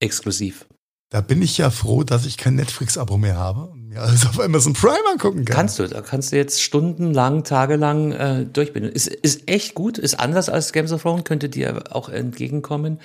exklusiv. 0.00 0.66
da 1.10 1.20
bin 1.20 1.42
ich 1.42 1.58
ja 1.58 1.70
froh, 1.70 2.04
dass 2.04 2.24
ich 2.24 2.38
kein 2.38 2.54
Netflix-Abo 2.54 3.18
mehr 3.18 3.36
habe 3.36 3.66
und 3.66 3.88
mir 3.88 4.00
alles 4.00 4.26
auf 4.26 4.38
Amazon 4.40 4.74
Prime 4.74 5.10
angucken 5.12 5.44
kann. 5.44 5.56
Kannst 5.56 5.78
du, 5.80 5.88
da 5.88 6.00
kannst 6.02 6.30
du 6.30 6.36
jetzt 6.36 6.62
stundenlang, 6.62 7.42
tagelang 7.42 8.12
äh, 8.12 8.46
durchbinden. 8.46 8.92
Ist, 8.92 9.08
ist 9.08 9.48
echt 9.48 9.74
gut, 9.74 9.98
ist 9.98 10.20
anders 10.20 10.48
als 10.48 10.72
Games 10.72 10.92
of 10.92 11.02
Thrones, 11.02 11.24
könnte 11.24 11.48
dir 11.48 11.82
auch 11.90 12.08
entgegenkommen. 12.08 13.00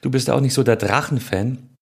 Du 0.00 0.10
bist 0.10 0.28
ja 0.28 0.34
auch 0.34 0.40
nicht 0.40 0.54
so 0.54 0.62
der 0.62 0.76
Drachen-Fan, 0.76 1.76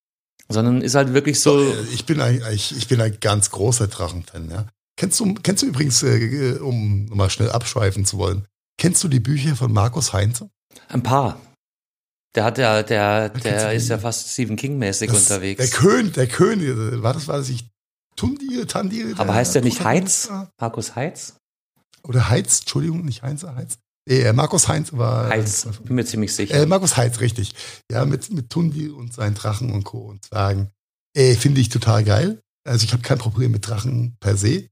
sondern 0.48 0.80
ist 0.80 0.94
halt 0.94 1.12
wirklich 1.12 1.40
so. 1.40 1.60
Äh, 1.60 1.82
ich 1.92 2.06
bin 2.06 2.20
ein, 2.20 2.42
ich, 2.52 2.76
ich 2.76 2.88
bin 2.88 3.00
ein 3.00 3.18
ganz 3.20 3.50
großer 3.50 3.88
Drachen-Fan, 3.88 4.50
ja. 4.50 4.66
Kennst 4.98 5.20
du, 5.20 5.34
kennst 5.34 5.62
du 5.62 5.66
übrigens, 5.66 6.02
äh, 6.02 6.58
um 6.60 7.06
mal 7.06 7.30
schnell 7.30 7.50
abschweifen 7.50 8.04
zu 8.04 8.18
wollen, 8.18 8.46
kennst 8.78 9.04
du 9.04 9.08
die 9.08 9.20
Bücher 9.20 9.56
von 9.56 9.72
Markus 9.72 10.12
Heinze? 10.12 10.48
Ein 10.88 11.02
paar. 11.02 11.40
Der 12.34 12.44
hat 12.44 12.58
ja, 12.58 12.82
der, 12.82 13.30
der 13.30 13.72
ist 13.72 13.88
ja 13.88 13.98
fast 13.98 14.28
Stephen 14.28 14.56
King-mäßig 14.56 15.10
unterwegs. 15.10 15.58
Der 15.58 15.70
König, 15.70 16.12
der 16.14 16.26
König, 16.26 16.70
war 17.02 17.14
das, 17.14 17.28
war 17.28 17.38
das 17.38 17.48
nicht 17.48 17.66
Tundire, 18.14 18.66
Tandire? 18.66 19.14
Aber 19.18 19.34
heißt 19.34 19.54
der 19.54 19.62
nicht 19.62 19.82
Heiz? 19.84 20.30
Markus 20.60 20.96
Heiz? 20.96 21.36
Oder 22.02 22.28
Heiz, 22.28 22.60
Entschuldigung, 22.60 23.04
nicht 23.04 23.22
Heinz, 23.22 23.42
Heiz. 23.44 23.78
Äh, 24.08 24.32
Markus 24.32 24.68
Heinz 24.68 24.92
war. 24.92 25.28
Heiz, 25.28 25.66
bin 25.82 25.96
mir 25.96 26.04
ziemlich 26.04 26.34
sicher. 26.34 26.54
Äh, 26.54 26.66
Markus 26.66 26.96
Heinz, 26.96 27.20
richtig. 27.20 27.54
Ja, 27.90 28.04
mit, 28.04 28.30
mit 28.30 28.50
Tundi 28.50 28.88
und 28.88 29.12
seinen 29.12 29.34
Drachen 29.34 29.72
und 29.72 29.84
Co. 29.84 29.98
und 29.98 30.24
Zwergen. 30.24 30.70
Äh, 31.16 31.34
Finde 31.34 31.60
ich 31.60 31.68
total 31.68 32.04
geil. 32.04 32.40
Also 32.66 32.84
ich 32.84 32.92
habe 32.92 33.02
kein 33.02 33.18
Problem 33.18 33.52
mit 33.52 33.66
Drachen 33.66 34.16
per 34.20 34.36
se. 34.36 34.68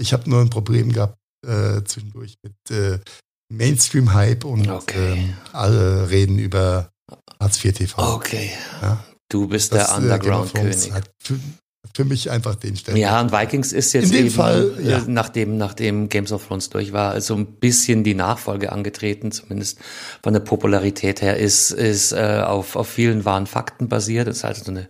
Ich 0.00 0.12
habe 0.12 0.28
nur 0.28 0.40
ein 0.40 0.50
Problem 0.50 0.92
gehabt 0.92 1.16
äh, 1.46 1.82
zwischendurch 1.84 2.36
mit 2.42 2.54
äh, 2.70 2.98
Mainstream-Hype 3.52 4.44
und 4.44 4.68
okay. 4.68 5.12
ähm, 5.12 5.36
alle 5.52 6.08
reden 6.10 6.38
über 6.38 6.90
Hartz 7.40 7.62
IV 7.64 7.74
TV. 7.74 8.14
Okay. 8.14 8.50
Ja? 8.80 9.04
Du 9.28 9.48
bist 9.48 9.72
das, 9.72 9.88
der 9.88 9.96
Underground-König. 9.98 10.92
Für, 11.94 12.04
mich 12.04 12.30
einfach 12.30 12.54
den 12.54 12.76
Stellen. 12.76 12.96
Ja, 12.96 13.20
und 13.20 13.32
Vikings 13.32 13.72
ist 13.72 13.92
jetzt 13.92 14.06
In 14.06 14.12
dem 14.12 14.26
eben, 14.26 14.34
Fall, 14.34 14.72
äh, 14.78 14.90
ja. 14.90 15.02
nachdem, 15.06 15.58
nachdem 15.58 16.08
Games 16.08 16.32
of 16.32 16.46
Thrones 16.46 16.70
durch 16.70 16.92
war, 16.92 17.20
so 17.20 17.34
ein 17.34 17.46
bisschen 17.46 18.04
die 18.04 18.14
Nachfolge 18.14 18.72
angetreten, 18.72 19.30
zumindest 19.32 19.78
von 20.22 20.32
der 20.32 20.40
Popularität 20.40 21.20
her, 21.20 21.36
ist, 21.36 21.70
ist 21.70 22.12
äh, 22.12 22.42
auf, 22.46 22.76
auf 22.76 22.88
vielen 22.88 23.24
wahren 23.24 23.46
Fakten 23.46 23.88
basiert. 23.88 24.28
Das 24.28 24.38
ist 24.38 24.44
halt 24.44 24.56
so 24.56 24.70
eine 24.70 24.88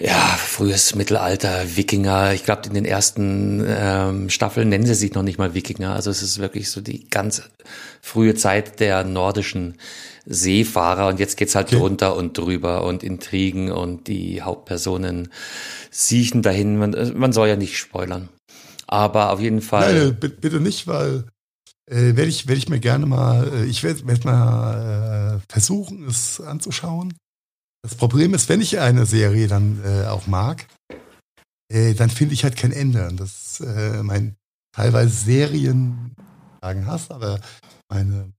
ja, 0.00 0.18
frühes 0.38 0.94
Mittelalter, 0.94 1.76
Wikinger. 1.76 2.32
Ich 2.32 2.44
glaube, 2.44 2.62
in 2.66 2.72
den 2.72 2.86
ersten 2.86 3.62
ähm, 3.66 4.30
Staffeln 4.30 4.70
nennen 4.70 4.86
sie 4.86 4.94
sich 4.94 5.12
noch 5.12 5.22
nicht 5.22 5.38
mal 5.38 5.52
Wikinger. 5.52 5.94
Also 5.94 6.10
es 6.10 6.22
ist 6.22 6.38
wirklich 6.38 6.70
so 6.70 6.80
die 6.80 7.08
ganz 7.10 7.42
frühe 8.00 8.34
Zeit 8.34 8.80
der 8.80 9.04
nordischen 9.04 9.76
Seefahrer 10.24 11.08
und 11.08 11.20
jetzt 11.20 11.36
geht's 11.36 11.54
halt 11.54 11.68
okay. 11.68 11.76
drunter 11.76 12.16
und 12.16 12.36
drüber 12.38 12.84
und 12.84 13.02
Intrigen 13.02 13.70
und 13.70 14.08
die 14.08 14.40
Hauptpersonen 14.40 15.28
siechen 15.90 16.40
dahin. 16.40 16.78
Man, 16.78 16.94
äh, 16.94 17.12
man 17.12 17.34
soll 17.34 17.48
ja 17.48 17.56
nicht 17.56 17.76
spoilern. 17.76 18.30
Aber 18.86 19.32
auf 19.32 19.40
jeden 19.40 19.60
Fall. 19.60 20.14
Nein, 20.18 20.34
bitte 20.40 20.60
nicht, 20.60 20.86
weil 20.86 21.24
äh, 21.86 22.16
werde 22.16 22.28
ich, 22.28 22.48
werd 22.48 22.56
ich 22.56 22.70
mir 22.70 22.80
gerne 22.80 23.04
mal, 23.04 23.52
äh, 23.52 23.64
ich 23.66 23.82
werde 23.82 24.06
werd 24.06 24.24
mal 24.24 25.40
äh, 25.42 25.52
versuchen, 25.52 26.06
es 26.08 26.40
anzuschauen. 26.40 27.12
Das 27.82 27.94
Problem 27.94 28.34
ist, 28.34 28.48
wenn 28.48 28.60
ich 28.60 28.78
eine 28.78 29.06
Serie 29.06 29.48
dann 29.48 29.82
äh, 29.84 30.06
auch 30.06 30.26
mag, 30.26 30.66
äh, 31.72 31.94
dann 31.94 32.10
finde 32.10 32.34
ich 32.34 32.44
halt 32.44 32.56
kein 32.56 32.72
Ende. 32.72 33.08
Und 33.08 33.18
das 33.18 33.60
äh, 33.60 34.02
mein 34.02 34.36
teilweise 34.72 35.10
Serien 35.10 36.14
sagen 36.60 36.86
hast, 36.86 37.10
aber 37.10 37.40
meine 37.88 38.32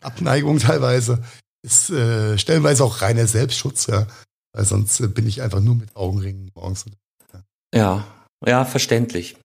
Abneigung 0.00 0.58
teilweise 0.60 1.22
ist 1.62 1.90
äh, 1.90 2.38
stellenweise 2.38 2.84
auch 2.84 3.02
reiner 3.02 3.26
Selbstschutz, 3.26 3.86
ja. 3.86 4.06
Weil 4.52 4.64
sonst 4.64 5.00
äh, 5.00 5.08
bin 5.08 5.26
ich 5.26 5.42
einfach 5.42 5.60
nur 5.60 5.74
mit 5.74 5.94
Augenringen 5.94 6.50
morgens. 6.54 6.86
Ja, 7.32 7.42
ja, 7.74 8.04
ja 8.46 8.64
verständlich. 8.64 9.36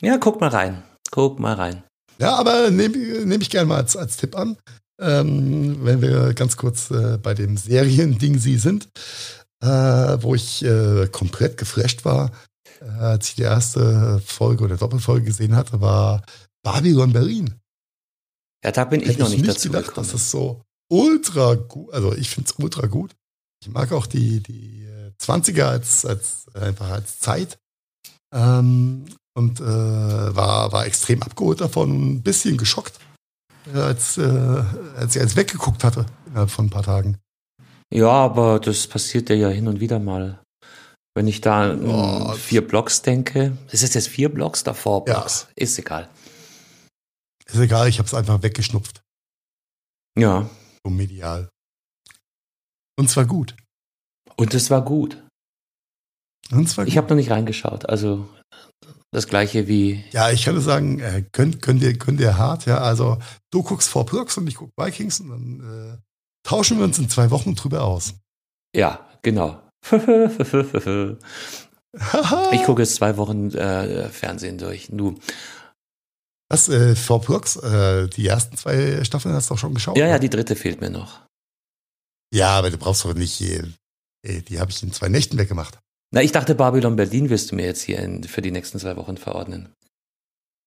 Ja, 0.00 0.18
guck 0.18 0.40
mal 0.40 0.48
rein. 0.48 0.82
Guck 1.10 1.38
mal 1.38 1.54
rein. 1.54 1.82
Ja, 2.18 2.36
aber 2.36 2.70
nehme 2.70 2.96
nehm 3.26 3.40
ich 3.40 3.50
gerne 3.50 3.66
mal 3.66 3.78
als, 3.78 3.96
als 3.96 4.16
Tipp 4.16 4.36
an. 4.36 4.56
Ähm, 5.02 5.84
wenn 5.84 6.00
wir 6.00 6.32
ganz 6.34 6.56
kurz 6.56 6.90
äh, 6.90 7.18
bei 7.20 7.34
dem 7.34 7.56
Seriending 7.56 8.38
sie 8.38 8.56
sind, 8.56 8.88
äh, 9.60 9.66
wo 9.66 10.34
ich 10.34 10.64
äh, 10.64 11.08
komplett 11.08 11.56
geflasht 11.56 12.04
war, 12.04 12.30
äh, 12.80 12.84
als 12.84 13.30
ich 13.30 13.34
die 13.34 13.42
erste 13.42 14.22
Folge 14.24 14.64
oder 14.64 14.76
Doppelfolge 14.76 15.26
gesehen 15.26 15.56
hatte, 15.56 15.80
war 15.80 16.22
Babylon 16.62 17.12
Berlin. 17.12 17.54
Ja, 18.64 18.70
da 18.70 18.84
bin 18.84 19.00
ich 19.00 19.08
Hätte 19.08 19.20
noch 19.20 19.28
nicht, 19.28 19.40
ich 19.40 19.46
nicht 19.46 19.56
dazu 19.56 19.68
gedacht, 19.68 19.88
gekommen. 19.88 20.08
das 20.10 20.30
so 20.30 20.62
ultra 20.88 21.54
gut, 21.54 21.92
also 21.92 22.14
ich 22.14 22.30
finde 22.30 22.50
es 22.50 22.62
ultra 22.62 22.86
gut. 22.86 23.12
Ich 23.60 23.70
mag 23.70 23.92
auch 23.92 24.06
die, 24.06 24.40
die 24.40 24.86
20er 25.20 25.58
äh, 25.58 25.62
als, 25.62 26.04
als 26.04 26.46
einfach 26.54 26.90
als 26.90 27.18
Zeit. 27.18 27.58
Ähm, 28.32 29.06
und 29.34 29.60
äh, 29.60 29.64
war, 29.64 30.72
war 30.72 30.86
extrem 30.86 31.22
abgeholt 31.22 31.60
davon, 31.60 32.14
ein 32.14 32.22
bisschen 32.22 32.56
geschockt, 32.56 32.98
als, 33.74 34.18
äh, 34.18 34.64
als 34.96 35.16
ich 35.16 35.22
als 35.22 35.36
weggeguckt 35.36 35.84
hatte 35.84 36.06
innerhalb 36.26 36.50
von 36.50 36.66
ein 36.66 36.70
paar 36.70 36.82
Tagen. 36.82 37.18
Ja, 37.92 38.10
aber 38.10 38.58
das 38.58 38.86
passiert 38.86 39.28
ja 39.30 39.48
hin 39.48 39.68
und 39.68 39.80
wieder 39.80 39.98
mal. 39.98 40.42
Wenn 41.14 41.28
ich 41.28 41.42
da 41.42 41.70
an 41.70 41.84
oh, 41.84 42.32
vier 42.32 42.66
Blocks 42.66 43.02
denke, 43.02 43.56
ist 43.70 43.82
es 43.82 43.92
jetzt 43.92 44.08
vier 44.08 44.32
Blocks 44.32 44.64
davor 44.64 45.04
Blocks? 45.04 45.46
Ja. 45.48 45.62
Ist 45.62 45.78
egal. 45.78 46.08
Ist 47.46 47.60
egal, 47.60 47.88
ich 47.88 47.98
habe 47.98 48.06
es 48.06 48.14
einfach 48.14 48.42
weggeschnupft. 48.42 49.02
Ja. 50.18 50.48
So 50.84 50.90
medial. 50.90 51.50
Und 52.98 53.10
zwar 53.10 53.26
gut. 53.26 53.54
Und 54.36 54.54
es 54.54 54.70
war 54.70 54.82
gut. 54.82 55.22
Und 56.50 56.68
zwar 56.68 56.86
ich 56.86 56.96
habe 56.96 57.08
noch 57.08 57.16
nicht 57.16 57.30
reingeschaut. 57.30 57.88
Also 57.88 58.28
das 59.12 59.28
gleiche 59.28 59.68
wie. 59.68 60.02
Ja, 60.10 60.30
ich 60.30 60.44
kann 60.44 60.54
nur 60.54 60.62
sagen, 60.62 60.98
äh, 60.98 61.22
könnt, 61.32 61.60
könnt, 61.62 61.82
ihr, 61.82 61.96
könnt 61.96 62.18
ihr 62.18 62.38
hart, 62.38 62.66
ja. 62.66 62.78
Also 62.78 63.18
du 63.50 63.62
guckst 63.62 63.88
vor 63.88 64.06
Brooks 64.06 64.38
und 64.38 64.46
ich 64.48 64.54
guck 64.56 64.70
Vikings 64.76 65.20
und 65.20 65.28
dann 65.28 65.60
äh, 65.60 65.98
tauschen 66.48 66.78
wir 66.78 66.84
uns 66.84 66.98
in 66.98 67.10
zwei 67.10 67.30
Wochen 67.30 67.54
drüber 67.54 67.84
aus. 67.84 68.14
Ja, 68.74 69.06
genau. 69.20 69.60
ich 69.92 69.98
gucke 72.64 72.82
jetzt 72.82 72.94
zwei 72.94 73.16
Wochen 73.18 73.50
äh, 73.50 74.08
Fernsehen 74.08 74.56
durch. 74.56 74.88
Du. 74.90 75.18
Was, 76.48 76.70
äh, 76.70 76.96
vor 76.96 77.20
Brooks, 77.20 77.56
äh, 77.56 78.08
die 78.08 78.26
ersten 78.26 78.56
zwei 78.56 79.04
Staffeln 79.04 79.34
hast 79.34 79.50
du 79.50 79.54
auch 79.54 79.58
schon 79.58 79.74
geschaut? 79.74 79.98
Ja, 79.98 80.06
ja, 80.06 80.18
die 80.18 80.30
dritte 80.30 80.56
fehlt 80.56 80.80
mir 80.80 80.90
noch. 80.90 81.20
Ja, 82.32 82.50
aber 82.58 82.70
du 82.70 82.78
brauchst 82.78 83.04
doch 83.04 83.12
nicht, 83.12 83.42
äh, 83.42 83.62
die 84.22 84.58
habe 84.58 84.70
ich 84.70 84.82
in 84.82 84.92
zwei 84.92 85.10
Nächten 85.10 85.36
weggemacht. 85.36 85.78
Na, 86.12 86.22
ich 86.22 86.30
dachte, 86.30 86.54
Babylon 86.54 86.94
Berlin 86.96 87.30
wirst 87.30 87.50
du 87.50 87.56
mir 87.56 87.64
jetzt 87.64 87.82
hier 87.82 87.98
in, 87.98 88.22
für 88.24 88.42
die 88.42 88.50
nächsten 88.50 88.78
zwei 88.78 88.96
Wochen 88.96 89.16
verordnen. 89.16 89.74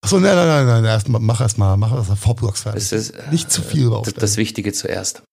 Achso, 0.03 0.19
nein, 0.19 0.35
nein, 0.35 0.47
nein, 0.47 0.67
nein, 0.67 0.85
erst 0.85 1.07
mach 1.07 1.39
erst 1.39 1.57
mal, 1.57 1.77
mach 1.77 1.93
erst 1.93 2.09
mal 2.09 2.15
Vorblocks 2.15 2.63
fertig. 2.63 2.91
Ist, 2.91 3.13
Nicht 3.31 3.51
zu 3.51 3.61
viel 3.61 3.91
äh, 3.91 4.01
das, 4.03 4.13
das 4.15 4.37
Wichtige 4.37 4.73
zuerst. 4.73 5.23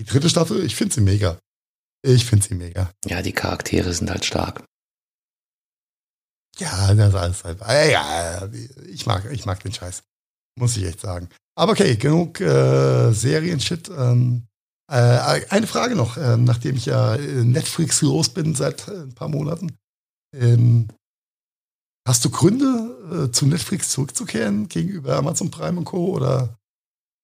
Die 0.00 0.04
dritte 0.04 0.28
Staffel, 0.28 0.64
ich 0.64 0.76
finde 0.76 0.94
sie 0.94 1.00
mega. 1.00 1.38
Ich 2.02 2.26
finde 2.26 2.46
sie 2.46 2.54
mega. 2.54 2.90
Ja, 3.06 3.22
die 3.22 3.32
Charaktere 3.32 3.92
sind 3.92 4.10
halt 4.10 4.24
stark. 4.24 4.62
Ja, 6.58 6.94
das 6.94 7.08
ist 7.08 7.14
alles 7.14 7.44
halt. 7.44 7.60
Äh, 7.62 7.92
ja, 7.92 8.48
ich 8.86 9.06
mag, 9.06 9.30
ich 9.30 9.44
mag 9.44 9.62
den 9.62 9.72
Scheiß. 9.72 10.02
Muss 10.58 10.76
ich 10.76 10.84
echt 10.84 11.00
sagen. 11.00 11.28
Aber 11.58 11.72
okay, 11.72 11.96
genug 11.96 12.40
äh, 12.40 13.12
Serien-Shit. 13.12 13.88
Ähm, 13.88 14.46
äh, 14.46 14.55
eine 14.88 15.66
Frage 15.66 15.96
noch, 15.96 16.16
äh, 16.16 16.36
nachdem 16.36 16.76
ich 16.76 16.86
ja 16.86 17.16
Netflix 17.16 18.02
los 18.02 18.28
bin 18.28 18.54
seit 18.54 18.86
äh, 18.88 19.02
ein 19.02 19.14
paar 19.14 19.28
Monaten. 19.28 19.76
Ähm, 20.34 20.88
hast 22.06 22.24
du 22.24 22.30
Gründe, 22.30 23.26
äh, 23.26 23.32
zu 23.32 23.46
Netflix 23.46 23.90
zurückzukehren 23.90 24.68
gegenüber 24.68 25.16
Amazon 25.16 25.50
Prime 25.50 25.78
und 25.78 25.84
Co. 25.86 26.14
oder 26.14 26.56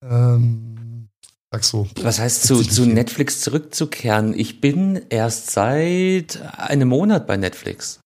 ähm, 0.05 1.09
sagst 1.53 1.73
du? 1.73 1.89
Was 2.03 2.19
heißt 2.19 2.45
zu, 2.45 2.63
zu 2.63 2.85
Netflix 2.85 3.41
zurückzukehren? 3.41 4.35
Ich 4.37 4.61
bin 4.61 5.01
erst 5.09 5.51
seit 5.51 6.41
einem 6.59 6.89
Monat 6.89 7.27
bei 7.27 7.37
Netflix. 7.37 8.01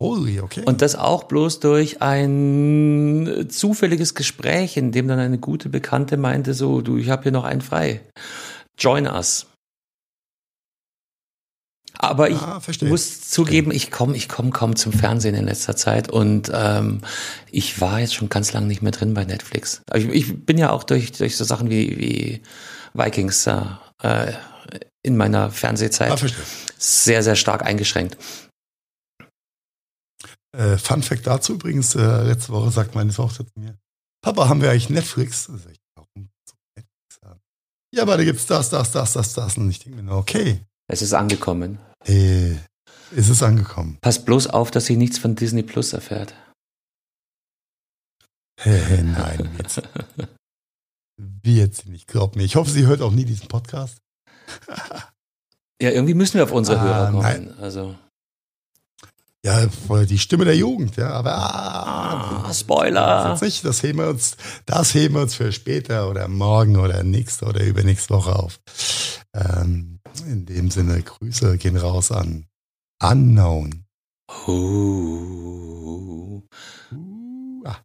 Holy, 0.00 0.40
okay. 0.40 0.62
Und 0.64 0.80
das 0.80 0.96
auch 0.96 1.24
bloß 1.24 1.60
durch 1.60 2.00
ein 2.00 3.46
zufälliges 3.50 4.14
Gespräch, 4.14 4.78
in 4.78 4.92
dem 4.92 5.08
dann 5.08 5.18
eine 5.18 5.38
gute 5.38 5.68
Bekannte 5.68 6.16
meinte, 6.16 6.54
so, 6.54 6.80
du, 6.80 6.96
ich 6.96 7.10
habe 7.10 7.24
hier 7.24 7.32
noch 7.32 7.44
einen 7.44 7.60
frei. 7.60 8.00
Join 8.78 9.06
us. 9.06 9.46
Aber 12.02 12.30
ich 12.30 12.38
ah, 12.38 12.62
muss 12.80 13.20
zugeben, 13.28 13.70
ich 13.72 13.90
komme 13.90 14.16
ich 14.16 14.26
komm 14.26 14.54
kaum 14.54 14.74
zum 14.74 14.90
Fernsehen 14.90 15.34
in 15.34 15.44
letzter 15.44 15.76
Zeit 15.76 16.08
und 16.08 16.50
ähm, 16.54 17.02
ich 17.50 17.78
war 17.82 18.00
jetzt 18.00 18.14
schon 18.14 18.30
ganz 18.30 18.54
lange 18.54 18.68
nicht 18.68 18.80
mehr 18.80 18.92
drin 18.92 19.12
bei 19.12 19.26
Netflix. 19.26 19.82
Ich, 19.94 20.08
ich 20.08 20.46
bin 20.46 20.56
ja 20.56 20.70
auch 20.70 20.84
durch, 20.84 21.12
durch 21.12 21.36
so 21.36 21.44
Sachen 21.44 21.68
wie, 21.68 21.98
wie 21.98 22.42
Vikings 22.94 23.46
äh, 23.46 24.32
in 25.02 25.18
meiner 25.18 25.50
Fernsehzeit 25.50 26.12
ah, 26.12 26.26
sehr, 26.78 27.22
sehr 27.22 27.36
stark 27.36 27.66
eingeschränkt. 27.66 28.16
Äh, 30.56 30.78
Fun 30.78 31.02
Fact 31.02 31.26
dazu 31.26 31.54
übrigens, 31.54 31.94
äh, 31.94 32.24
letzte 32.24 32.52
Woche 32.52 32.70
sagt 32.70 32.94
meine 32.94 33.12
Tochter 33.12 33.46
zu 33.46 33.52
mir, 33.58 33.78
Papa, 34.22 34.48
haben 34.48 34.60
wir 34.60 34.70
eigentlich 34.70 34.90
Netflix? 34.90 35.46
Da 35.46 35.56
sag 35.56 35.72
ich, 35.72 35.80
warum 35.94 36.28
so 36.44 36.54
Netflix 36.76 37.20
haben? 37.24 37.40
Ja, 37.94 38.02
aber 38.02 38.16
da 38.16 38.24
gibt's 38.24 38.46
das, 38.46 38.70
das, 38.70 38.92
das, 38.92 39.12
das, 39.12 39.32
das. 39.32 39.56
Und 39.56 39.70
ich 39.70 39.78
denke 39.78 39.96
mir 39.96 40.02
nur, 40.02 40.16
okay, 40.16 40.60
Es 40.88 41.02
ist 41.02 41.14
angekommen. 41.14 41.78
Äh, 42.04 42.52
ist 43.12 43.28
es 43.28 43.42
angekommen? 43.42 43.98
Pass 44.00 44.24
bloß 44.24 44.48
auf, 44.48 44.70
dass 44.70 44.86
sie 44.86 44.96
nichts 44.96 45.18
von 45.18 45.34
Disney 45.34 45.62
Plus 45.62 45.92
erfährt. 45.92 46.34
Nein, 48.64 49.56
jetzt. 49.58 49.82
Wie 51.16 51.56
jetzt 51.56 51.86
nicht, 51.86 52.06
glaub 52.06 52.36
mir. 52.36 52.44
Ich 52.44 52.56
hoffe, 52.56 52.70
sie 52.70 52.86
hört 52.86 53.02
auch 53.02 53.10
nie 53.10 53.24
diesen 53.24 53.48
Podcast. 53.48 53.98
ja, 55.80 55.90
irgendwie 55.90 56.14
müssen 56.14 56.34
wir 56.34 56.44
auf 56.44 56.52
unsere 56.52 56.78
ah, 56.78 56.82
Hörer 56.82 57.10
kommen. 57.10 57.22
Nein. 57.22 57.58
Also. 57.58 57.96
Ja, 59.42 59.66
die 60.04 60.18
Stimme 60.18 60.44
der 60.44 60.56
Jugend, 60.56 60.96
ja, 60.96 61.10
aber 61.12 61.34
ah, 61.34 62.44
ah, 62.46 62.52
Spoiler. 62.52 63.24
Das, 63.24 63.40
nicht, 63.40 63.64
das 63.64 63.82
heben 63.82 64.00
wir 64.00 64.08
uns, 64.08 64.36
das 64.66 64.92
heben 64.92 65.14
wir 65.14 65.22
uns 65.22 65.34
für 65.34 65.50
später 65.50 66.10
oder 66.10 66.28
morgen 66.28 66.76
oder 66.76 67.02
nächste 67.02 67.46
oder 67.46 67.64
übernächste 67.64 68.12
Woche 68.12 68.36
auf. 68.36 68.60
Ähm, 69.34 70.00
in 70.26 70.44
dem 70.44 70.70
Sinne, 70.70 71.02
Grüße 71.02 71.56
gehen 71.56 71.78
raus 71.78 72.12
an 72.12 72.48
Unknown. 73.02 73.86
Oh. 74.46 76.42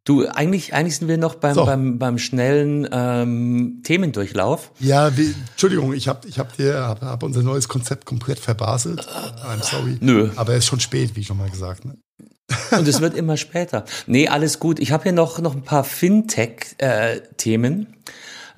Du, 0.03 0.27
eigentlich, 0.27 0.73
eigentlich 0.73 0.97
sind 0.97 1.07
wir 1.07 1.17
noch 1.17 1.35
beim, 1.35 1.55
so. 1.55 1.65
beim, 1.65 1.99
beim 1.99 2.17
schnellen 2.17 2.87
ähm, 2.91 3.81
Themendurchlauf. 3.83 4.71
Ja, 4.79 5.15
wie, 5.17 5.35
Entschuldigung, 5.51 5.93
ich 5.93 6.07
habe 6.07 6.27
ich 6.27 6.39
hab 6.39 6.55
dir 6.55 6.75
hab, 6.75 7.01
hab 7.01 7.21
unser 7.23 7.43
neues 7.43 7.67
Konzept 7.67 8.05
komplett 8.05 8.39
verbaselt. 8.39 9.01
I'm 9.01 9.63
sorry. 9.63 9.97
Nö. 9.99 10.29
Aber 10.35 10.53
es 10.53 10.59
ist 10.59 10.67
schon 10.67 10.79
spät, 10.79 11.15
wie 11.15 11.23
schon 11.23 11.37
mal 11.37 11.49
gesagt. 11.49 11.85
Ne? 11.85 11.97
Und 12.77 12.87
es 12.87 13.01
wird 13.01 13.15
immer 13.15 13.37
später. 13.37 13.85
Nee, 14.07 14.27
alles 14.27 14.59
gut. 14.59 14.79
Ich 14.79 14.91
habe 14.91 15.03
hier 15.03 15.13
noch, 15.13 15.39
noch 15.39 15.55
ein 15.55 15.63
paar 15.63 15.83
Fintech-Themen. 15.83 17.95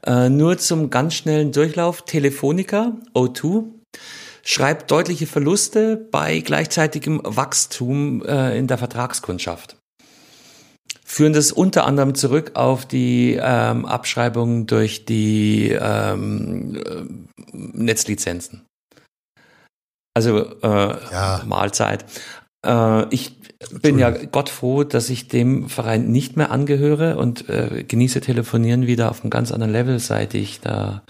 Äh, 0.04 0.26
äh, 0.26 0.30
nur 0.30 0.58
zum 0.58 0.90
ganz 0.90 1.16
schnellen 1.16 1.52
Durchlauf. 1.52 2.04
Telefonica, 2.04 2.94
O2, 3.14 3.66
schreibt 4.44 4.92
deutliche 4.92 5.28
Verluste 5.28 5.98
bei 6.12 6.40
gleichzeitigem 6.40 7.22
Wachstum 7.24 8.24
äh, 8.26 8.58
in 8.58 8.68
der 8.68 8.78
Vertragskundschaft 8.78 9.78
führen 11.08 11.32
das 11.32 11.54
unter 11.54 11.86
anderem 11.86 12.16
zurück 12.16 12.52
auf 12.56 12.86
die 12.86 13.40
ähm, 13.42 13.86
Abschreibung 13.86 14.68
durch 14.68 15.06
die 15.06 15.70
ähm, 15.72 16.76
äh, 16.76 17.04
Netzlizenzen. 17.54 18.66
Also 20.14 20.40
äh, 20.62 20.96
ja. 21.12 21.44
Mahlzeit. 21.46 22.04
Äh, 22.66 23.06
ich 23.10 23.38
bin 23.82 23.98
ja 23.98 24.10
Gott 24.10 24.50
froh, 24.50 24.84
dass 24.84 25.10
ich 25.10 25.30
dem 25.30 25.70
Verein 25.70 26.12
nicht 26.12 26.36
mehr 26.36 26.52
angehöre 26.52 27.18
und 27.18 27.48
äh, 27.48 27.86
genieße 27.88 28.20
Telefonieren 28.20 28.86
wieder 28.86 29.10
auf 29.10 29.22
einem 29.22 29.30
ganz 29.30 29.54
anderen 29.54 29.72
Level, 29.72 30.00
seit 30.00 30.34
ich 30.34 30.60
da 30.60 31.04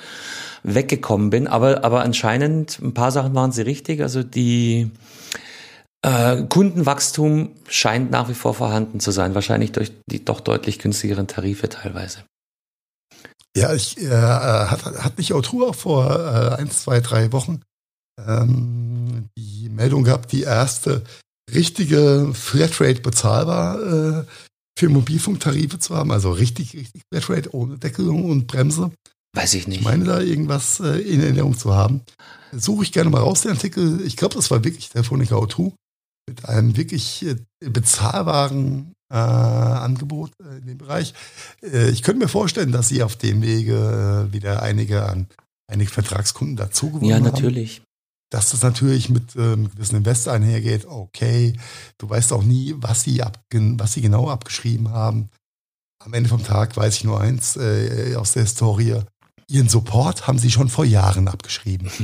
weggekommen 0.62 1.32
bin. 1.32 1.48
Aber, 1.48 1.84
aber 1.84 2.04
anscheinend, 2.04 2.80
ein 2.84 2.94
paar 2.94 3.12
Sachen 3.12 3.34
waren 3.34 3.52
sie 3.52 3.64
richtig. 3.64 4.04
Also 4.04 4.22
die 4.22 4.92
äh, 6.08 6.44
Kundenwachstum 6.48 7.52
scheint 7.68 8.12
nach 8.12 8.30
wie 8.30 8.34
vor 8.34 8.54
vorhanden 8.54 9.00
zu 9.00 9.12
sein, 9.12 9.36
wahrscheinlich 9.36 9.74
durch 9.74 9.92
die 10.10 10.24
doch 10.24 10.40
deutlich 10.40 10.80
günstigeren 10.80 11.28
Tarife 11.28 11.68
teilweise. 11.68 12.24
Ja, 13.56 13.74
ich, 13.74 13.98
äh, 13.98 14.10
hat, 14.10 14.86
hat 14.86 15.18
nicht 15.18 15.34
O2 15.34 15.70
auch 15.70 15.76
vor 15.76 16.10
äh, 16.10 16.56
ein, 16.62 16.72
zwei, 16.72 17.02
drei 17.02 17.32
Wochen 17.32 17.62
ähm, 18.26 19.30
die 19.38 19.70
Meldung 19.70 20.04
gehabt, 20.04 20.32
die 20.32 20.44
erste 20.44 21.04
richtige 21.54 22.32
Flatrate 22.34 23.02
bezahlbar 23.02 23.82
äh, 23.82 24.26
für 24.78 24.90
Mobilfunktarife 24.90 25.80
zu 25.80 25.96
haben, 25.96 26.12
also 26.12 26.32
richtig, 26.32 26.74
richtig 26.74 27.02
Flatrate 27.12 27.54
ohne 27.54 27.78
Deckelung 27.80 28.30
und 28.30 28.48
Bremse. 28.48 28.92
Weiß 29.36 29.56
ich 29.56 29.68
nicht. 29.68 29.80
Ich 29.80 29.86
meine 29.86 30.06
da 30.06 30.22
irgendwas 30.22 30.80
äh, 30.80 31.00
in 31.00 31.22
Erinnerung 31.22 31.58
zu 31.58 31.74
haben. 31.74 32.02
Suche 32.54 32.84
ich 32.84 32.92
gerne 32.92 33.10
mal 33.10 33.22
raus, 33.22 33.42
den 33.42 33.52
Artikel. 33.52 34.02
Ich 34.06 34.16
glaube, 34.16 34.36
das 34.36 34.52
war 34.52 34.64
wirklich 34.64 34.90
Telefonica 34.90 35.36
O2 35.36 35.74
mit 36.28 36.46
einem 36.46 36.76
wirklich 36.76 37.26
äh, 37.26 37.36
bezahlbaren 37.60 38.94
äh, 39.12 39.16
Angebot 39.16 40.32
äh, 40.40 40.58
in 40.58 40.68
dem 40.68 40.78
Bereich. 40.78 41.14
Äh, 41.64 41.90
ich 41.90 42.04
könnte 42.04 42.20
mir 42.20 42.28
vorstellen, 42.28 42.72
dass 42.72 42.90
Sie 42.90 43.04
auf 43.04 43.16
dem 43.16 43.42
Wege 43.42 44.28
äh, 44.30 44.34
wieder 44.34 44.62
einige 44.62 45.08
an 45.08 45.28
einige 45.70 45.92
Vertragskunden 45.92 46.56
dazu 46.56 46.88
gewonnen 46.92 47.14
haben. 47.14 47.26
Ja, 47.26 47.32
natürlich. 47.32 47.78
Haben. 47.78 47.86
Dass 48.30 48.52
das 48.52 48.62
natürlich 48.62 49.10
mit 49.10 49.36
ähm, 49.38 49.70
gewissen 49.72 49.96
Investor 49.96 50.34
einhergeht, 50.34 50.86
okay, 50.86 51.54
du 51.98 52.10
weißt 52.10 52.34
auch 52.34 52.44
nie, 52.44 52.76
was 52.78 53.04
sie, 53.04 53.22
ab, 53.22 53.40
was 53.52 53.94
sie 53.94 54.02
genau 54.02 54.30
abgeschrieben 54.30 54.90
haben. 54.90 55.30
Am 56.04 56.14
Ende 56.14 56.30
vom 56.30 56.44
Tag 56.44 56.76
weiß 56.76 56.98
ich 56.98 57.04
nur 57.06 57.22
eins 57.22 57.56
äh, 57.56 58.16
aus 58.18 58.34
der 58.34 58.44
Historie. 58.44 59.00
Ihren 59.50 59.70
Support 59.70 60.28
haben 60.28 60.40
sie 60.40 60.52
schon 60.52 60.68
vor 60.68 60.84
Jahren 60.84 61.30
abgeschrieben. 61.30 61.90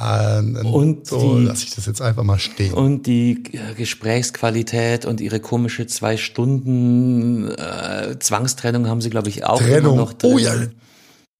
Ähm, 0.00 0.56
und 0.64 1.06
so 1.08 1.38
lasse 1.38 1.64
ich 1.64 1.74
das 1.74 1.86
jetzt 1.86 2.00
einfach 2.00 2.22
mal 2.22 2.38
stehen. 2.38 2.72
Und 2.72 3.06
die 3.06 3.42
Gesprächsqualität 3.76 5.04
und 5.04 5.20
ihre 5.20 5.40
komische 5.40 5.86
zwei 5.88 6.16
Stunden 6.16 7.50
äh, 7.50 8.16
Zwangstrennung 8.20 8.86
haben 8.86 9.00
sie, 9.00 9.10
glaube 9.10 9.28
ich, 9.28 9.44
auch 9.44 9.58
Trennung. 9.58 9.96
noch 9.96 10.12
drin. 10.12 10.32
Oh 10.32 10.38
ja. 10.38 10.54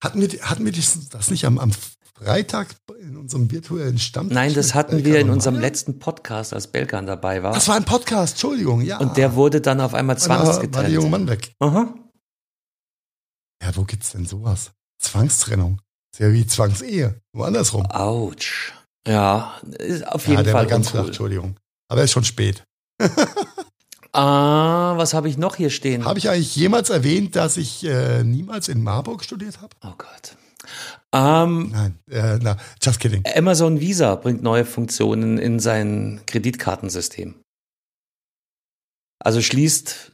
Hatten 0.03 0.21
wir, 0.21 0.27
hatten 0.41 0.65
wir 0.65 0.73
das 0.73 1.31
nicht 1.31 1.45
am, 1.45 1.57
am 1.57 1.71
Freitag 2.15 2.75
in 3.01 3.15
unserem 3.15 3.49
virtuellen 3.49 3.97
Stammtisch? 3.97 4.35
Nein, 4.35 4.53
das 4.53 4.75
hatten 4.75 5.05
wir 5.05 5.19
in 5.19 5.29
unserem 5.29 5.57
letzten 5.59 5.99
Podcast, 5.99 6.53
als 6.53 6.67
Belkan 6.67 7.05
dabei 7.05 7.43
war. 7.43 7.53
Das 7.53 7.69
war 7.69 7.75
ein 7.75 7.85
Podcast, 7.85 8.33
Entschuldigung, 8.33 8.81
ja. 8.81 8.97
Und 8.97 9.15
der 9.15 9.35
wurde 9.35 9.61
dann 9.61 9.79
auf 9.79 9.93
einmal 9.93 10.17
zwangsgetrennt. 10.17 10.75
War 10.75 10.83
der 10.83 10.91
junge 10.91 11.09
Mann 11.09 11.27
weg. 11.29 11.53
Aha. 11.59 11.93
Ja, 13.61 13.75
wo 13.75 13.83
gibt's 13.83 14.11
denn 14.11 14.25
sowas? 14.25 14.71
Zwangstrennung. 14.99 15.81
Ist 16.19 16.25
ja 16.25 16.33
wie 16.33 16.45
Zwangsehe, 16.45 17.21
nur 17.31 17.47
andersrum. 17.47 17.85
Autsch. 17.85 18.73
Ja, 19.07 19.53
ist 19.77 20.05
auf 20.05 20.27
jeden 20.27 20.39
ja, 20.39 20.43
der 20.43 20.51
Fall. 20.51 20.63
War 20.63 20.69
ganz 20.69 20.89
flach, 20.89 21.05
Entschuldigung. 21.05 21.55
Aber 21.87 22.01
er 22.01 22.03
ist 22.03 22.11
schon 22.11 22.25
spät. 22.25 22.65
ah, 24.11 24.97
was 24.97 25.13
habe 25.13 25.29
ich 25.29 25.37
noch 25.37 25.55
hier 25.55 25.69
stehen? 25.69 26.03
Habe 26.03 26.19
ich 26.19 26.29
eigentlich 26.29 26.57
jemals 26.57 26.89
erwähnt, 26.89 27.37
dass 27.37 27.55
ich 27.55 27.85
äh, 27.85 28.25
niemals 28.25 28.67
in 28.67 28.83
Marburg 28.83 29.23
studiert 29.23 29.61
habe? 29.61 29.69
Oh 29.81 29.93
Gott. 29.97 30.35
Ähm, 31.13 31.69
Nein, 31.71 31.99
äh, 32.11 32.37
na, 32.41 32.57
just 32.81 32.99
kidding. 32.99 33.23
Amazon 33.33 33.79
Visa 33.79 34.15
bringt 34.15 34.43
neue 34.43 34.65
Funktionen 34.65 35.37
in 35.37 35.61
sein 35.61 36.19
Kreditkartensystem. 36.25 37.35
Also 39.23 39.41
schließt 39.41 40.11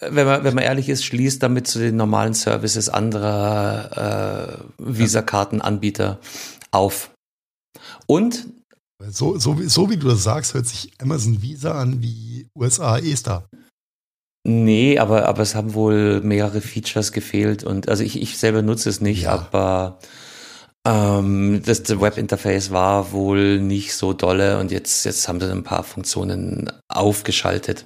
wenn 0.00 0.26
man, 0.26 0.44
wenn 0.44 0.54
man 0.54 0.64
ehrlich 0.64 0.88
ist, 0.88 1.04
schließt 1.04 1.42
damit 1.42 1.66
zu 1.66 1.78
den 1.78 1.96
normalen 1.96 2.34
Services 2.34 2.88
anderer 2.88 4.58
äh, 4.58 4.64
Visa-Kartenanbieter 4.78 6.18
auf. 6.70 7.10
Und 8.06 8.46
so, 9.00 9.38
so, 9.38 9.56
so 9.66 9.90
wie 9.90 9.96
du 9.96 10.08
das 10.08 10.22
sagst, 10.22 10.54
hört 10.54 10.66
sich 10.66 10.92
Amazon 11.00 11.42
Visa 11.42 11.72
an 11.80 12.02
wie 12.02 12.48
USA 12.54 12.98
ESTA. 12.98 13.48
Nee, 14.44 14.98
aber, 14.98 15.26
aber 15.28 15.42
es 15.42 15.54
haben 15.54 15.74
wohl 15.74 16.20
mehrere 16.20 16.60
Features 16.60 17.12
gefehlt 17.12 17.64
und 17.64 17.88
also 17.88 18.02
ich, 18.02 18.20
ich 18.20 18.38
selber 18.38 18.62
nutze 18.62 18.88
es 18.88 19.00
nicht, 19.00 19.22
ja. 19.22 19.32
aber 19.32 19.98
ähm, 20.86 21.60
das, 21.64 21.82
das 21.82 22.00
Webinterface 22.00 22.70
war 22.70 23.12
wohl 23.12 23.60
nicht 23.60 23.94
so 23.94 24.12
dolle 24.14 24.58
und 24.58 24.70
jetzt, 24.70 25.04
jetzt 25.04 25.28
haben 25.28 25.40
sie 25.40 25.50
ein 25.50 25.64
paar 25.64 25.84
Funktionen 25.84 26.72
aufgeschaltet 26.88 27.84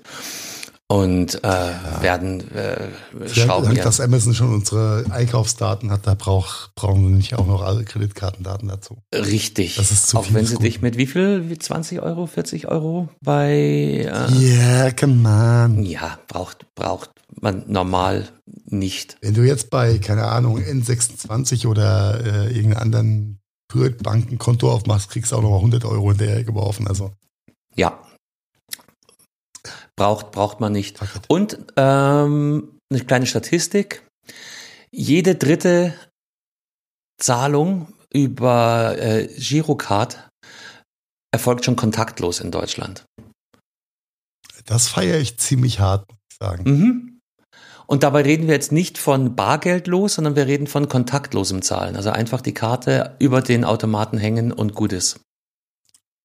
und 0.92 1.42
äh, 1.42 1.48
ja. 1.48 2.02
werden 2.02 2.50
äh, 2.54 3.26
schrauben. 3.26 3.64
Dank, 3.64 3.80
dass 3.80 3.98
Amazon 3.98 4.34
schon 4.34 4.52
unsere 4.52 5.06
Einkaufsdaten 5.08 5.90
hat, 5.90 6.06
da 6.06 6.12
brauch, 6.12 6.68
brauchen 6.74 7.02
wir 7.02 7.16
nicht 7.16 7.34
auch 7.34 7.46
noch 7.46 7.62
alle 7.62 7.84
Kreditkartendaten 7.84 8.68
dazu. 8.68 8.98
Richtig. 9.14 9.76
Das 9.76 9.90
ist 9.90 10.08
zu 10.08 10.18
Auch 10.18 10.26
wenn 10.32 10.44
sie 10.44 10.52
Guten. 10.52 10.64
dich 10.64 10.82
mit 10.82 10.98
wie 10.98 11.06
viel? 11.06 11.48
Wie 11.48 11.56
20 11.56 12.02
Euro, 12.02 12.26
40 12.26 12.68
Euro 12.68 13.08
bei. 13.22 14.04
Ja, 14.04 14.26
äh, 14.26 14.38
yeah, 14.38 14.90
come 14.90 15.26
on. 15.26 15.82
Ja, 15.82 16.18
braucht, 16.28 16.66
braucht 16.74 17.10
man 17.40 17.64
normal 17.68 18.28
nicht. 18.66 19.16
Wenn 19.22 19.32
du 19.32 19.46
jetzt 19.46 19.70
bei, 19.70 19.96
keine 19.96 20.26
Ahnung, 20.26 20.58
N26 20.58 21.68
oder 21.68 22.20
äh, 22.22 22.54
irgendeinem 22.54 22.82
anderen 22.82 23.38
Bankenkonto 24.02 24.70
aufmachst, 24.70 25.08
kriegst 25.08 25.32
du 25.32 25.36
auch 25.36 25.42
noch 25.42 25.56
100 25.56 25.86
Euro 25.86 26.10
hinterher 26.10 26.44
geworfen. 26.44 26.86
Also. 26.86 27.12
Ja, 27.74 27.98
Braucht, 30.02 30.32
braucht 30.32 30.58
man 30.58 30.72
nicht. 30.72 30.98
Und 31.28 31.58
ähm, 31.76 32.76
eine 32.90 33.04
kleine 33.04 33.24
Statistik. 33.24 34.04
Jede 34.90 35.36
dritte 35.36 35.94
Zahlung 37.18 37.92
über 38.12 38.98
äh, 38.98 39.28
Girocard 39.38 40.28
erfolgt 41.32 41.64
schon 41.64 41.76
kontaktlos 41.76 42.40
in 42.40 42.50
Deutschland. 42.50 43.04
Das 44.64 44.88
feiere 44.88 45.20
ich 45.20 45.38
ziemlich 45.38 45.78
hart, 45.78 46.10
muss 46.10 46.18
ich 46.32 46.36
sagen. 46.36 46.64
Mhm. 46.64 47.20
Und 47.86 48.02
dabei 48.02 48.22
reden 48.22 48.48
wir 48.48 48.54
jetzt 48.54 48.72
nicht 48.72 48.98
von 48.98 49.36
bargeldlos, 49.36 50.14
sondern 50.14 50.34
wir 50.34 50.48
reden 50.48 50.66
von 50.66 50.88
kontaktlosem 50.88 51.62
Zahlen. 51.62 51.94
Also 51.94 52.10
einfach 52.10 52.40
die 52.40 52.54
Karte 52.54 53.14
über 53.20 53.40
den 53.40 53.64
Automaten 53.64 54.18
hängen 54.18 54.50
und 54.50 54.74
gut 54.74 54.92
ist. 54.92 55.20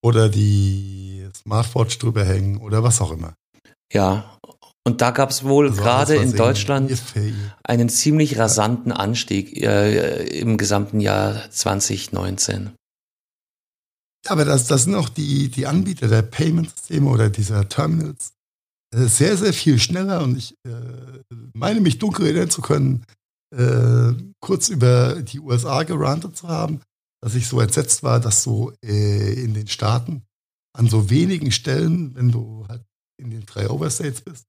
Oder 0.02 0.30
die 0.30 1.30
Smartwatch 1.36 2.00
drüber 2.00 2.26
hängen 2.26 2.58
oder 2.58 2.84
was 2.84 3.02
auch 3.02 3.12
immer. 3.12 3.36
Ja, 3.94 4.38
Und 4.86 5.02
da 5.02 5.12
gab 5.12 5.30
es 5.32 5.44
wohl 5.44 5.70
also 5.70 5.82
gerade 5.82 6.16
in 6.16 6.34
Deutschland 6.34 6.92
einen 7.64 7.90
ziemlich 7.90 8.38
rasanten 8.38 8.92
Anstieg 8.92 9.62
äh, 9.62 10.26
im 10.40 10.58
gesamten 10.58 11.00
Jahr 11.00 11.50
2019. 11.52 12.72
Aber 14.28 14.46
das, 14.46 14.68
das 14.68 14.84
sind 14.84 14.96
auch 14.96 15.10
die, 15.10 15.50
die 15.50 15.68
Anbieter 15.68 16.08
der 16.08 16.22
Payment-Systeme 16.22 17.10
oder 17.10 17.30
dieser 17.30 17.68
Terminals 17.68 18.34
sehr, 18.94 19.38
sehr 19.38 19.54
viel 19.54 19.80
schneller. 19.80 20.22
Und 20.24 20.38
ich 20.38 20.56
äh, 20.66 21.24
meine 21.54 21.82
mich 21.82 22.00
dunkel 22.00 22.26
erinnern 22.26 22.50
zu 22.50 22.62
können, 22.62 23.06
äh, 23.56 24.14
kurz 24.40 24.70
über 24.70 25.22
die 25.22 25.40
USA 25.40 25.84
gerantet 25.84 26.36
zu 26.38 26.48
haben, 26.48 26.82
dass 27.22 27.36
ich 27.36 27.48
so 27.48 27.60
entsetzt 27.60 28.04
war, 28.04 28.20
dass 28.20 28.44
so 28.44 28.74
äh, 28.84 29.34
in 29.34 29.54
den 29.54 29.68
Staaten 29.68 30.24
an 30.74 30.88
so 30.88 31.10
wenigen 31.10 31.52
Stellen, 31.52 32.16
wenn 32.16 32.32
du 32.32 32.66
halt 32.68 32.84
in 33.18 33.32
den 33.32 33.46
drei 33.46 33.70
Overstates 33.70 34.22
bist, 34.22 34.46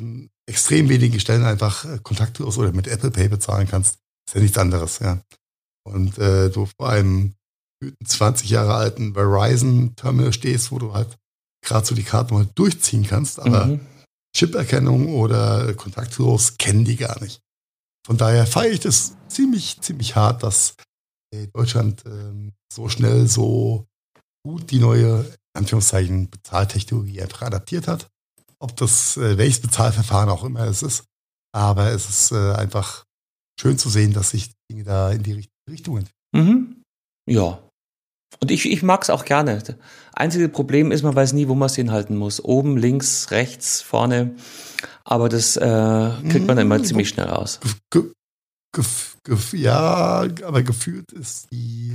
an 0.00 0.30
extrem 0.48 0.88
wenigen 0.88 1.20
Stellen 1.20 1.44
einfach 1.44 1.84
äh, 1.84 1.98
kontaktlos 2.02 2.58
oder 2.58 2.72
mit 2.72 2.86
Apple 2.86 3.10
Pay 3.10 3.28
bezahlen 3.28 3.68
kannst. 3.68 3.98
Ist 4.28 4.34
ja 4.34 4.40
nichts 4.40 4.58
anderes, 4.58 4.98
ja. 4.98 5.22
Und 5.84 6.18
äh, 6.18 6.50
du 6.50 6.66
vor 6.66 6.90
einem 6.90 7.34
20 8.04 8.50
Jahre 8.50 8.74
alten 8.74 9.14
Verizon-Terminal 9.14 10.32
stehst, 10.32 10.70
wo 10.70 10.78
du 10.78 10.92
halt 10.92 11.16
gerade 11.64 11.86
so 11.86 11.94
die 11.94 12.02
Karte 12.02 12.34
mal 12.34 12.48
durchziehen 12.54 13.04
kannst, 13.04 13.40
aber 13.40 13.66
mhm. 13.66 13.80
Chip-Erkennung 14.36 15.14
oder 15.14 15.74
kontaktlos 15.74 16.56
kennen 16.58 16.84
die 16.84 16.96
gar 16.96 17.20
nicht. 17.22 17.40
Von 18.06 18.16
daher 18.16 18.46
feiere 18.46 18.72
ich 18.72 18.80
das 18.80 19.16
ziemlich, 19.28 19.80
ziemlich 19.80 20.16
hart, 20.16 20.42
dass 20.42 20.74
äh, 21.34 21.46
Deutschland 21.48 22.04
äh, 22.06 22.52
so 22.72 22.88
schnell, 22.88 23.26
so 23.26 23.86
gut 24.46 24.70
die 24.70 24.78
neue, 24.78 25.24
Anführungszeichen, 25.54 26.30
Bezahltechnologie 26.30 27.22
einfach 27.22 27.42
adaptiert 27.42 27.88
hat. 27.88 28.08
Ob 28.58 28.76
das, 28.76 29.16
äh, 29.16 29.38
welches 29.38 29.60
Bezahlverfahren 29.60 30.28
auch 30.28 30.44
immer 30.44 30.66
es 30.66 30.82
ist. 30.82 31.04
Aber 31.52 31.90
es 31.90 32.08
ist 32.08 32.32
äh, 32.32 32.52
einfach 32.52 33.04
schön 33.58 33.78
zu 33.78 33.88
sehen, 33.88 34.12
dass 34.12 34.30
sich 34.30 34.52
Dinge 34.70 34.84
da 34.84 35.10
in 35.10 35.22
die 35.22 35.32
richtige 35.32 35.70
Richtung 35.70 35.98
entwickeln. 35.98 36.14
Mhm. 36.32 36.82
Ja, 37.28 37.60
und 38.38 38.50
ich, 38.50 38.70
ich 38.70 38.82
mag 38.82 39.02
es 39.02 39.10
auch 39.10 39.24
gerne. 39.24 39.58
Das 39.58 39.74
einzige 40.12 40.48
Problem 40.48 40.92
ist, 40.92 41.02
man 41.02 41.14
weiß 41.14 41.32
nie, 41.32 41.48
wo 41.48 41.54
man 41.54 41.66
es 41.66 41.74
hinhalten 41.74 42.16
muss. 42.16 42.42
Oben, 42.42 42.76
links, 42.76 43.30
rechts, 43.30 43.82
vorne. 43.82 44.36
Aber 45.04 45.28
das 45.28 45.56
äh, 45.56 46.10
kriegt 46.28 46.46
man 46.46 46.58
immer 46.58 46.78
mhm. 46.78 46.84
ziemlich 46.84 47.08
schnell 47.08 47.26
raus. 47.26 47.60
Ge 47.90 48.12
ge 48.72 48.84
ge 49.24 49.36
ja, 49.60 50.26
aber 50.44 50.62
gefühlt 50.62 51.12
ist 51.12 51.50
die 51.50 51.89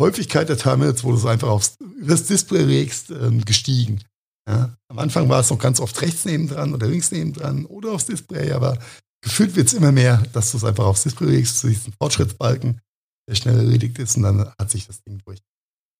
Häufigkeit 0.00 0.48
der 0.48 0.58
Terminals, 0.58 1.04
wo 1.04 1.12
du 1.12 1.18
es 1.18 1.26
einfach 1.26 1.48
aufs 1.48 1.76
das 2.00 2.24
Display 2.24 2.64
legst, 2.64 3.10
ähm, 3.10 3.44
gestiegen. 3.44 4.00
Ja? 4.48 4.74
Am 4.88 4.98
Anfang 4.98 5.28
war 5.28 5.40
es 5.40 5.50
noch 5.50 5.58
ganz 5.58 5.78
oft 5.80 6.00
rechts 6.02 6.24
nebendran 6.24 6.74
oder 6.74 6.88
links 6.88 7.12
nebendran 7.12 7.66
oder 7.66 7.92
aufs 7.92 8.06
Display, 8.06 8.52
aber 8.52 8.78
gefühlt 9.22 9.54
wird 9.54 9.68
es 9.68 9.74
immer 9.74 9.92
mehr, 9.92 10.22
dass 10.32 10.50
du 10.50 10.56
es 10.56 10.64
einfach 10.64 10.86
aufs 10.86 11.04
Display 11.04 11.30
legst, 11.30 11.62
du 11.62 11.68
siehst 11.68 11.84
einen 11.84 11.94
Fortschrittsbalken 12.00 12.80
der 13.30 13.36
schnell 13.36 13.58
erledigt 13.58 13.98
ist 14.00 14.16
und 14.16 14.24
dann 14.24 14.52
hat 14.58 14.70
sich 14.70 14.88
das 14.88 15.02
Ding 15.02 15.20
durch. 15.24 15.40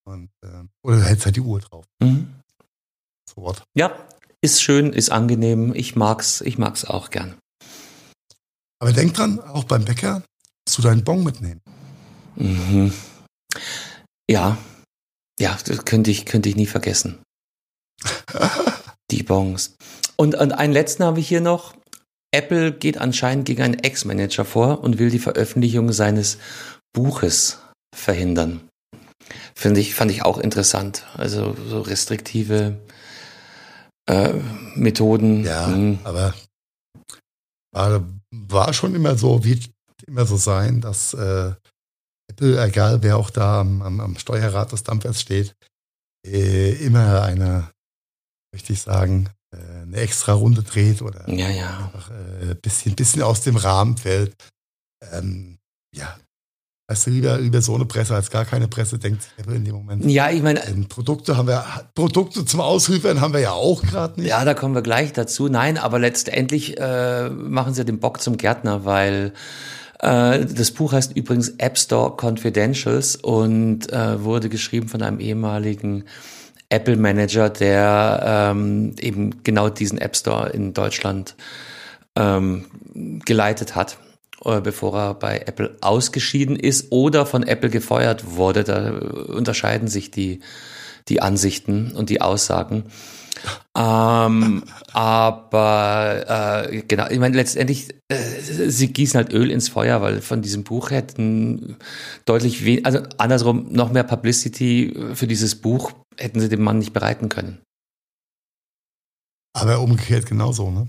Und, 0.05 0.31
äh, 0.43 0.65
oder 0.83 1.03
hältst 1.03 1.27
halt 1.27 1.37
die 1.37 1.41
Uhr 1.41 1.61
drauf. 1.61 1.85
Mhm. 2.03 2.35
So 3.29 3.43
what. 3.43 3.63
Ja, 3.75 3.93
ist 4.41 4.63
schön, 4.63 4.93
ist 4.93 5.11
angenehm. 5.11 5.73
Ich 5.75 5.95
mag's, 5.95 6.41
ich 6.41 6.59
mag's 6.59 6.85
auch 6.85 7.11
gern. 7.11 7.37
Aber 8.81 8.93
denk 8.93 9.15
dran, 9.15 9.39
auch 9.39 9.65
beim 9.65 9.85
Bäcker, 9.85 10.25
zu 10.67 10.83
deinen 10.83 11.05
Bon 11.05 11.23
mitnehmen. 11.23 11.61
Mhm. 12.35 12.93
Ja, 14.31 14.57
ja, 15.41 15.59
das 15.64 15.85
könnte 15.85 16.12
ich, 16.12 16.24
könnte 16.24 16.49
ich 16.49 16.55
nie 16.55 16.66
vergessen. 16.66 17.18
Die 19.11 19.24
Bons. 19.24 19.74
Und, 20.16 20.37
und 20.37 20.53
einen 20.53 20.72
letzten 20.72 21.03
habe 21.03 21.18
ich 21.18 21.26
hier 21.26 21.41
noch. 21.41 21.74
Apple 22.33 22.70
geht 22.70 22.99
anscheinend 22.99 23.47
gegen 23.47 23.62
einen 23.62 23.81
Ex-Manager 23.81 24.45
vor 24.45 24.85
und 24.85 25.01
will 25.01 25.11
die 25.11 25.18
Veröffentlichung 25.18 25.91
seines 25.91 26.39
Buches 26.93 27.59
verhindern. 27.93 28.68
Finde 29.57 29.81
ich, 29.81 29.97
fand 29.97 30.12
ich 30.12 30.24
auch 30.24 30.39
interessant. 30.39 31.07
Also 31.14 31.57
so 31.68 31.81
restriktive 31.81 32.78
äh, 34.07 34.35
Methoden. 34.76 35.43
Ja, 35.43 35.66
mhm. 35.66 35.99
aber 36.05 36.35
war, 37.72 38.07
war 38.31 38.72
schon 38.74 38.95
immer 38.95 39.16
so, 39.16 39.43
wird 39.43 39.70
immer 40.07 40.24
so 40.24 40.37
sein, 40.37 40.81
dass 40.81 41.14
äh, 41.14 41.55
Apple, 42.41 42.62
egal 42.62 43.03
wer 43.03 43.18
auch 43.18 43.30
da 43.30 43.61
am, 43.61 43.82
am, 43.82 44.01
am 44.01 44.16
Steuerrad 44.16 44.72
des 44.72 44.82
Dampfers 44.82 45.20
steht, 45.20 45.55
äh, 46.26 46.72
immer 46.84 47.22
eine, 47.22 47.70
möchte 48.53 48.72
ich 48.72 48.80
sagen, 48.80 49.28
äh, 49.55 49.82
eine 49.82 49.97
extra 49.99 50.32
Runde 50.32 50.62
dreht 50.62 51.03
oder 51.03 51.28
ja, 51.28 51.51
ja. 51.51 51.84
einfach 51.84 52.11
ein 52.11 52.51
äh, 52.51 52.55
bisschen, 52.55 52.97
bisschen 52.97 53.22
aus 53.22 53.43
dem 53.43 53.57
Rahmen 53.57 53.97
fällt. 53.97 54.34
Ähm, 55.12 55.59
ja, 55.95 56.16
Weißt 56.91 57.07
du, 57.07 57.11
lieber, 57.11 57.38
lieber 57.38 57.62
so 57.62 57.76
eine 57.76 57.84
Presse 57.84 58.16
als 58.16 58.30
gar 58.30 58.45
keine 58.45 58.66
Presse, 58.66 58.99
denkt 58.99 59.22
Apple 59.36 59.55
in 59.55 59.64
dem 59.64 59.76
Moment. 59.76 60.05
Ja, 60.07 60.28
ich 60.28 60.43
meine. 60.43 60.66
Ähm, 60.66 60.86
Produkte 60.86 61.36
haben 61.36 61.47
wir, 61.47 61.64
Produkte 61.95 62.45
zum 62.45 62.61
Ausliefern 62.61 63.20
haben 63.20 63.32
wir 63.32 63.38
ja 63.38 63.53
auch 63.53 63.80
gerade 63.80 64.20
nicht. 64.20 64.30
Ja, 64.30 64.45
da 64.45 64.55
kommen 64.55 64.74
wir 64.74 64.82
gleich 64.82 65.12
dazu. 65.12 65.49
Nein, 65.49 65.78
aber 65.78 66.01
letztendlich 66.01 66.80
äh, 66.80 67.30
machen 67.30 67.74
sie 67.74 67.84
den 67.84 68.01
Bock 68.01 68.20
zum 68.20 68.38
Gärtner, 68.38 68.84
weil 68.84 69.34
das 70.03 70.71
Buch 70.71 70.93
heißt 70.93 71.17
übrigens 71.17 71.51
App 71.59 71.79
Store 71.79 72.17
Confidentials 72.17 73.17
und 73.17 73.93
äh, 73.93 74.23
wurde 74.23 74.49
geschrieben 74.49 74.89
von 74.89 75.03
einem 75.03 75.21
ehemaligen 75.21 76.05
Apple 76.71 76.97
Manager, 76.97 77.51
der 77.51 78.53
ähm, 78.53 78.95
eben 79.01 79.43
genau 79.43 79.69
diesen 79.69 79.99
App 79.99 80.17
Store 80.17 80.49
in 80.51 80.73
Deutschland 80.73 81.35
ähm, 82.17 82.67
geleitet 83.25 83.75
hat. 83.75 83.99
Äh, 84.45 84.63
bevor 84.63 84.97
er 84.97 85.15
bei 85.15 85.43
Apple 85.45 85.77
ausgeschieden 85.83 86.57
ist 86.57 86.91
oder 86.91 87.27
von 87.27 87.43
Apple 87.43 87.69
gefeuert 87.69 88.37
wurde. 88.37 88.65
Da 88.65 88.93
unterscheiden 88.93 89.87
sich 89.87 90.11
die, 90.11 90.41
die 91.09 91.21
Ansichten 91.21 91.93
und 91.93 92.09
die 92.09 92.23
Aussagen. 92.23 92.85
Ähm, 93.76 94.64
aber 94.93 96.68
äh, 96.68 96.83
genau, 96.83 97.09
ich 97.09 97.18
meine, 97.18 97.37
letztendlich, 97.37 97.89
äh, 98.09 98.18
sie 98.41 98.93
gießen 98.93 99.16
halt 99.16 99.33
Öl 99.33 99.51
ins 99.51 99.68
Feuer, 99.68 100.03
weil 100.03 100.20
von 100.20 100.43
diesem 100.43 100.64
Buch 100.64 100.91
hätten 100.91 101.76
deutlich 102.24 102.64
weniger, 102.64 102.87
also 102.87 103.03
andersrum, 103.18 103.68
noch 103.70 103.93
mehr 103.93 104.05
Publicity 104.05 104.95
für 105.14 105.26
dieses 105.26 105.55
Buch 105.55 105.93
hätten 106.18 106.41
sie 106.41 106.49
dem 106.49 106.62
Mann 106.62 106.78
nicht 106.78 106.93
bereiten 106.93 107.28
können. 107.28 107.61
Aber 109.57 109.81
umgekehrt 109.81 110.26
genauso, 110.26 110.70
ne? 110.70 110.89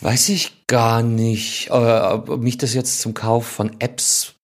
Weiß 0.00 0.30
ich 0.30 0.66
gar 0.66 1.02
nicht, 1.02 1.68
äh, 1.68 1.72
ob 1.72 2.40
mich 2.40 2.58
das 2.58 2.74
jetzt 2.74 3.00
zum 3.00 3.14
Kauf 3.14 3.46
von 3.46 3.80
Apps 3.80 4.34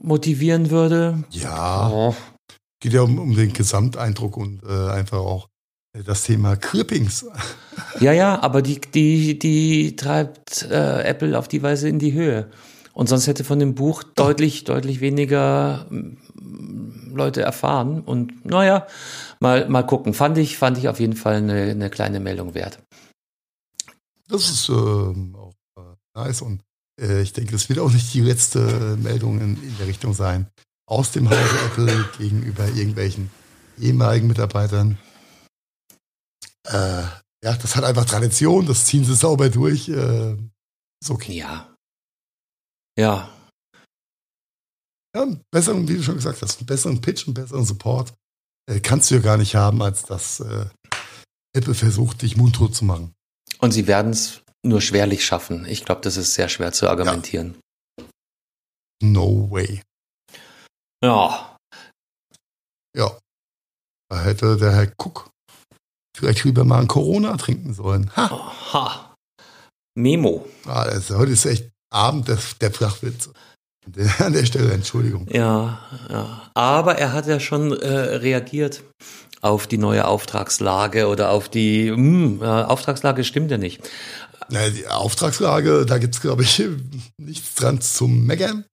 motivieren 0.00 0.70
würde. 0.70 1.24
Ja. 1.30 1.90
Oh. 1.90 2.14
Geht 2.80 2.92
ja 2.92 3.02
um, 3.02 3.18
um 3.18 3.34
den 3.34 3.52
Gesamteindruck 3.52 4.36
und 4.36 4.62
äh, 4.62 4.90
einfach 4.90 5.18
auch 5.18 5.48
das 5.92 6.24
Thema 6.24 6.56
Clippings. 6.56 7.26
Ja, 7.98 8.12
ja, 8.12 8.40
aber 8.40 8.62
die, 8.62 8.80
die, 8.80 9.38
die 9.38 9.96
treibt 9.96 10.62
äh, 10.70 11.02
Apple 11.02 11.36
auf 11.36 11.48
die 11.48 11.62
Weise 11.62 11.88
in 11.88 11.98
die 11.98 12.12
Höhe. 12.12 12.50
Und 12.92 13.08
sonst 13.08 13.26
hätte 13.26 13.42
von 13.42 13.58
dem 13.58 13.74
Buch 13.74 14.02
deutlich, 14.02 14.64
deutlich 14.64 15.00
weniger 15.00 15.86
mm, 15.90 17.14
Leute 17.14 17.42
erfahren. 17.42 18.00
Und 18.00 18.44
naja, 18.46 18.86
mal, 19.40 19.68
mal 19.68 19.82
gucken. 19.82 20.14
Fand 20.14 20.38
ich, 20.38 20.56
fand 20.56 20.78
ich 20.78 20.88
auf 20.88 21.00
jeden 21.00 21.16
Fall 21.16 21.36
eine, 21.36 21.62
eine 21.62 21.90
kleine 21.90 22.20
Meldung 22.20 22.54
wert. 22.54 22.78
Das 24.28 24.48
ist 24.48 24.68
äh, 24.68 24.72
auch 24.72 25.54
äh, 25.76 25.82
nice 26.14 26.42
und 26.42 26.62
äh, 27.00 27.22
ich 27.22 27.32
denke, 27.32 27.52
das 27.52 27.68
wird 27.68 27.80
auch 27.80 27.90
nicht 27.90 28.14
die 28.14 28.20
letzte 28.20 28.96
Meldung 29.02 29.40
in, 29.40 29.62
in 29.62 29.76
der 29.78 29.88
Richtung 29.88 30.14
sein. 30.14 30.46
Aus 30.86 31.10
dem 31.10 31.28
Hause 31.28 31.58
Apple 31.66 32.04
gegenüber 32.18 32.66
irgendwelchen 32.68 33.30
ehemaligen 33.78 34.28
Mitarbeitern. 34.28 34.98
Äh, 36.68 37.02
ja, 37.42 37.56
das 37.56 37.76
hat 37.76 37.84
einfach 37.84 38.04
Tradition, 38.04 38.66
das 38.66 38.84
ziehen 38.86 39.04
sie 39.04 39.14
sauber 39.14 39.48
durch. 39.48 39.88
Äh, 39.88 40.32
ist 41.02 41.10
okay. 41.10 41.38
Ja. 41.38 41.74
Ja. 42.98 43.34
Ja, 45.14 45.22
einen 45.22 45.42
besseren, 45.50 45.88
wie 45.88 45.96
du 45.96 46.02
schon 46.02 46.16
gesagt 46.16 46.42
hast, 46.42 46.58
einen 46.58 46.66
besseren 46.66 47.00
Pitch, 47.00 47.26
einen 47.26 47.34
besseren 47.34 47.64
Support 47.64 48.12
äh, 48.70 48.80
kannst 48.80 49.10
du 49.10 49.16
ja 49.16 49.20
gar 49.20 49.36
nicht 49.36 49.54
haben, 49.54 49.82
als 49.82 50.04
dass 50.04 50.40
äh, 50.40 50.66
Apple 51.56 51.74
versucht, 51.74 52.22
dich 52.22 52.36
mundtot 52.36 52.74
zu 52.74 52.84
machen. 52.84 53.12
Und 53.58 53.72
sie 53.72 53.86
werden 53.86 54.12
es 54.12 54.42
nur 54.64 54.80
schwerlich 54.80 55.24
schaffen. 55.24 55.66
Ich 55.66 55.84
glaube, 55.84 56.02
das 56.02 56.16
ist 56.16 56.34
sehr 56.34 56.48
schwer 56.48 56.72
zu 56.72 56.88
argumentieren. 56.88 57.58
Ja. 57.98 58.06
No 59.02 59.50
way. 59.50 59.82
Ja. 61.02 61.56
Ja. 62.96 63.18
Da 64.08 64.22
hätte 64.22 64.56
der 64.56 64.72
Herr 64.72 64.92
Cook 64.98 65.30
vielleicht 66.20 66.44
lieber 66.44 66.64
mal 66.64 66.80
ein 66.80 66.88
Corona 66.88 67.36
trinken 67.36 67.74
sollen. 67.74 68.10
Ha. 68.14 68.52
ha. 68.72 69.14
Memo. 69.94 70.46
Ah, 70.66 70.84
das, 70.84 71.10
heute 71.10 71.32
ist 71.32 71.46
echt 71.46 71.70
Abend 71.90 72.28
der, 72.28 72.38
der 72.60 72.70
Flachwitze. 72.70 73.32
An 74.18 74.34
der 74.34 74.44
Stelle 74.44 74.72
Entschuldigung. 74.72 75.26
Ja, 75.30 75.80
ja. 76.08 76.50
Aber 76.54 76.98
er 76.98 77.12
hat 77.12 77.26
ja 77.26 77.40
schon 77.40 77.72
äh, 77.72 77.88
reagiert 77.88 78.82
auf 79.40 79.66
die 79.66 79.78
neue 79.78 80.06
Auftragslage 80.06 81.08
oder 81.08 81.30
auf 81.30 81.48
die 81.48 81.90
mh, 81.90 81.96
hm, 81.96 82.42
äh, 82.42 82.44
Auftragslage 82.44 83.24
stimmt 83.24 83.50
ja 83.50 83.58
nicht. 83.58 83.80
Naja, 84.50 84.70
die 84.70 84.86
Auftragslage, 84.86 85.86
da 85.86 85.98
gibt's 85.98 86.20
glaube 86.20 86.42
ich 86.42 86.62
nichts 87.18 87.54
dran 87.54 87.80
zum 87.80 88.26
Meckern. 88.26 88.64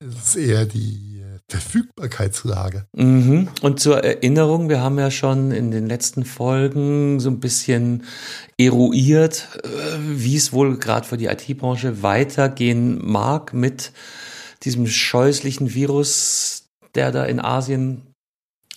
Es 0.00 0.28
ist 0.28 0.36
eher 0.36 0.64
die 0.64 1.15
Verfügbarkeitslage. 1.48 2.86
Mhm. 2.92 3.48
Und 3.62 3.78
zur 3.78 4.02
Erinnerung, 4.02 4.68
wir 4.68 4.80
haben 4.80 4.98
ja 4.98 5.12
schon 5.12 5.52
in 5.52 5.70
den 5.70 5.86
letzten 5.86 6.24
Folgen 6.24 7.20
so 7.20 7.30
ein 7.30 7.38
bisschen 7.38 8.04
eruiert, 8.58 9.48
äh, 9.62 9.68
wie 10.00 10.36
es 10.36 10.52
wohl 10.52 10.76
gerade 10.78 11.06
für 11.06 11.16
die 11.16 11.26
IT-Branche 11.26 12.02
weitergehen 12.02 13.00
mag 13.00 13.54
mit 13.54 13.92
diesem 14.64 14.88
scheußlichen 14.88 15.72
Virus, 15.72 16.64
der 16.96 17.12
da 17.12 17.24
in 17.24 17.38
Asien 17.38 18.02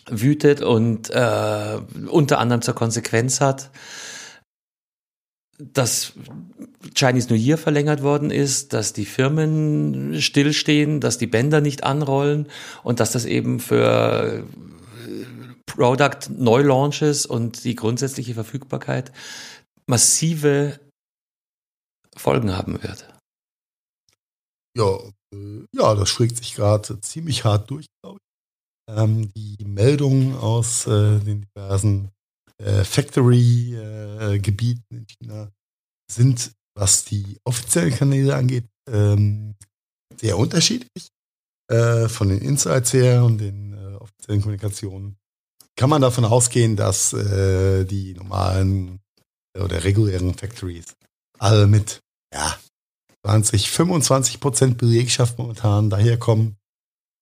wütet 0.08 0.62
und 0.62 1.10
äh, 1.10 1.80
unter 2.08 2.40
anderem 2.40 2.62
zur 2.62 2.76
Konsequenz 2.76 3.42
hat, 3.42 3.72
dass 5.58 6.14
Chinese 6.96 7.30
New 7.30 7.36
Year 7.36 7.58
verlängert 7.58 8.04
worden 8.04 8.32
ist, 8.32 8.74
dass 8.74 8.94
die 8.94 9.06
Firmen 9.06 10.22
stillstehen, 10.22 11.02
dass 11.02 11.18
die 11.18 11.28
Bänder 11.28 11.62
nicht 11.62 11.84
anrollen 11.84 12.48
und 12.84 13.00
dass 13.00 13.12
das 13.12 13.26
eben 13.26 13.60
für 13.60 14.44
Product 15.66 16.30
Neulaunches 16.30 17.26
und 17.26 17.64
die 17.64 17.76
grundsätzliche 17.76 18.34
Verfügbarkeit 18.34 19.12
massive 19.88 20.80
Folgen 22.16 22.56
haben 22.56 22.82
wird. 22.84 23.08
Ja, 24.78 25.00
äh, 25.34 25.66
ja, 25.74 25.96
das 25.96 26.10
schlägt 26.10 26.38
sich 26.38 26.54
gerade 26.56 27.02
ziemlich 27.02 27.44
hart 27.44 27.70
durch, 27.70 27.88
glaube 28.02 28.20
ich. 28.20 28.24
Ähm, 28.96 29.32
die 29.36 29.58
Meldungen 29.66 30.36
aus 30.36 30.88
äh, 30.88 31.20
den 31.20 31.46
diversen 31.56 32.10
äh, 32.58 32.84
Factory-Gebieten 32.84 34.84
äh, 34.92 34.96
in 34.96 35.06
China 35.08 35.52
sind, 36.12 36.52
was 36.80 37.06
die 37.06 37.38
offiziellen 37.44 37.94
Kanäle 37.94 38.36
angeht, 38.36 38.66
ähm, 38.90 39.56
sehr 40.20 40.38
unterschiedlich. 40.38 41.10
Äh, 41.72 42.10
von 42.10 42.30
den 42.30 42.40
Insights 42.40 42.94
her 42.94 43.24
und 43.24 43.38
den 43.38 43.74
äh, 43.74 43.96
offiziellen 43.96 44.42
Kommunikationen 44.42 45.18
kann 45.76 45.90
man 45.90 46.02
davon 46.02 46.26
ausgehen, 46.26 46.76
dass 46.76 47.12
die 47.12 48.14
normalen 48.14 49.00
oder 49.58 49.82
regulären 49.82 50.34
Factories 50.34 50.98
alle 51.38 51.68
mit 51.68 52.02
ja, 52.34 52.60
20, 53.26 53.70
25 53.70 54.40
Prozent 54.40 54.78
Belegschaft 54.78 55.38
momentan 55.38 55.90
daherkommen. 55.90 56.58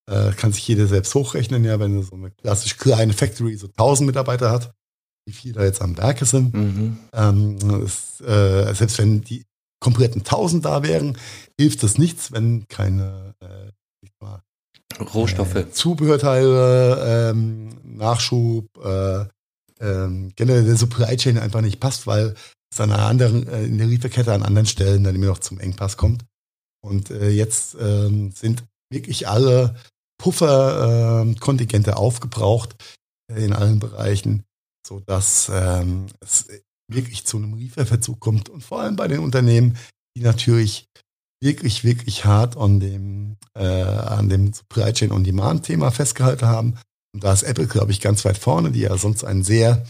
Äh, 0.10 0.32
kann 0.34 0.53
sich 0.53 0.68
jeder 0.68 0.88
selbst 0.88 1.14
hochrechnen, 1.16 1.66
ja, 1.66 1.80
wenn 1.80 1.97
er 1.97 2.03
so 2.03 2.16
eine 2.16 2.32
klassisch 2.32 2.78
kleine 2.78 3.14
Factory 3.14 3.58
so 3.58 3.68
1000 3.68 4.08
Mitarbeiter 4.08 4.51
hat, 4.51 4.74
wie 5.26 5.34
viele 5.34 5.55
da 5.55 5.66
jetzt 5.66 5.82
am 5.82 5.97
Werke 5.97 6.26
sind. 6.26 6.53
Mhm. 6.53 6.97
Ähm, 7.12 7.58
ist, 7.84 8.22
äh, 8.22 8.74
selbst 8.74 8.99
wenn 8.99 9.22
die 9.22 9.43
kompletten 9.80 10.22
1000 10.22 10.66
da 10.66 10.84
wären, 10.84 11.18
hilft 11.60 11.84
das 11.84 11.98
nichts, 11.98 12.32
wenn 12.32 12.68
keine 12.68 13.36
äh, 13.40 13.72
mal, 14.20 14.42
Rohstoffe, 15.14 15.56
äh, 15.56 15.72
Zubehörteile, 15.72 17.32
ähm, 17.32 17.70
Nachschub, 17.84 18.66
äh, 18.84 19.26
ähm, 19.80 20.32
generell 20.36 20.66
der 20.66 20.78
Supply 20.78 21.16
Chain 21.18 21.38
einfach 21.38 21.62
nicht 21.62 21.80
passt, 21.80 22.08
weil 22.08 22.36
es 22.72 22.82
an 22.82 22.92
einer 22.92 23.06
anderen, 23.06 23.48
äh, 23.48 23.64
in 23.64 23.78
der 23.78 23.88
Lieferkette 23.88 24.34
an 24.34 24.44
anderen 24.44 24.68
Stellen 24.68 25.04
dann 25.04 25.16
immer 25.16 25.28
noch 25.28 25.40
zum 25.40 25.60
Engpass 25.60 25.98
kommt. 25.98 26.26
Und 26.82 27.12
äh, 27.12 27.30
jetzt 27.30 27.76
ähm, 27.80 28.32
sind 28.32 28.64
wirklich 28.92 29.28
alle 29.28 29.76
Pufferkontingente 30.20 31.92
äh, 31.92 31.96
aufgebraucht 31.96 32.76
in 33.34 33.54
allen 33.54 33.80
Bereichen, 33.80 34.44
so 34.86 35.00
dass 35.02 35.52
ähm, 35.54 36.08
es 36.22 36.48
wirklich 36.88 37.26
zu 37.26 37.38
einem 37.38 37.56
Lieferverzug 37.56 38.20
kommt 38.20 38.50
und 38.50 38.64
vor 38.64 38.82
allem 38.82 38.96
bei 38.96 39.08
den 39.08 39.20
Unternehmen, 39.20 39.78
die 40.16 40.22
natürlich 40.22 40.88
wirklich, 41.42 41.84
wirklich 41.84 42.26
hart 42.26 42.58
an 42.58 42.80
dem, 42.80 43.38
äh, 43.56 43.64
an 43.64 44.30
dem 44.30 44.54
Supply 44.54 44.94
Chain 44.94 45.12
on 45.12 45.24
Demand 45.24 45.64
Thema 45.64 45.92
festgehalten 45.92 46.48
haben. 46.48 46.76
Und 47.14 47.24
da 47.24 47.34
ist 47.34 47.44
Apple, 47.44 47.68
glaube 47.68 47.92
ich, 47.92 48.02
ganz 48.02 48.26
weit 48.26 48.38
vorne, 48.38 48.72
die 48.72 48.82
ja 48.82 48.98
sonst 48.98 49.24
einen 49.24 49.44
sehr 49.44 49.86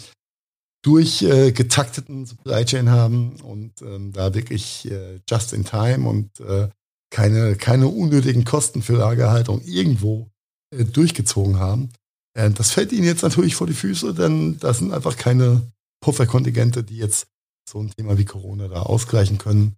durchgetakteten 0.84 2.24
äh, 2.24 2.26
Supply 2.26 2.66
Chain 2.66 2.90
haben 2.90 3.38
und 3.42 3.82
ähm, 3.82 4.12
da 4.14 4.34
wirklich 4.34 4.90
äh, 4.90 5.20
just 5.30 5.54
in 5.54 5.66
time 5.66 6.08
und 6.08 6.40
äh, 6.40 6.70
keine, 7.10 7.56
keine 7.56 7.88
unnötigen 7.88 8.44
Kosten 8.44 8.82
für 8.82 8.98
Lagerhaltung 8.98 9.62
irgendwo 9.62 10.30
äh, 10.76 10.84
durchgezogen 10.84 11.60
haben. 11.60 11.90
Äh, 12.38 12.52
das 12.52 12.72
fällt 12.72 12.92
ihnen 12.92 13.06
jetzt 13.06 13.24
natürlich 13.24 13.56
vor 13.56 13.68
die 13.68 13.74
Füße, 13.74 14.14
denn 14.14 14.60
das 14.60 14.80
sind 14.80 14.94
einfach 14.94 15.18
keine 15.18 15.62
Pufferkontingente, 16.02 16.84
die 16.84 16.98
jetzt 16.98 17.28
so 17.70 17.80
ein 17.80 17.92
Thema 17.92 18.18
wie 18.18 18.26
Corona 18.26 18.68
da 18.68 18.84
ausgleichen 18.84 19.38
können. 19.38 19.76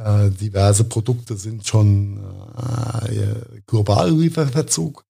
Äh, 0.00 0.30
diverse 0.30 0.84
Produkte 0.84 1.36
sind 1.36 1.66
schon 1.66 2.18
äh, 2.56 3.60
global 3.66 4.10
Lieferverzug. 4.10 5.04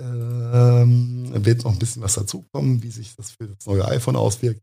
Ähm, 0.00 1.32
wird 1.44 1.64
noch 1.64 1.72
ein 1.72 1.78
bisschen 1.78 2.02
was 2.02 2.14
dazukommen, 2.14 2.82
wie 2.82 2.90
sich 2.90 3.16
das 3.16 3.30
für 3.30 3.48
das 3.48 3.64
neue 3.66 3.86
iPhone 3.86 4.16
auswirkt 4.16 4.60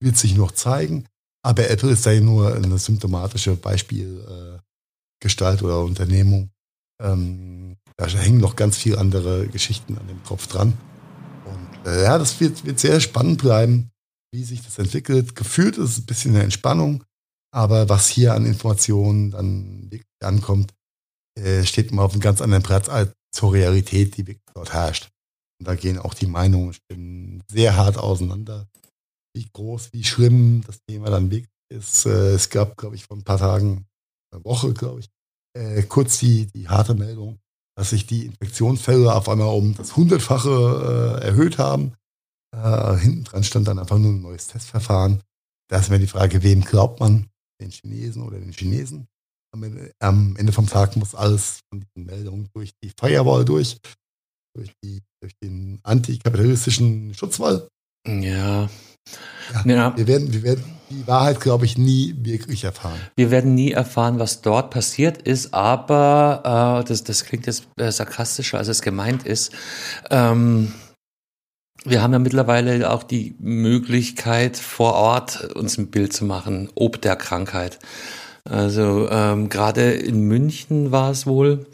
wird 0.00 0.16
sich 0.16 0.34
noch 0.36 0.52
zeigen. 0.52 1.06
Aber 1.44 1.68
Apple 1.70 1.90
ist 1.90 2.06
ja 2.06 2.20
nur 2.20 2.54
eine 2.54 2.78
symptomatische 2.78 3.56
Beispielgestalt 3.56 4.62
äh, 5.60 5.64
oder 5.64 5.80
Unternehmung. 5.80 6.50
Ähm, 7.00 7.76
da 7.96 8.06
hängen 8.06 8.40
noch 8.40 8.56
ganz 8.56 8.76
viele 8.76 8.98
andere 8.98 9.46
Geschichten 9.48 9.96
an 9.96 10.08
dem 10.08 10.22
Kopf 10.24 10.46
dran. 10.48 10.74
Und 11.44 11.86
äh, 11.86 12.02
ja, 12.04 12.18
das 12.18 12.40
wird, 12.40 12.64
wird 12.64 12.80
sehr 12.80 13.00
spannend 13.00 13.40
bleiben, 13.40 13.90
wie 14.32 14.44
sich 14.44 14.62
das 14.62 14.78
entwickelt. 14.78 15.34
Gefühlt 15.34 15.78
ist 15.78 15.90
es 15.90 15.98
ein 15.98 16.06
bisschen 16.06 16.34
eine 16.34 16.44
Entspannung, 16.44 17.04
aber 17.52 17.88
was 17.88 18.08
hier 18.08 18.34
an 18.34 18.46
Informationen 18.46 19.30
dann 19.30 19.90
wirklich 19.90 20.06
ankommt, 20.20 20.74
äh, 21.38 21.64
steht 21.64 21.90
immer 21.90 22.02
auf 22.02 22.12
einem 22.12 22.20
ganz 22.20 22.40
anderen 22.40 22.62
Platz 22.62 22.88
als 22.88 23.12
zur 23.32 23.52
Realität, 23.52 24.16
die 24.16 24.26
wirklich 24.26 24.44
dort 24.54 24.72
herrscht. 24.72 25.10
Und 25.58 25.68
da 25.68 25.74
gehen 25.74 25.98
auch 25.98 26.14
die 26.14 26.26
Meinungen 26.26 26.74
sehr 27.50 27.76
hart 27.76 27.98
auseinander 27.98 28.68
wie 29.34 29.48
groß, 29.52 29.92
wie 29.92 30.04
schlimm 30.04 30.62
das 30.66 30.78
Thema 30.88 31.10
dann 31.10 31.30
wirklich 31.30 31.50
ist. 31.70 32.06
Äh, 32.06 32.34
es 32.34 32.48
gab, 32.50 32.76
glaube 32.76 32.96
ich, 32.96 33.04
vor 33.04 33.16
ein 33.16 33.24
paar 33.24 33.38
Tagen, 33.38 33.86
eine 34.32 34.44
Woche, 34.44 34.72
glaube 34.72 35.00
ich, 35.00 35.08
äh, 35.54 35.82
kurz 35.82 36.18
die, 36.18 36.46
die 36.46 36.68
harte 36.68 36.94
Meldung, 36.94 37.38
dass 37.76 37.90
sich 37.90 38.06
die 38.06 38.26
Infektionsfälle 38.26 39.14
auf 39.14 39.28
einmal 39.28 39.54
um 39.54 39.74
das 39.74 39.96
Hundertfache 39.96 41.20
erhöht 41.22 41.58
haben. 41.58 41.92
Äh, 42.56 42.96
hinten 42.98 43.24
dran 43.24 43.44
stand 43.44 43.68
dann 43.68 43.78
einfach 43.78 43.98
nur 43.98 44.12
ein 44.12 44.22
neues 44.22 44.48
Testverfahren. 44.48 45.20
Da 45.68 45.78
ist 45.78 45.90
mir 45.90 45.98
die 45.98 46.06
Frage, 46.06 46.42
wem 46.42 46.62
glaubt 46.62 47.00
man? 47.00 47.28
Den 47.60 47.70
Chinesen 47.70 48.22
oder 48.22 48.38
den 48.38 48.52
Chinesen? 48.52 49.08
Am 49.52 49.62
Ende, 49.62 49.92
am 50.00 50.36
Ende 50.36 50.52
vom 50.52 50.66
Tag 50.66 50.96
muss 50.96 51.14
alles 51.14 51.60
von 51.70 51.80
diesen 51.80 52.06
Meldungen 52.06 52.48
durch 52.54 52.72
die 52.82 52.92
Firewall 52.98 53.44
durch, 53.44 53.78
durch, 54.54 54.72
die, 54.82 55.02
durch 55.20 55.34
den 55.42 55.80
antikapitalistischen 55.82 57.14
Schutzwall. 57.14 57.68
Ja, 58.06 58.68
ja, 59.52 59.62
ja. 59.64 59.96
Wir, 59.96 60.06
werden, 60.06 60.32
wir 60.32 60.42
werden 60.42 60.64
die 60.90 61.06
Wahrheit, 61.06 61.40
glaube 61.40 61.64
ich, 61.64 61.78
nie 61.78 62.14
wirklich 62.18 62.64
erfahren. 62.64 62.98
Wir 63.16 63.30
werden 63.30 63.54
nie 63.54 63.72
erfahren, 63.72 64.18
was 64.18 64.42
dort 64.42 64.70
passiert 64.70 65.22
ist, 65.22 65.54
aber 65.54 66.82
äh, 66.82 66.88
das, 66.88 67.04
das 67.04 67.24
klingt 67.24 67.46
jetzt 67.46 67.68
äh, 67.76 67.90
sarkastischer, 67.90 68.58
als 68.58 68.68
es 68.68 68.82
gemeint 68.82 69.24
ist. 69.24 69.52
Ähm, 70.10 70.72
wir 71.84 72.02
haben 72.02 72.12
ja 72.12 72.18
mittlerweile 72.18 72.90
auch 72.90 73.02
die 73.02 73.36
Möglichkeit, 73.38 74.56
vor 74.56 74.94
Ort 74.94 75.52
uns 75.54 75.78
ein 75.78 75.90
Bild 75.90 76.12
zu 76.12 76.24
machen, 76.24 76.70
ob 76.74 77.00
der 77.00 77.16
Krankheit. 77.16 77.78
Also 78.44 79.08
ähm, 79.10 79.48
gerade 79.48 79.92
in 79.92 80.20
München 80.22 80.92
war 80.92 81.10
es 81.10 81.26
wohl, 81.26 81.66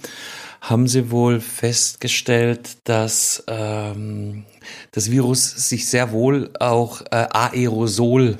haben 0.60 0.88
sie 0.88 1.10
wohl 1.10 1.40
festgestellt, 1.40 2.78
dass 2.84 3.44
ähm, 3.46 4.44
das 4.92 5.10
Virus 5.10 5.68
sich 5.68 5.88
sehr 5.88 6.12
wohl 6.12 6.50
auch 6.60 7.02
äh, 7.10 7.26
aerosol 7.30 8.36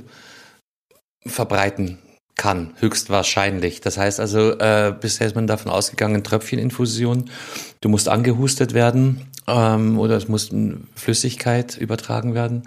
verbreiten 1.27 1.99
kann, 2.37 2.75
höchstwahrscheinlich. 2.79 3.81
Das 3.81 3.99
heißt 3.99 4.19
also, 4.19 4.59
äh, 4.59 4.95
bisher 4.99 5.27
ist 5.27 5.37
man 5.37 5.47
davon 5.47 5.71
ausgegangen, 5.71 6.25
Tröpfcheninfusion, 6.25 7.31
du 7.81 7.89
musst 7.89 8.09
angehustet 8.09 8.73
werden 8.73 9.32
ähm, 9.53 9.99
oder 9.99 10.17
es 10.17 10.29
muss 10.29 10.51
Flüssigkeit 10.95 11.77
übertragen 11.77 12.35
werden. 12.35 12.63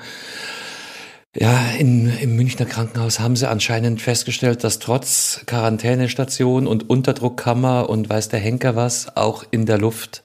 Ja, 1.37 1.71
in, 1.71 2.07
im 2.17 2.37
Münchner 2.37 2.65
Krankenhaus 2.65 3.19
haben 3.19 3.35
sie 3.35 3.49
anscheinend 3.49 4.01
festgestellt, 4.01 4.63
dass 4.63 4.79
trotz 4.79 5.41
Quarantänestation 5.45 6.65
und 6.65 6.89
Unterdruckkammer 6.89 7.89
und 7.89 8.09
weiß 8.09 8.29
der 8.29 8.39
Henker 8.39 8.77
was, 8.77 9.17
auch 9.17 9.43
in 9.51 9.65
der 9.65 9.77
Luft 9.77 10.23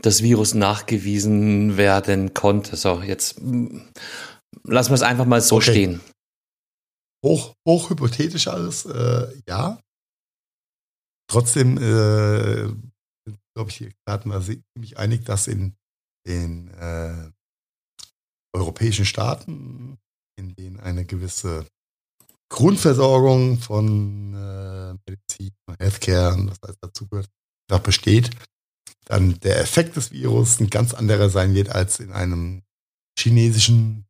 das 0.00 0.22
Virus 0.22 0.54
nachgewiesen 0.54 1.76
werden 1.76 2.34
konnte. 2.34 2.76
So, 2.76 3.02
jetzt 3.02 3.42
mm, 3.42 3.80
lassen 4.62 4.90
wir 4.90 4.94
es 4.94 5.02
einfach 5.02 5.26
mal 5.26 5.40
so 5.40 5.56
okay. 5.56 5.72
stehen. 5.72 6.00
Hoch, 7.24 7.54
hoch 7.66 7.90
hypothetisch 7.90 8.46
alles, 8.46 8.86
äh, 8.86 9.26
ja. 9.48 9.80
Trotzdem 11.28 11.78
äh, 11.78 12.68
glaube 13.58 13.70
ich, 13.70 13.78
die 13.78 13.86
Experten 13.86 14.30
da 14.30 14.40
ziemlich 14.40 14.98
einig, 14.98 15.24
dass 15.24 15.48
in 15.48 15.74
den 16.28 16.68
äh, 16.74 17.30
europäischen 18.54 19.04
Staaten, 19.04 19.98
in 20.36 20.54
denen 20.54 20.78
eine 20.78 21.04
gewisse 21.04 21.66
Grundversorgung 22.50 23.58
von 23.58 24.34
äh, 24.34 24.94
Medizin, 25.06 25.52
Healthcare 25.78 26.34
und 26.34 26.50
was 26.50 26.62
alles 26.62 26.78
dazugehört, 26.80 27.28
da 27.68 27.78
besteht, 27.78 28.30
dann 29.04 29.38
der 29.40 29.60
Effekt 29.60 29.96
des 29.96 30.12
Virus 30.12 30.60
ein 30.60 30.70
ganz 30.70 30.94
anderer 30.94 31.30
sein 31.30 31.54
wird 31.54 31.70
als 31.70 32.00
in 32.00 32.12
einem 32.12 32.62
chinesischen 33.18 34.06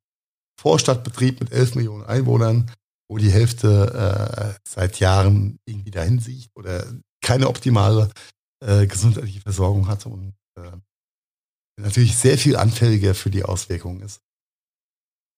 Vorstadtbetrieb 0.61 1.41
mit 1.41 1.53
11 1.53 1.77
Millionen 1.77 2.05
Einwohnern, 2.05 2.71
wo 3.09 3.17
die 3.19 3.31
Hälfte 3.31 4.55
äh, 4.57 4.61
seit 4.69 5.01
Jahren 5.01 5.59
irgendwie 5.67 5.91
dahin 5.91 6.19
sieht 6.19 6.51
oder 6.57 6.85
keine 7.23 7.49
optimale 7.49 8.11
äh, 8.65 8.87
gesundheitliche 8.87 9.41
Versorgung 9.41 9.89
hat 9.89 10.05
und 10.07 10.35
äh, 10.57 10.73
natürlich 11.79 12.17
sehr 12.17 12.39
viel 12.39 12.57
anfälliger 12.57 13.15
für 13.15 13.31
die 13.31 13.45
Auswirkungen 13.45 14.03
ist. 14.03 14.21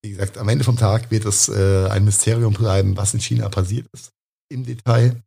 Wie 0.03 0.11
gesagt, 0.11 0.39
am 0.39 0.49
Ende 0.49 0.65
vom 0.65 0.77
Tag 0.77 1.11
wird 1.11 1.27
es 1.27 1.49
äh, 1.49 1.89
ein 1.91 2.05
Mysterium 2.05 2.55
bleiben, 2.55 2.97
was 2.97 3.13
in 3.13 3.21
China 3.21 3.49
passiert 3.49 3.87
ist 3.93 4.13
im 4.51 4.65
Detail. 4.65 5.23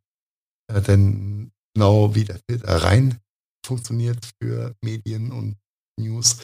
Äh, 0.72 0.82
denn 0.82 1.52
genau 1.74 2.14
wie 2.14 2.24
der 2.24 2.40
Filter 2.48 2.82
rein 2.82 3.20
funktioniert 3.64 4.28
für 4.40 4.74
Medien 4.84 5.32
und 5.32 5.56
News, 5.98 6.42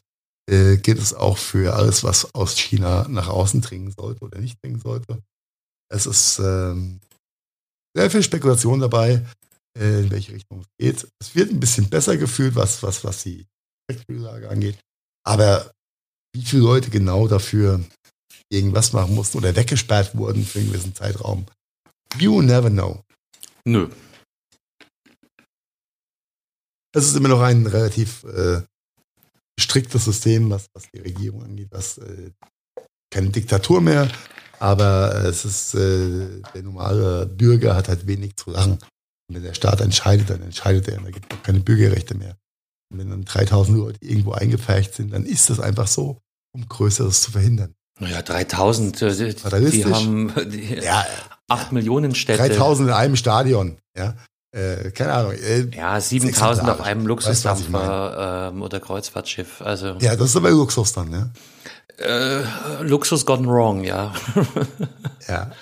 äh, 0.51 0.77
geht 0.77 0.99
es 0.99 1.13
auch 1.13 1.39
für 1.39 1.75
alles, 1.75 2.03
was 2.05 2.35
aus 2.35 2.57
China 2.57 3.07
nach 3.09 3.29
außen 3.29 3.61
dringen 3.61 3.93
sollte 3.97 4.25
oder 4.25 4.39
nicht 4.39 4.63
dringen 4.63 4.81
sollte. 4.81 5.23
Es 5.93 6.07
ist 6.07 6.39
ähm, 6.39 7.01
sehr 7.97 8.11
viel 8.11 8.23
Spekulation 8.23 8.81
dabei, 8.81 9.27
äh, 9.77 10.01
in 10.01 10.11
welche 10.11 10.33
Richtung 10.33 10.61
es 10.61 10.69
geht. 10.79 11.09
Es 11.21 11.35
wird 11.35 11.51
ein 11.51 11.61
bisschen 11.61 11.89
besser 11.89 12.17
gefühlt, 12.17 12.55
was, 12.55 12.83
was, 12.83 13.05
was 13.05 13.23
die 13.25 13.47
Lage 14.09 14.49
angeht. 14.49 14.79
Aber 15.25 15.71
wie 16.35 16.43
viele 16.43 16.63
Leute 16.63 16.91
genau 16.91 17.29
dafür 17.29 17.85
irgendwas 18.53 18.93
machen 18.93 19.15
mussten 19.15 19.39
oder 19.39 19.55
weggesperrt 19.55 20.17
wurden 20.17 20.45
für 20.45 20.59
einen 20.59 20.69
gewissen 20.69 20.95
Zeitraum. 20.95 21.47
You 22.19 22.43
never 22.43 22.71
know. 22.71 23.03
Nö. 23.65 23.89
Es 26.93 27.07
ist 27.07 27.17
immer 27.17 27.29
noch 27.29 27.41
ein 27.41 27.67
relativ 27.67 28.25
äh, 28.25 28.63
striktes 29.59 30.05
System, 30.05 30.51
was, 30.51 30.67
was 30.75 30.89
die 30.93 30.99
Regierung 30.99 31.45
angeht, 31.45 31.69
was 31.71 31.99
äh, 31.99 32.33
keine 33.13 33.31
Diktatur 33.31 33.81
mehr, 33.81 34.11
aber 34.59 35.25
es 35.25 35.45
ist 35.45 35.75
äh, 35.75 36.43
der 36.55 36.63
normale 36.63 37.27
Bürger 37.27 37.77
hat 37.77 37.89
halt 37.89 38.07
wenig 38.07 38.37
zu 38.37 38.51
lachen. 38.51 38.73
Und 38.73 39.37
wenn 39.37 39.43
der 39.43 39.55
Staat 39.55 39.81
entscheidet, 39.81 40.31
dann 40.31 40.43
entscheidet 40.43 40.89
er, 40.89 41.01
da 41.01 41.11
gibt 41.11 41.33
es 41.33 41.43
keine 41.43 41.61
Bürgerrechte 41.61 42.15
mehr. 42.15 42.37
Wenn 42.93 43.11
dann 43.11 43.25
3000 43.25 43.79
Leute 43.79 43.99
irgendwo 44.03 44.33
eingepfercht 44.33 44.95
sind, 44.95 45.13
dann 45.13 45.25
ist 45.25 45.49
das 45.49 45.61
einfach 45.61 45.87
so, 45.87 46.19
um 46.53 46.69
Größeres 46.69 47.23
zu 47.23 47.31
verhindern. 47.31 47.75
Naja, 48.01 48.23
3000, 48.23 49.03
äh, 49.03 49.15
die, 49.15 49.71
die 49.71 49.85
haben 49.85 50.33
die 50.51 50.75
ja, 50.83 51.07
8 51.49 51.73
Millionen 51.73 52.15
Städte. 52.15 52.49
3000 52.49 52.89
in 52.89 52.95
einem 52.95 53.17
Stadion, 53.17 53.79
ja. 53.97 54.17
Äh, 54.53 54.91
keine 54.91 55.13
Ahnung. 55.13 55.33
Äh, 55.33 55.69
ja, 55.77 56.01
7000 56.01 56.69
auf 56.69 56.81
einem 56.81 57.07
Luxusdampfer 57.07 58.51
ähm, 58.53 58.63
oder 58.63 58.81
Kreuzfahrtschiff. 58.81 59.63
Also, 59.63 59.97
ja, 60.01 60.17
das 60.17 60.31
ist 60.31 60.37
aber 60.37 60.51
Luxus 60.51 60.93
dann, 60.93 61.13
ja. 61.13 61.31
Äh, 61.99 62.83
Luxus 62.83 63.25
gone 63.25 63.47
wrong, 63.47 63.85
ja. 63.85 64.13
ja. 65.29 65.53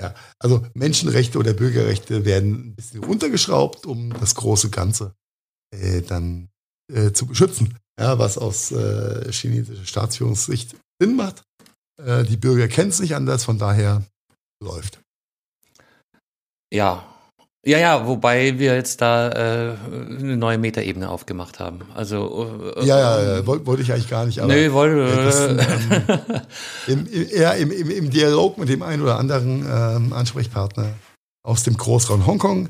Ja, 0.00 0.14
also 0.38 0.64
Menschenrechte 0.74 1.38
oder 1.38 1.54
Bürgerrechte 1.54 2.24
werden 2.24 2.68
ein 2.68 2.74
bisschen 2.76 3.02
runtergeschraubt, 3.02 3.84
um 3.84 4.12
das 4.20 4.36
große 4.36 4.70
Ganze 4.70 5.16
äh, 5.72 6.02
dann 6.02 6.50
äh, 6.92 7.12
zu 7.12 7.26
beschützen. 7.26 7.76
Ja, 8.00 8.18
was 8.18 8.38
aus 8.38 8.70
äh, 8.70 9.30
chinesischer 9.32 9.84
Staatsführungssicht 9.84 10.76
Sinn 11.00 11.16
macht. 11.16 11.42
Äh, 12.02 12.24
die 12.24 12.36
Bürger 12.36 12.68
kennen 12.68 12.90
es 12.90 13.00
nicht 13.00 13.14
anders, 13.14 13.44
von 13.44 13.58
daher 13.58 14.04
läuft. 14.62 15.00
Ja. 16.72 17.04
Ja, 17.66 17.78
ja, 17.78 18.06
wobei 18.06 18.58
wir 18.58 18.76
jetzt 18.76 19.00
da 19.02 19.30
äh, 19.30 19.76
eine 19.90 20.36
neue 20.36 20.58
Metaebene 20.58 21.10
aufgemacht 21.10 21.58
haben. 21.58 21.80
Also 21.94 22.72
äh, 22.76 22.86
ja, 22.86 22.98
ja, 22.98 23.36
ja 23.36 23.46
wollte 23.46 23.66
wollt 23.66 23.80
ich 23.80 23.92
eigentlich 23.92 24.08
gar 24.08 24.24
nicht. 24.26 24.38
Aber, 24.38 24.54
nee, 24.54 24.70
wollte. 24.70 25.58
Äh, 26.86 26.90
im, 26.92 27.06
im, 27.06 27.28
eher 27.28 27.56
im, 27.56 27.72
im, 27.72 27.90
im, 27.90 28.10
Dialog 28.10 28.58
mit 28.58 28.68
dem 28.68 28.82
einen 28.82 29.02
oder 29.02 29.18
anderen 29.18 29.66
ähm, 29.68 30.12
Ansprechpartner 30.12 30.94
aus 31.44 31.64
dem 31.64 31.76
Großraum 31.76 32.26
Hongkong 32.26 32.68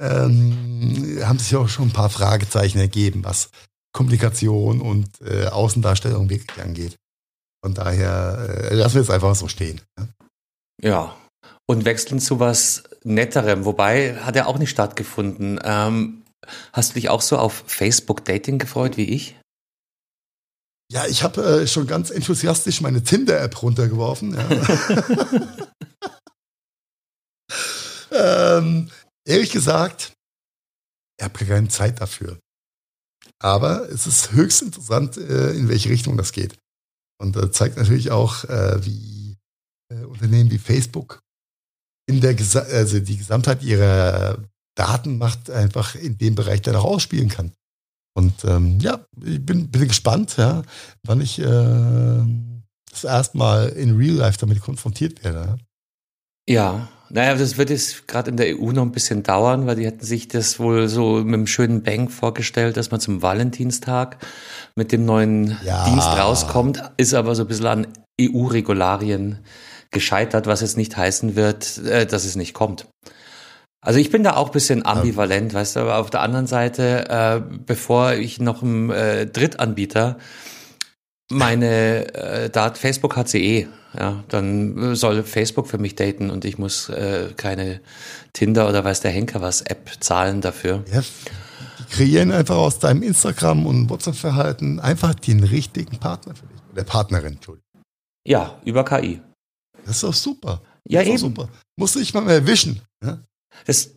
ähm, 0.00 1.20
haben 1.22 1.38
sich 1.38 1.54
auch 1.56 1.68
schon 1.68 1.88
ein 1.88 1.92
paar 1.92 2.10
Fragezeichen 2.10 2.78
ergeben, 2.78 3.24
was 3.24 3.50
Kommunikation 3.92 4.80
und 4.80 5.08
äh, 5.22 5.46
Außendarstellung 5.46 6.30
wirklich 6.30 6.62
angeht. 6.62 6.96
Von 7.64 7.74
daher 7.74 8.70
äh, 8.70 8.74
lassen 8.74 8.94
wir 8.94 9.02
es 9.02 9.10
einfach 9.10 9.34
so 9.34 9.48
stehen. 9.48 9.80
Ja. 9.98 10.08
ja. 10.82 11.16
Und 11.66 11.84
wechseln 11.84 12.20
zu 12.20 12.40
was 12.40 12.84
Netterem, 13.04 13.64
wobei 13.64 14.16
hat 14.16 14.36
er 14.36 14.46
auch 14.46 14.58
nicht 14.58 14.70
stattgefunden. 14.70 15.60
Ähm, 15.62 16.22
hast 16.72 16.90
du 16.90 16.94
dich 16.94 17.08
auch 17.08 17.20
so 17.20 17.36
auf 17.36 17.64
Facebook 17.66 18.24
Dating 18.24 18.58
gefreut 18.58 18.96
wie 18.96 19.10
ich? 19.10 19.36
Ja, 20.90 21.06
ich 21.06 21.22
habe 21.22 21.42
äh, 21.42 21.66
schon 21.66 21.86
ganz 21.86 22.10
enthusiastisch 22.10 22.80
meine 22.80 23.02
Tinder-App 23.02 23.62
runtergeworfen. 23.62 24.34
Ja. 24.34 24.48
ähm, 28.58 28.90
ehrlich 29.28 29.50
gesagt, 29.50 30.12
ich 31.18 31.24
habe 31.24 31.44
keine 31.44 31.68
Zeit 31.68 32.00
dafür. 32.00 32.38
Aber 33.40 33.88
es 33.90 34.06
ist 34.06 34.32
höchst 34.32 34.62
interessant, 34.62 35.16
äh, 35.16 35.52
in 35.52 35.68
welche 35.68 35.90
Richtung 35.90 36.16
das 36.16 36.32
geht. 36.32 36.56
Und 37.20 37.36
das 37.36 37.52
zeigt 37.52 37.76
natürlich 37.76 38.10
auch, 38.10 38.44
äh, 38.44 38.84
wie 38.84 39.36
äh, 39.92 40.04
Unternehmen 40.04 40.50
wie 40.50 40.58
Facebook 40.58 41.20
in 42.08 42.20
der 42.20 42.34
Gesa 42.34 42.60
also 42.60 43.00
die 43.00 43.16
Gesamtheit 43.18 43.62
ihrer 43.62 44.42
Datenmacht 44.76 45.50
einfach 45.50 45.94
in 45.94 46.16
dem 46.16 46.34
Bereich 46.34 46.62
dann 46.62 46.76
auch 46.76 46.84
ausspielen 46.84 47.28
kann. 47.28 47.52
Und 48.16 48.44
ähm, 48.44 48.80
ja, 48.80 49.04
ich 49.24 49.44
bin, 49.44 49.70
bin 49.70 49.88
gespannt, 49.88 50.36
ja, 50.38 50.62
wann 51.04 51.20
ich 51.20 51.38
äh, 51.38 52.24
das 52.90 53.04
erste 53.04 53.36
Mal 53.36 53.68
in 53.70 53.96
Real 53.96 54.14
Life 54.14 54.38
damit 54.38 54.60
konfrontiert 54.60 55.22
werde. 55.22 55.58
Ja, 56.48 56.88
naja, 57.10 57.34
das 57.34 57.56
wird 57.56 57.70
jetzt 57.70 58.06
gerade 58.06 58.30
in 58.30 58.36
der 58.36 58.58
EU 58.58 58.72
noch 58.72 58.82
ein 58.82 58.92
bisschen 58.92 59.22
dauern, 59.22 59.66
weil 59.66 59.76
die 59.76 59.86
hätten 59.86 60.04
sich 60.04 60.28
das 60.28 60.58
wohl 60.58 60.88
so 60.88 61.16
mit 61.24 61.34
einem 61.34 61.46
schönen 61.46 61.82
Bang 61.82 62.08
vorgestellt, 62.08 62.76
dass 62.76 62.90
man 62.90 63.00
zum 63.00 63.22
Valentinstag 63.22 64.18
mit 64.74 64.92
dem 64.92 65.04
neuen 65.04 65.56
ja. 65.64 65.84
Dienst 65.86 66.06
rauskommt, 66.06 66.82
ist 66.96 67.14
aber 67.14 67.34
so 67.34 67.44
ein 67.44 67.48
bisschen 67.48 67.66
an 67.66 67.86
EU-Regularien 68.20 69.38
gescheitert, 69.90 70.46
was 70.46 70.60
jetzt 70.60 70.76
nicht 70.76 70.96
heißen 70.96 71.34
wird, 71.34 71.78
äh, 71.78 72.06
dass 72.06 72.24
es 72.24 72.36
nicht 72.36 72.52
kommt. 72.52 72.86
Also 73.80 74.00
ich 74.00 74.10
bin 74.10 74.24
da 74.24 74.34
auch 74.34 74.46
ein 74.46 74.52
bisschen 74.52 74.84
ambivalent, 74.84 75.52
ja. 75.52 75.60
weißt 75.60 75.76
du, 75.76 75.80
aber 75.80 75.98
auf 75.98 76.10
der 76.10 76.20
anderen 76.20 76.46
Seite, 76.46 77.08
äh, 77.08 77.40
bevor 77.64 78.12
ich 78.14 78.40
noch 78.40 78.62
einem 78.62 78.90
äh, 78.90 79.26
Drittanbieter 79.26 80.18
meine 81.30 82.14
äh, 82.14 82.50
Dat 82.50 82.78
Facebook 82.78 83.16
hat 83.16 83.28
sie 83.28 83.42
eh 83.44 83.68
ja, 83.96 84.22
dann 84.28 84.94
soll 84.94 85.22
Facebook 85.22 85.66
für 85.66 85.78
mich 85.78 85.94
daten 85.94 86.30
und 86.30 86.44
ich 86.44 86.58
muss 86.58 86.88
äh, 86.88 87.32
keine 87.36 87.80
Tinder 88.32 88.68
oder 88.68 88.84
weiß 88.84 89.00
der 89.00 89.10
Henker 89.10 89.40
was 89.40 89.62
App 89.62 89.90
zahlen 90.00 90.40
dafür. 90.40 90.84
Ja, 90.92 91.02
die 91.78 91.84
kreieren 91.84 92.30
einfach 92.30 92.56
aus 92.56 92.78
deinem 92.78 93.02
Instagram 93.02 93.66
und 93.66 93.88
WhatsApp-Verhalten 93.88 94.78
einfach 94.78 95.14
den 95.14 95.42
richtigen 95.42 95.98
Partner 95.98 96.34
für 96.34 96.46
dich. 96.46 96.58
Oder 96.72 96.84
Partnerin, 96.84 97.34
Entschuldigung. 97.34 97.64
Ja, 98.26 98.60
über 98.64 98.84
KI. 98.84 99.22
Das 99.86 99.96
ist 99.96 100.04
doch 100.04 100.14
super. 100.14 100.60
Das 100.84 100.92
ja, 100.92 101.02
eben. 101.02 101.18
Super. 101.18 101.48
Musst 101.76 101.94
du 101.94 102.00
nicht 102.00 102.12
mal 102.12 102.20
mehr 102.20 102.34
erwischen. 102.34 102.82
Ja? 103.02 103.24
Das 103.64 103.94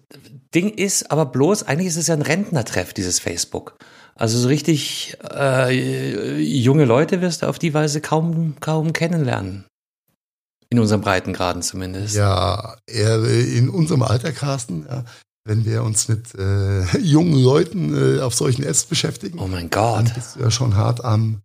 Ding 0.56 0.70
ist 0.70 1.12
aber 1.12 1.26
bloß, 1.26 1.64
eigentlich 1.64 1.88
ist 1.88 1.98
es 1.98 2.08
ja 2.08 2.16
ein 2.16 2.22
Rentnertreff, 2.22 2.94
dieses 2.94 3.20
Facebook. 3.20 3.78
Also 4.22 4.38
so 4.38 4.50
richtig 4.50 5.18
äh, 5.34 6.38
junge 6.38 6.86
Leute 6.86 7.22
wirst 7.22 7.42
du 7.42 7.48
auf 7.48 7.58
die 7.58 7.74
Weise 7.74 8.02
kaum, 8.02 8.54
kaum 8.60 8.94
kennenlernen. 8.94 9.66
In 10.70 10.78
unseren 10.78 11.02
Breitengraden 11.02 11.64
zumindest. 11.64 12.16
Ja, 12.16 12.78
in 12.86 13.68
unserem 13.68 14.04
Alter, 14.04 14.32
Carsten, 14.32 14.86
ja, 14.88 15.06
wenn 15.44 15.66
wir 15.66 15.82
uns 15.82 16.08
mit 16.08 16.36
äh, 16.36 16.84
jungen 17.00 17.34
Leuten 17.34 18.20
äh, 18.20 18.22
auf 18.22 18.36
solchen 18.36 18.62
Apps 18.62 18.86
beschäftigen. 18.86 19.40
Oh 19.40 19.48
mein 19.48 19.72
Gott. 19.72 20.10
Dann 20.10 20.14
bist 20.14 20.36
du 20.36 20.42
ja 20.42 20.52
schon 20.52 20.76
hart 20.76 21.04
am, 21.04 21.42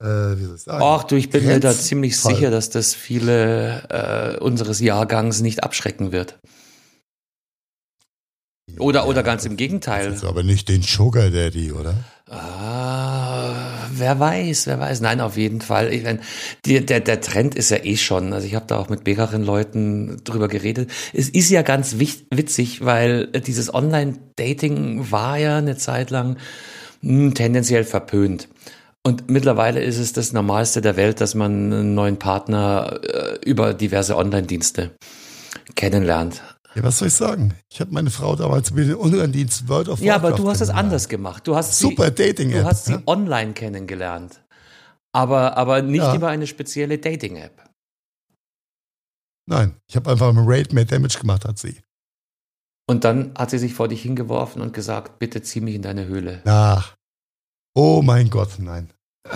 äh, 0.00 0.06
wie 0.06 0.44
soll 0.44 0.54
ich 0.54 0.62
sagen? 0.62 0.80
Ach 0.80 1.02
du, 1.02 1.16
ich 1.16 1.28
bin 1.28 1.44
mir 1.44 1.58
da 1.58 1.72
ziemlich 1.72 2.16
Fall. 2.16 2.36
sicher, 2.36 2.52
dass 2.52 2.70
das 2.70 2.94
viele 2.94 3.82
äh, 3.88 4.38
unseres 4.38 4.78
Jahrgangs 4.78 5.40
nicht 5.40 5.64
abschrecken 5.64 6.12
wird. 6.12 6.38
Oder, 8.78 9.00
ja, 9.00 9.06
oder 9.06 9.24
ganz 9.24 9.44
im 9.44 9.56
Gegenteil. 9.56 10.06
Das 10.10 10.18
ist 10.18 10.24
aber 10.24 10.44
nicht 10.44 10.68
den 10.68 10.82
Sugar 10.82 11.30
Daddy, 11.30 11.72
oder? 11.72 11.96
Ah, 12.32 13.88
wer 13.92 14.18
weiß, 14.18 14.66
wer 14.66 14.80
weiß. 14.80 15.02
Nein, 15.02 15.20
auf 15.20 15.36
jeden 15.36 15.60
Fall. 15.60 15.92
Ich 15.92 16.02
mein, 16.02 16.20
die, 16.64 16.84
der, 16.84 17.00
der 17.00 17.20
Trend 17.20 17.54
ist 17.54 17.70
ja 17.70 17.84
eh 17.84 17.96
schon. 17.96 18.32
Also 18.32 18.46
ich 18.46 18.54
habe 18.54 18.66
da 18.66 18.78
auch 18.78 18.88
mit 18.88 19.04
mehreren 19.06 19.44
Leuten 19.44 20.22
drüber 20.24 20.48
geredet. 20.48 20.90
Es 21.12 21.28
ist 21.28 21.50
ja 21.50 21.62
ganz 21.62 21.98
witzig, 21.98 22.84
weil 22.84 23.26
dieses 23.26 23.72
Online-Dating 23.74 25.10
war 25.10 25.36
ja 25.36 25.58
eine 25.58 25.76
Zeit 25.76 26.10
lang 26.10 26.36
Hm, 27.02 27.34
tendenziell 27.34 27.84
verpönt. 27.84 28.48
Und 29.02 29.28
mittlerweile 29.28 29.82
ist 29.82 29.98
es 29.98 30.12
das 30.12 30.32
Normalste 30.32 30.80
der 30.80 30.96
Welt, 30.96 31.20
dass 31.20 31.34
man 31.34 31.72
einen 31.72 31.94
neuen 31.94 32.18
Partner 32.18 33.00
äh, 33.02 33.38
über 33.44 33.74
diverse 33.74 34.16
Online-Dienste 34.16 34.92
kennenlernt. 35.74 36.40
Ja, 36.74 36.82
was 36.82 36.98
soll 36.98 37.08
ich 37.08 37.14
sagen? 37.14 37.54
Ich 37.70 37.80
habe 37.80 37.92
meine 37.92 38.10
Frau 38.10 38.34
damals 38.34 38.70
mit 38.70 38.88
dem 38.88 38.98
Online-Dienst 38.98 39.68
World 39.68 39.88
of 39.88 40.00
Warcraft 40.00 40.06
Ja, 40.06 40.14
aber 40.16 40.32
du 40.32 40.48
hast 40.48 40.60
es 40.60 40.70
anders 40.70 41.08
gemacht. 41.08 41.46
Du 41.46 41.54
hast 41.54 41.78
Super 41.78 42.10
Dating-App. 42.10 42.62
Du 42.62 42.64
hast 42.64 42.86
sie 42.86 42.92
ja? 42.92 43.02
online 43.06 43.52
kennengelernt. 43.52 44.42
Aber, 45.12 45.56
aber 45.58 45.82
nicht 45.82 45.98
Ja. 46.02 46.14
über 46.14 46.28
eine 46.28 46.46
spezielle 46.46 46.98
Dating-App. 46.98 47.68
Nein, 49.46 49.76
ich 49.88 49.96
habe 49.96 50.10
einfach 50.10 50.30
im 50.30 50.38
Raid 50.38 50.72
mehr 50.72 50.84
Damage 50.84 51.18
gemacht 51.18 51.44
als 51.44 51.60
sie. 51.62 51.80
Und 52.88 53.04
dann 53.04 53.32
hat 53.36 53.50
sie 53.50 53.58
sich 53.58 53.74
vor 53.74 53.88
dich 53.88 54.02
hingeworfen 54.02 54.62
und 54.62 54.72
gesagt, 54.72 55.18
bitte 55.18 55.42
zieh 55.42 55.60
mich 55.60 55.74
in 55.74 55.82
deine 55.82 56.06
Höhle. 56.06 56.42
Ach. 56.46 56.94
Oh 57.74 58.02
mein 58.02 58.30
Gott, 58.30 58.50
nein. 58.58 58.92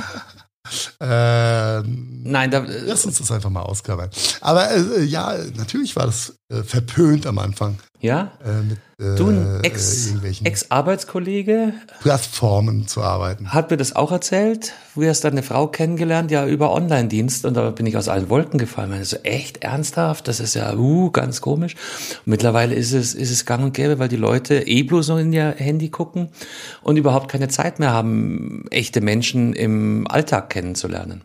ähm, 1.01 2.23
Nein, 2.25 2.51
da, 2.51 2.65
Lass 2.67 3.05
uns 3.05 3.19
das 3.19 3.31
einfach 3.31 3.51
mal 3.51 3.63
ausklammern. 3.63 4.11
Aber 4.41 4.71
äh, 4.71 5.03
ja, 5.05 5.37
natürlich 5.55 5.95
war 5.97 6.07
das 6.07 6.36
äh, 6.53 6.63
verpönt 6.63 7.27
am 7.27 7.39
Anfang. 7.39 7.79
ja? 8.01 8.33
Äh, 8.45 8.63
mit 8.63 8.79
äh, 9.01 9.17
Du, 9.17 9.29
ein 9.29 9.61
Ex- 9.63 10.15
Ex-Arbeitskollege 10.45 11.75
Plattformen 12.01 12.87
zu 12.89 13.03
arbeiten. 13.03 13.53
hat 13.53 13.71
mir 13.71 13.77
das 13.77 13.95
auch 13.95 14.11
erzählt. 14.11 14.73
Du 14.95 15.05
hast 15.05 15.23
deine 15.23 15.43
Frau 15.43 15.67
kennengelernt, 15.67 16.31
ja, 16.31 16.47
über 16.47 16.73
Online-Dienst. 16.73 17.45
Und 17.45 17.55
da 17.55 17.71
bin 17.71 17.85
ich 17.85 17.97
aus 17.97 18.09
allen 18.09 18.29
Wolken 18.31 18.59
gefallen. 18.59 18.89
Ich 18.89 18.95
meine, 18.95 19.05
so 19.05 19.17
echt 19.19 19.63
ernsthaft? 19.65 20.29
Das 20.29 20.41
ist 20.41 20.55
ja, 20.55 20.75
uh, 20.75 21.11
ganz 21.11 21.41
komisch. 21.43 21.75
Und 22.25 22.31
mittlerweile 22.31 22.75
ist 22.75 22.93
es, 22.93 23.15
ist 23.15 23.31
es 23.31 23.45
gang 23.45 23.65
und 23.65 23.75
gäbe, 23.75 23.99
weil 23.99 24.09
die 24.09 24.17
Leute 24.17 24.67
eh 24.67 24.83
bloß 24.83 25.09
noch 25.09 25.19
in 25.19 25.33
ihr 25.33 25.55
Handy 25.59 25.91
gucken 25.91 26.31
und 26.83 26.97
überhaupt 26.97 27.31
keine 27.31 27.49
Zeit 27.49 27.79
mehr 27.79 27.93
haben, 27.93 28.65
echte 28.71 29.01
Menschen 29.03 29.53
im 29.53 30.07
Alltag 30.09 30.49
kennenzulernen. 30.51 31.25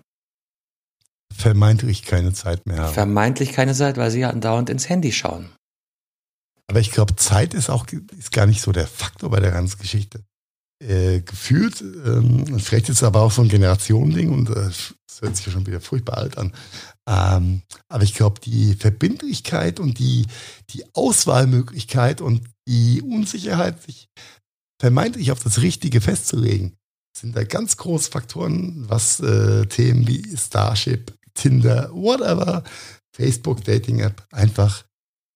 Vermeintlich 1.42 2.04
keine 2.04 2.34
Zeit 2.34 2.66
mehr 2.66 2.80
haben. 2.80 2.94
Vermeintlich 2.94 3.52
keine 3.52 3.74
Zeit, 3.74 3.98
weil 3.98 4.12
sie 4.12 4.22
ja 4.22 4.30
andauernd 4.30 4.70
ins 4.70 4.89
Handy 4.89 5.12
schauen. 5.12 5.50
Aber 6.68 6.80
ich 6.80 6.92
glaube, 6.92 7.16
Zeit 7.16 7.54
ist 7.54 7.70
auch 7.70 7.86
ist 8.18 8.32
gar 8.32 8.46
nicht 8.46 8.62
so 8.62 8.72
der 8.72 8.88
Faktor 8.88 9.30
bei 9.30 9.39
der 9.39 9.52
ganzen 9.52 9.80
Geschichte. 9.80 10.24
Äh, 10.82 11.22
gefühlt, 11.22 11.82
ähm, 11.82 12.60
vielleicht 12.60 12.89
ist 12.89 12.98
es 12.98 13.04
aber 13.04 13.22
auch 13.22 13.32
so 13.32 13.42
ein 13.42 13.50
Generationending 13.50 14.32
und 14.32 14.50
äh, 14.50 14.54
das 14.56 14.94
hört 15.22 15.36
sich 15.36 15.46
ja 15.46 15.52
schon 15.52 15.68
wieder 15.68 15.82
furchtbar 15.82 16.18
alt 16.18 16.38
an. 16.38 16.54
Ähm, 17.08 17.62
aber 17.89 18.04
ich 18.04 18.16
glaube, 18.16 18.39
die 18.39 18.74
Verbindlichkeit 18.76 19.80
und 19.80 20.00
die, 20.00 20.26
die 20.70 20.84
Auswahlmöglichkeit 20.94 22.22
und 22.22 22.48
die 22.68 23.02
Unsicherheit, 23.02 23.84
sich 23.84 24.08
vermeintlich 24.80 25.32
auf 25.32 25.44
das 25.44 25.62
Richtige 25.62 26.02
festzulegen, 26.02 26.78
sind 27.16 27.36
da 27.36 27.44
ganz 27.44 27.78
große 27.78 28.10
Faktoren, 28.10 28.89
was 28.89 29.20
äh, 29.20 29.66
Themen 29.68 30.08
wie 30.08 30.36
Starship, 30.36 31.14
Tinder, 31.34 31.89
whatever, 31.93 32.63
Facebook, 33.15 33.63
Dating-App 33.63 34.25
einfach 34.32 34.84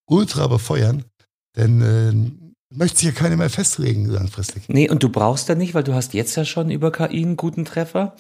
ultra 0.09 0.47
befeuern. 0.47 1.05
Denn 1.55 1.81
äh, 1.81 2.75
möchte 2.75 2.99
sich 2.99 3.07
ja 3.07 3.11
keiner 3.13 3.37
mehr 3.37 3.49
festlegen 3.49 4.05
langfristig. 4.05 4.67
Nee, 4.67 4.89
und 4.89 5.03
du 5.03 5.09
brauchst 5.09 5.49
da 5.49 5.55
nicht, 5.55 5.73
weil 5.73 5.83
du 5.83 5.93
hast 5.93 6.13
jetzt 6.13 6.35
ja 6.35 6.45
schon 6.45 6.69
über 6.69 6.91
KI 6.91 7.23
einen 7.23 7.37
guten 7.37 7.65
Treffer. 7.65 8.15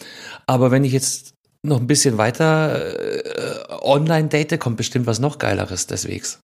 Aber 0.47 0.71
wenn 0.71 0.83
ich 0.83 0.93
jetzt 0.93 1.33
noch 1.63 1.79
ein 1.79 1.87
bisschen 1.87 2.17
weiter 2.17 2.95
äh, 2.95 3.73
online 3.81 4.29
date, 4.29 4.59
kommt 4.59 4.77
bestimmt 4.77 5.07
was 5.07 5.19
noch 5.19 5.39
Geileres 5.39 5.87
deswegs. 5.87 6.39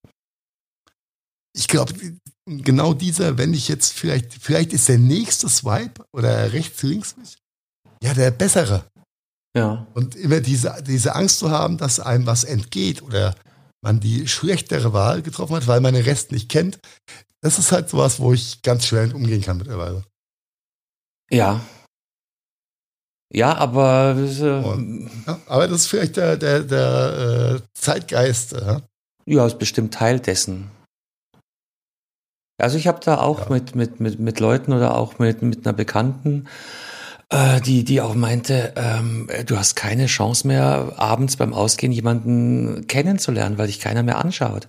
Ich 1.53 1.67
glaube, 1.67 1.93
genau 2.45 2.93
dieser, 2.93 3.37
wenn 3.37 3.53
ich 3.53 3.67
jetzt 3.67 3.93
vielleicht, 3.93 4.33
vielleicht 4.33 4.73
ist 4.73 4.89
der 4.89 4.97
nächste 4.97 5.49
Swipe 5.49 6.03
oder 6.13 6.53
rechts, 6.53 6.81
links, 6.83 7.15
ja, 8.01 8.13
der 8.13 8.31
bessere. 8.31 8.85
Ja. 9.55 9.87
Und 9.93 10.15
immer 10.15 10.39
diese, 10.39 10.81
diese 10.85 11.15
Angst 11.15 11.39
zu 11.39 11.51
haben, 11.51 11.77
dass 11.77 11.99
einem 11.99 12.25
was 12.25 12.43
entgeht 12.43 13.01
oder 13.01 13.35
man 13.83 13.99
die 13.99 14.27
schlechtere 14.27 14.93
Wahl 14.93 15.21
getroffen 15.21 15.55
hat, 15.55 15.67
weil 15.67 15.81
man 15.81 15.93
den 15.93 16.03
Rest 16.03 16.31
nicht 16.31 16.49
kennt, 16.49 16.79
das 17.41 17.57
ist 17.59 17.71
halt 17.71 17.89
sowas, 17.89 18.19
wo 18.19 18.33
ich 18.33 18.61
ganz 18.61 18.85
schwer 18.85 19.13
umgehen 19.13 19.41
kann 19.41 19.57
mittlerweile. 19.57 20.03
Ja. 21.31 21.59
Ja, 23.33 23.55
aber 23.55 24.15
äh, 24.17 24.41
Ja, 25.25 25.39
aber 25.47 25.67
das 25.67 25.81
ist 25.81 25.87
vielleicht 25.87 26.17
der, 26.17 26.37
der, 26.37 26.61
der 26.61 27.59
äh, 27.59 27.61
Zeitgeist. 27.73 28.51
Ja. 28.51 28.81
ja, 29.25 29.47
ist 29.47 29.57
bestimmt 29.57 29.93
Teil 29.93 30.19
dessen. 30.19 30.69
Also 32.61 32.77
ich 32.77 32.87
habe 32.87 32.99
da 33.03 33.17
auch 33.17 33.49
Ja. 33.49 33.49
mit, 33.49 33.75
mit, 33.75 33.99
mit, 33.99 34.19
mit 34.19 34.39
Leuten 34.39 34.73
oder 34.73 34.95
auch 34.95 35.17
mit, 35.17 35.41
mit 35.41 35.65
einer 35.65 35.73
Bekannten, 35.73 36.45
äh, 36.45 36.49
die, 37.65 37.85
die 37.85 38.01
auch 38.01 38.13
meinte, 38.13 38.73
ähm, 38.75 39.29
du 39.45 39.57
hast 39.57 39.75
keine 39.75 40.07
Chance 40.07 40.45
mehr, 40.45 40.93
abends 40.97 41.37
beim 41.37 41.53
Ausgehen 41.53 41.93
jemanden 41.93 42.87
kennenzulernen, 42.87 43.57
weil 43.57 43.67
dich 43.67 43.79
keiner 43.79 44.03
mehr 44.03 44.17
anschaut. 44.17 44.67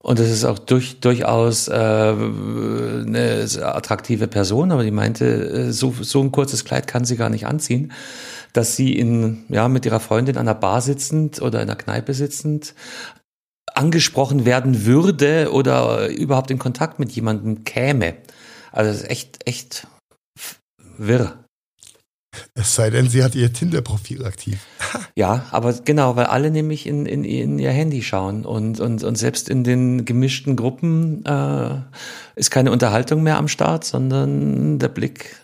Und 0.00 0.20
das 0.20 0.30
ist 0.30 0.44
auch 0.44 0.58
durch, 0.58 1.00
durchaus 1.00 1.66
äh, 1.68 1.72
eine 1.72 3.46
attraktive 3.60 4.28
Person, 4.28 4.70
aber 4.70 4.84
die 4.84 4.92
meinte, 4.92 5.24
äh, 5.26 5.72
so, 5.72 5.92
so 6.00 6.22
ein 6.22 6.30
kurzes 6.30 6.64
Kleid 6.64 6.86
kann 6.86 7.04
sie 7.04 7.16
gar 7.16 7.28
nicht 7.28 7.46
anziehen, 7.46 7.92
dass 8.52 8.76
sie 8.76 8.96
in, 8.96 9.44
ja, 9.48 9.68
mit 9.68 9.84
ihrer 9.84 10.00
Freundin 10.00 10.36
an 10.36 10.46
der 10.46 10.54
Bar 10.54 10.80
sitzend 10.80 11.42
oder 11.42 11.60
in 11.60 11.66
der 11.66 11.76
Kneipe 11.76 12.14
sitzend 12.14 12.74
angesprochen 13.74 14.44
werden 14.44 14.86
würde 14.86 15.50
oder 15.52 16.08
überhaupt 16.08 16.50
in 16.50 16.58
Kontakt 16.58 16.98
mit 16.98 17.12
jemandem 17.12 17.64
käme. 17.64 18.16
Also 18.70 18.90
das 18.90 19.02
ist 19.02 19.10
echt, 19.10 19.46
echt 19.46 19.86
wirr. 20.96 21.44
Es 22.54 22.74
sei 22.74 22.90
denn, 22.90 23.08
sie 23.08 23.22
hat 23.22 23.34
ihr 23.34 23.52
Tinder-Profil 23.52 24.24
aktiv. 24.24 24.58
Ja, 25.14 25.46
aber 25.50 25.72
genau, 25.72 26.14
weil 26.14 26.26
alle 26.26 26.52
nämlich 26.52 26.86
in, 26.86 27.04
in, 27.04 27.24
in 27.24 27.58
ihr 27.58 27.72
Handy 27.72 28.02
schauen 28.04 28.46
und, 28.46 28.78
und, 28.78 29.02
und 29.02 29.16
selbst 29.16 29.48
in 29.48 29.64
den 29.64 30.04
gemischten 30.04 30.54
Gruppen 30.54 31.24
äh, 31.24 31.80
ist 32.36 32.52
keine 32.52 32.70
Unterhaltung 32.70 33.24
mehr 33.24 33.36
am 33.36 33.48
Start, 33.48 33.84
sondern 33.84 34.78
der 34.78 34.88
Blick 34.88 35.34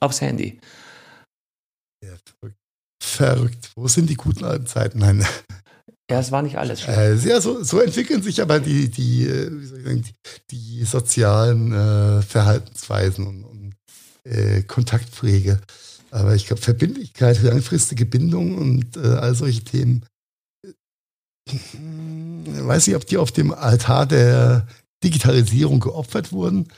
aufs 0.00 0.22
Handy. 0.22 0.58
Ja, 2.02 2.14
verrückt. 2.40 2.58
Verrückt. 3.02 3.70
Wo 3.76 3.88
sind 3.88 4.08
die 4.08 4.14
guten 4.14 4.44
alten 4.44 4.66
Zeiten? 4.66 5.00
Nein. 5.00 5.24
Ja, 6.10 6.20
es 6.20 6.32
war 6.32 6.40
nicht 6.40 6.56
alles. 6.56 6.88
Äh, 6.88 7.16
ja, 7.16 7.40
so, 7.40 7.62
so 7.62 7.80
entwickeln 7.80 8.22
sich 8.22 8.40
aber 8.40 8.60
die, 8.60 8.88
die, 8.88 9.26
äh, 9.26 9.50
sagen, 9.66 10.02
die, 10.02 10.14
die 10.50 10.84
sozialen 10.84 11.72
äh, 11.72 12.22
Verhaltensweisen 12.22 13.26
und, 13.26 13.44
und 13.44 13.74
äh, 14.24 14.62
Kontaktpflege. 14.62 15.60
Aber 16.10 16.34
ich 16.34 16.46
glaube, 16.46 16.62
Verbindlichkeit, 16.62 17.42
langfristige 17.42 18.06
Bindung 18.06 18.56
und 18.56 18.96
äh, 18.96 19.00
all 19.00 19.34
solche 19.34 19.64
Themen, 19.64 20.04
äh, 20.64 20.72
weiß 21.52 22.86
nicht, 22.86 22.96
ob 22.96 23.06
die 23.06 23.18
auf 23.18 23.32
dem 23.32 23.52
Altar 23.52 24.06
der 24.06 24.66
Digitalisierung 25.04 25.80
geopfert 25.80 26.32
wurden 26.32 26.68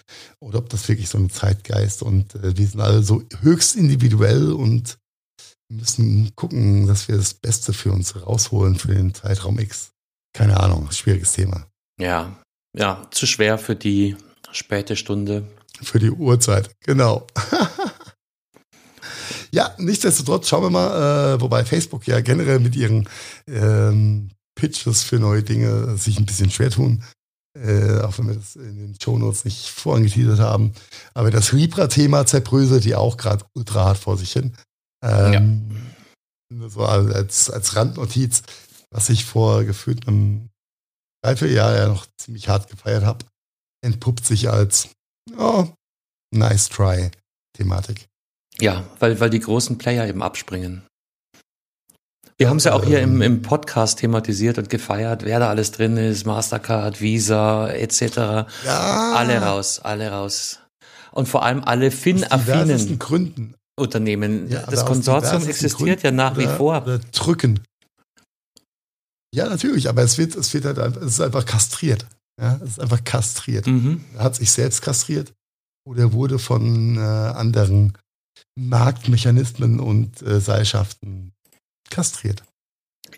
oder 0.41 0.59
ob 0.59 0.69
das 0.69 0.89
wirklich 0.89 1.09
so 1.09 1.19
ein 1.19 1.31
Zeitgeist 1.31 2.03
und 2.03 2.35
äh, 2.35 2.57
wir 2.57 2.67
sind 2.67 2.81
alle 2.81 3.03
so 3.03 3.23
höchst 3.41 3.77
individuell 3.77 4.53
und 4.53 4.99
müssen 5.71 6.35
gucken, 6.37 6.87
dass 6.87 7.09
wir 7.09 7.17
das 7.17 7.35
Beste 7.35 7.73
für 7.73 7.93
uns 7.93 8.15
rausholen 8.17 8.77
für 8.77 8.95
den 8.95 9.15
Zeitraum 9.15 9.59
X. 9.59 9.93
Keine 10.33 10.61
Ahnung, 10.61 10.91
schwieriges 10.91 11.33
Thema. 11.33 11.67
Ja, 11.99 12.37
ja, 12.77 13.07
zu 13.11 13.27
schwer 13.27 13.59
für 13.59 13.77
die 13.77 14.17
späte 14.53 14.97
Stunde. 14.97 15.45
Für 15.83 15.99
die 15.99 16.11
Uhrzeit, 16.11 16.71
genau. 16.81 17.27
ja, 19.53 19.75
nichtsdestotrotz 19.79 20.49
schauen 20.49 20.65
wir 20.65 20.71
mal, 20.71 21.35
äh, 21.35 21.41
wobei 21.41 21.65
Facebook 21.65 22.07
ja 22.07 22.21
generell 22.21 22.61
mit 22.61 22.77
ihren 22.77 23.09
ähm, 23.47 24.31
Pitches 24.55 25.03
für 25.03 25.19
neue 25.19 25.43
Dinge 25.43 25.97
sich 25.97 26.19
ein 26.19 26.27
bisschen 26.27 26.51
schwer 26.51 26.71
tun. 26.71 27.03
Äh, 27.59 28.01
auch 28.03 28.17
wenn 28.19 28.29
wir 28.29 28.37
das 28.37 28.55
in 28.55 28.77
den 28.77 29.01
Shownotes 29.01 29.45
nicht 29.45 29.71
vorangetitelt 29.71 30.39
haben. 30.39 30.73
Aber 31.15 31.31
das 31.33 31.51
Libra-Thema 31.51 32.25
zerbröselt 32.25 32.85
ja 32.85 32.99
auch 32.99 33.17
gerade 33.17 33.45
ultra 33.55 33.87
hart 33.87 33.99
vor 33.99 34.17
sich 34.17 34.33
hin. 34.33 34.55
Ähm, 35.03 35.95
Nur 36.53 36.71
so 36.71 36.85
als, 36.85 37.51
als 37.51 37.75
Randnotiz, 37.75 38.43
was 38.91 39.09
ich 39.09 39.25
vor 39.25 39.65
gefühlt 39.65 40.07
einem 40.07 40.51
Dreivierteljahr 41.25 41.77
ja 41.77 41.89
noch 41.89 42.07
ziemlich 42.19 42.49
hart 42.49 42.69
gefeiert 42.69 43.05
habe, 43.05 43.25
entpuppt 43.85 44.25
sich 44.25 44.49
als 44.49 44.89
oh, 45.37 45.67
nice 46.33 46.69
try 46.69 47.11
Thematik. 47.57 48.10
Ja, 48.61 48.85
weil, 48.99 49.21
weil 49.21 49.31
die 49.31 49.41
großen 49.41 49.79
Player 49.79 50.07
eben 50.07 50.23
abspringen. 50.23 50.83
Wir 52.41 52.49
haben 52.49 52.57
es 52.57 52.65
ja 52.65 52.73
auch 52.73 52.85
hier 52.85 53.01
im, 53.01 53.21
im 53.21 53.43
Podcast 53.43 53.99
thematisiert 53.99 54.57
und 54.57 54.71
gefeiert, 54.71 55.25
wer 55.27 55.41
da 55.41 55.51
alles 55.51 55.73
drin 55.73 55.99
ist, 55.99 56.25
Mastercard, 56.25 57.03
Visa 57.03 57.69
etc. 57.69 58.01
Ja. 58.65 59.13
Alle 59.15 59.43
raus, 59.43 59.81
alle 59.81 60.11
raus. 60.11 60.59
Und 61.13 61.29
vor 61.29 61.45
allem 61.45 61.63
alle 61.65 61.91
FIN-affinen 61.91 62.99
Gründen. 62.99 63.55
Unternehmen. 63.79 64.49
Ja, 64.49 64.63
das 64.63 64.87
Konsortium 64.87 65.47
existiert 65.47 66.03
ja 66.03 66.11
Gründen 66.11 66.17
nach 66.17 66.37
wie 66.39 66.45
oder, 66.45 66.57
vor. 66.57 66.83
Oder 66.83 66.99
drücken. 67.13 67.61
Ja, 69.35 69.49
natürlich, 69.49 69.89
aber 69.89 70.03
es 70.03 70.19
wird, 70.19 70.35
es 70.35 70.53
wird 70.55 70.65
halt 70.65 70.79
einfach, 70.79 71.03
es 71.03 71.13
ist 71.13 71.21
einfach 71.21 71.45
kastriert. 71.45 72.07
Ja, 72.41 72.59
es 72.65 72.71
ist 72.71 72.81
einfach 72.81 73.05
kastriert. 73.05 73.67
Mhm. 73.67 74.03
Er 74.17 74.25
hat 74.25 74.37
sich 74.37 74.51
selbst 74.51 74.81
kastriert 74.81 75.33
oder 75.87 76.13
wurde 76.13 76.39
von 76.39 76.97
äh, 76.97 77.01
anderen 77.01 77.93
Marktmechanismen 78.69 79.81
und 79.81 80.23
äh, 80.23 80.41
Seilschaften 80.41 81.33
kastriert. 81.89 82.43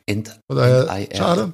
Ent, 0.07 0.38
Von 0.49 0.57
daher, 0.57 1.09
schade. 1.14 1.53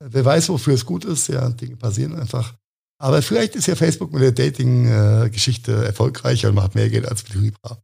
Wer 0.00 0.24
weiß, 0.24 0.48
wofür 0.50 0.74
es 0.74 0.86
gut 0.86 1.04
ist. 1.04 1.28
Ja, 1.28 1.48
Dinge 1.48 1.76
passieren 1.76 2.14
einfach. 2.14 2.54
Aber 3.00 3.22
vielleicht 3.22 3.56
ist 3.56 3.66
ja 3.66 3.76
Facebook 3.76 4.12
mit 4.12 4.22
der 4.22 4.32
Dating-Geschichte 4.32 5.84
erfolgreicher 5.84 6.48
und 6.48 6.56
macht 6.56 6.74
mehr 6.74 6.88
Geld 6.88 7.06
als 7.06 7.24
mit 7.24 7.34
Libra. 7.34 7.80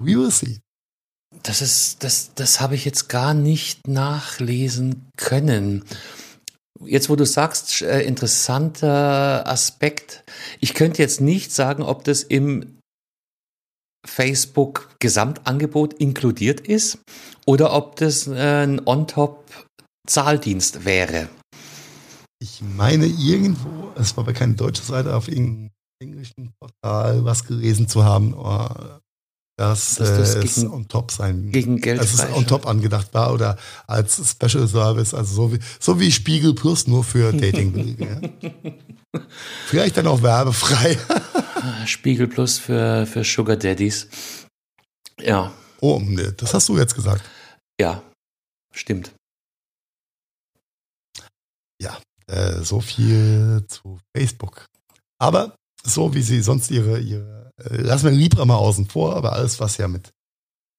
We 0.00 0.16
will 0.16 0.30
see. 0.30 0.60
Das 1.42 1.62
ist, 1.62 2.04
das, 2.04 2.34
das 2.34 2.60
habe 2.60 2.74
ich 2.74 2.84
jetzt 2.84 3.08
gar 3.08 3.34
nicht 3.34 3.88
nachlesen 3.88 5.08
können. 5.16 5.84
Jetzt, 6.84 7.08
wo 7.08 7.16
du 7.16 7.24
sagst, 7.26 7.82
äh, 7.82 8.02
interessanter 8.02 9.46
Aspekt. 9.46 10.24
Ich 10.60 10.74
könnte 10.74 11.02
jetzt 11.02 11.20
nicht 11.20 11.52
sagen, 11.52 11.82
ob 11.82 12.04
das 12.04 12.22
im 12.22 12.78
Facebook 14.06 14.90
Gesamtangebot 14.98 15.94
inkludiert 15.94 16.60
ist 16.60 16.98
oder 17.46 17.72
ob 17.72 17.96
das 17.96 18.26
äh, 18.26 18.64
ein 18.64 18.80
On-Top-Zahldienst 18.84 20.84
wäre. 20.84 21.28
Ich 22.40 22.60
meine 22.60 23.06
irgendwo, 23.06 23.92
es 23.94 24.16
war 24.16 24.24
aber 24.24 24.32
keine 24.32 24.54
deutsche 24.54 24.82
Seite, 24.82 25.14
auf 25.14 25.28
irgendeinem 25.28 25.70
englischen 26.02 26.52
Portal 26.58 27.24
was 27.24 27.44
gelesen 27.44 27.86
zu 27.86 28.04
haben, 28.04 28.34
dass, 29.56 29.94
dass 29.94 30.16
das 30.16 30.34
äh, 30.34 30.40
es 30.40 30.64
on 30.64 30.88
top 30.88 31.12
sein 31.12 31.52
gegen 31.52 31.80
Geld 31.80 32.00
dass 32.00 32.14
es 32.14 32.26
on 32.34 32.46
top 32.46 32.66
angedacht 32.66 33.14
war 33.14 33.32
oder 33.32 33.56
als 33.86 34.20
Special 34.28 34.66
Service, 34.66 35.14
also 35.14 35.34
so 35.34 35.52
wie, 35.52 35.60
so 35.78 36.00
wie 36.00 36.10
Spiegel 36.10 36.54
Plus 36.54 36.88
nur 36.88 37.04
für 37.04 37.32
Dating. 37.32 37.96
ja. 37.98 38.50
Vielleicht 39.66 39.96
dann 39.96 40.08
auch 40.08 40.22
werbefrei. 40.22 40.98
Spiegel 41.86 42.28
Plus 42.28 42.58
für, 42.58 43.06
für 43.06 43.24
Sugar 43.24 43.56
Daddies. 43.56 44.08
Ja. 45.20 45.52
Oh, 45.80 46.00
das 46.36 46.54
hast 46.54 46.68
du 46.68 46.78
jetzt 46.78 46.94
gesagt. 46.94 47.28
Ja, 47.80 48.02
stimmt. 48.72 49.12
Ja, 51.80 52.00
äh, 52.28 52.62
so 52.62 52.80
viel 52.80 53.64
zu 53.68 53.98
Facebook. 54.16 54.66
Aber 55.18 55.56
so 55.84 56.14
wie 56.14 56.22
sie 56.22 56.40
sonst 56.40 56.70
ihre, 56.70 57.00
ihre 57.00 57.50
äh, 57.58 57.76
lassen 57.76 58.04
wir 58.04 58.12
Libra 58.12 58.44
mal 58.44 58.56
außen 58.56 58.86
vor, 58.86 59.16
aber 59.16 59.32
alles, 59.32 59.58
was 59.60 59.76
ja 59.76 59.88
mit 59.88 60.10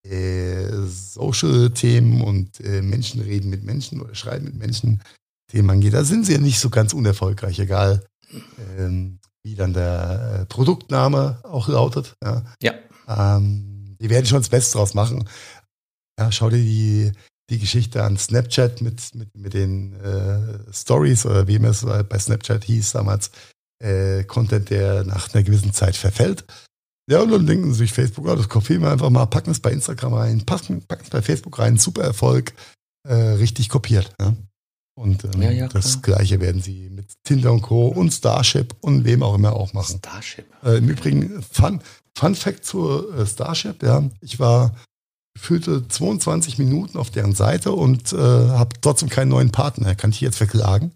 äh, 0.07 0.69
Social-Themen 0.85 2.21
und 2.21 2.59
äh, 2.61 2.81
Menschen 2.81 3.21
reden 3.21 3.49
mit 3.49 3.63
Menschen 3.63 4.01
oder 4.01 4.15
schreiben 4.15 4.45
mit 4.45 4.55
Menschen 4.55 5.01
Themen 5.51 5.69
angeht, 5.69 5.93
da 5.93 6.03
sind 6.03 6.25
sie 6.25 6.33
ja 6.33 6.39
nicht 6.39 6.59
so 6.59 6.69
ganz 6.69 6.93
unerfolgreich, 6.93 7.59
egal 7.59 8.05
ähm, 8.77 9.19
wie 9.43 9.55
dann 9.55 9.73
der 9.73 10.41
äh, 10.41 10.45
Produktname 10.45 11.39
auch 11.43 11.67
lautet. 11.67 12.15
Ja. 12.23 12.43
ja. 12.61 12.73
Ähm, 13.07 13.97
die 13.99 14.09
werden 14.09 14.25
schon 14.25 14.39
das 14.39 14.49
Beste 14.49 14.77
draus 14.77 14.93
machen. 14.93 15.27
Ja, 16.19 16.31
schau 16.31 16.49
dir 16.49 16.57
die, 16.57 17.11
die 17.49 17.59
Geschichte 17.59 18.03
an 18.03 18.17
Snapchat 18.17 18.81
mit, 18.81 19.15
mit, 19.15 19.35
mit 19.35 19.53
den 19.53 19.93
äh, 19.99 20.73
Stories 20.73 21.25
oder 21.25 21.47
wie 21.47 21.57
es 21.57 21.85
bei 21.85 22.19
Snapchat 22.19 22.63
hieß 22.63 22.93
damals, 22.93 23.31
äh, 23.83 24.23
Content, 24.23 24.69
der 24.69 25.03
nach 25.03 25.33
einer 25.33 25.43
gewissen 25.43 25.73
Zeit 25.73 25.95
verfällt. 25.95 26.45
Ja, 27.09 27.21
und 27.21 27.31
dann 27.31 27.45
denken 27.45 27.73
sie 27.73 27.79
sich 27.79 27.91
Facebook, 27.91 28.27
oh, 28.27 28.35
das 28.35 28.47
kopieren 28.47 28.81
wir 28.81 28.91
einfach 28.91 29.09
mal, 29.09 29.25
packen 29.25 29.51
es 29.51 29.59
bei 29.59 29.71
Instagram 29.71 30.13
rein, 30.13 30.45
packen, 30.45 30.81
packen 30.83 31.03
es 31.03 31.09
bei 31.09 31.21
Facebook 31.21 31.59
rein, 31.59 31.77
super 31.77 32.03
Erfolg, 32.03 32.53
äh, 33.05 33.13
richtig 33.13 33.67
kopiert. 33.67 34.13
Ja? 34.21 34.33
Und 34.95 35.23
ähm, 35.23 35.41
ja, 35.41 35.51
ja, 35.51 35.67
das 35.67 36.01
Gleiche 36.01 36.39
werden 36.39 36.61
sie 36.61 36.89
mit 36.89 37.07
Tinder 37.23 37.51
und 37.51 37.61
Co. 37.61 37.87
und 37.87 38.11
Starship 38.11 38.75
und 38.81 39.05
wem 39.05 39.23
auch 39.23 39.35
immer 39.35 39.53
auch 39.53 39.73
machen. 39.73 39.97
Starship. 39.97 40.45
Äh, 40.63 40.77
Im 40.77 40.89
Übrigen, 40.89 41.41
Fun, 41.41 41.81
Fun 42.15 42.35
Fact 42.35 42.63
zur 42.63 43.17
äh, 43.17 43.25
Starship, 43.25 43.81
ja. 43.81 44.03
Ich 44.21 44.39
war 44.39 44.75
gefühlte 45.33 45.87
22 45.87 46.59
Minuten 46.59 46.97
auf 46.99 47.09
deren 47.09 47.33
Seite 47.33 47.71
und 47.71 48.13
äh, 48.13 48.17
habe 48.17 48.75
trotzdem 48.81 49.09
keinen 49.09 49.29
neuen 49.29 49.51
Partner. 49.51 49.95
Kann 49.95 50.11
ich 50.11 50.21
jetzt 50.21 50.37
verklagen? 50.37 50.91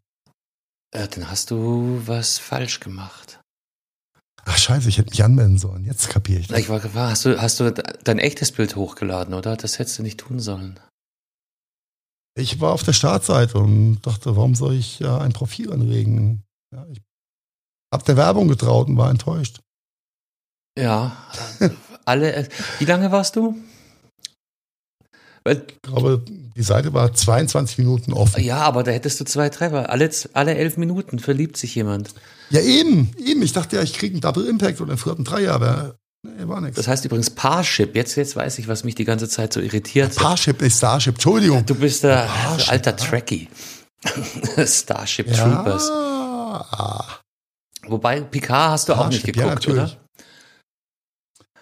Äh, 0.92 1.08
dann 1.08 1.30
hast 1.30 1.50
du 1.50 2.02
was 2.06 2.38
falsch 2.38 2.80
gemacht. 2.80 3.40
Ach 4.46 4.58
scheiße, 4.58 4.88
ich 4.88 4.98
hätte 4.98 5.10
mich 5.10 5.24
anmelden 5.24 5.58
sollen. 5.58 5.84
Jetzt 5.84 6.10
kapiere 6.10 6.40
ich 6.40 6.48
das. 6.48 6.60
Ich 6.60 6.70
war. 6.70 6.82
Hast 7.10 7.26
du, 7.26 7.42
hast 7.42 7.60
du 7.60 7.74
dein 8.04 8.20
echtes 8.20 8.54
Bild 8.54 8.76
hochgeladen, 8.76 9.34
oder? 9.34 9.58
Das 9.58 9.80
hättest 9.80 10.00
du 10.00 10.04
nicht 10.04 10.20
tun 10.20 10.40
sollen. 10.40 10.80
Ich 12.38 12.62
war 12.62 12.72
auf 12.72 12.84
der 12.84 12.94
Startseite 12.94 13.58
und 13.58 14.00
dachte, 14.04 14.36
warum 14.36 14.54
soll 14.54 14.76
ich 14.76 15.00
ja 15.00 15.18
ein 15.18 15.34
Profil 15.34 15.74
anregen? 15.74 16.44
Ja, 16.72 16.86
ich 16.92 17.02
hab 17.92 18.06
der 18.06 18.16
Werbung 18.16 18.48
getraut 18.48 18.88
und 18.88 18.98
war 18.98 19.10
enttäuscht. 19.10 19.62
Ja, 20.78 21.18
alle. 22.06 22.48
Wie 22.78 22.86
lange 22.86 23.12
warst 23.12 23.36
du? 23.36 23.58
Weil, 25.44 25.66
ich 25.68 25.82
glaube, 25.82 26.24
die 26.28 26.62
Seite 26.62 26.94
war 26.94 27.12
22 27.12 27.80
Minuten 27.80 28.14
offen. 28.14 28.44
Ja, 28.44 28.60
aber 28.60 28.84
da 28.84 28.92
hättest 28.92 29.20
du 29.20 29.24
zwei 29.24 29.50
Treffer. 29.50 29.90
Alle, 29.90 30.12
alle 30.34 30.56
elf 30.56 30.78
Minuten 30.78 31.18
verliebt 31.18 31.58
sich 31.58 31.74
jemand. 31.74 32.14
Ja, 32.52 32.62
eben, 32.62 33.12
eben. 33.18 33.42
Ich 33.42 33.54
dachte 33.54 33.78
ja, 33.78 33.82
ich 33.82 33.94
kriege 33.94 34.14
einen 34.14 34.22
Double 34.22 34.46
Impact 34.48 34.80
oder 34.80 34.92
einen 34.92 35.00
vierten 35.00 35.24
Dreier, 35.24 35.54
aber 35.54 35.96
nee, 36.38 36.48
war 36.48 36.62
nichts. 36.62 36.76
Das 36.76 36.88
heißt 36.88 37.06
übrigens 37.06 37.30
Parship. 37.30 37.96
Jetzt, 37.96 38.16
jetzt 38.16 38.36
weiß 38.36 38.60
ich, 38.60 38.68
was 38.68 38.84
mich 38.84 38.96
die 38.96 39.06
ganze 39.06 39.30
Zeit 39.30 39.54
so 39.54 39.60
irritiert. 39.60 40.16
Ja, 40.16 40.22
Parship 40.22 40.62
ist 40.62 40.78
Starship, 40.78 41.16
Entschuldigung. 41.16 41.58
Ja, 41.58 41.64
du 41.64 41.76
bist 41.76 42.04
der 42.04 42.26
ja, 42.26 42.58
alter 42.68 42.96
Trekkie. 42.96 43.50
Starship 44.66 45.34
Troopers. 45.34 45.90
Wobei, 47.88 48.22
Picard 48.22 48.72
hast 48.72 48.90
du 48.90 48.94
Parship, 48.94 49.06
auch 49.06 49.12
nicht 49.12 49.26
geguckt, 49.26 49.68
oder? 49.68 49.98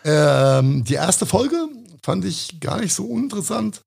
Ähm, 0.03 0.83
die 0.83 0.93
erste 0.93 1.25
Folge 1.25 1.67
fand 2.03 2.25
ich 2.25 2.59
gar 2.59 2.79
nicht 2.79 2.93
so 2.93 3.05
uninteressant. 3.05 3.81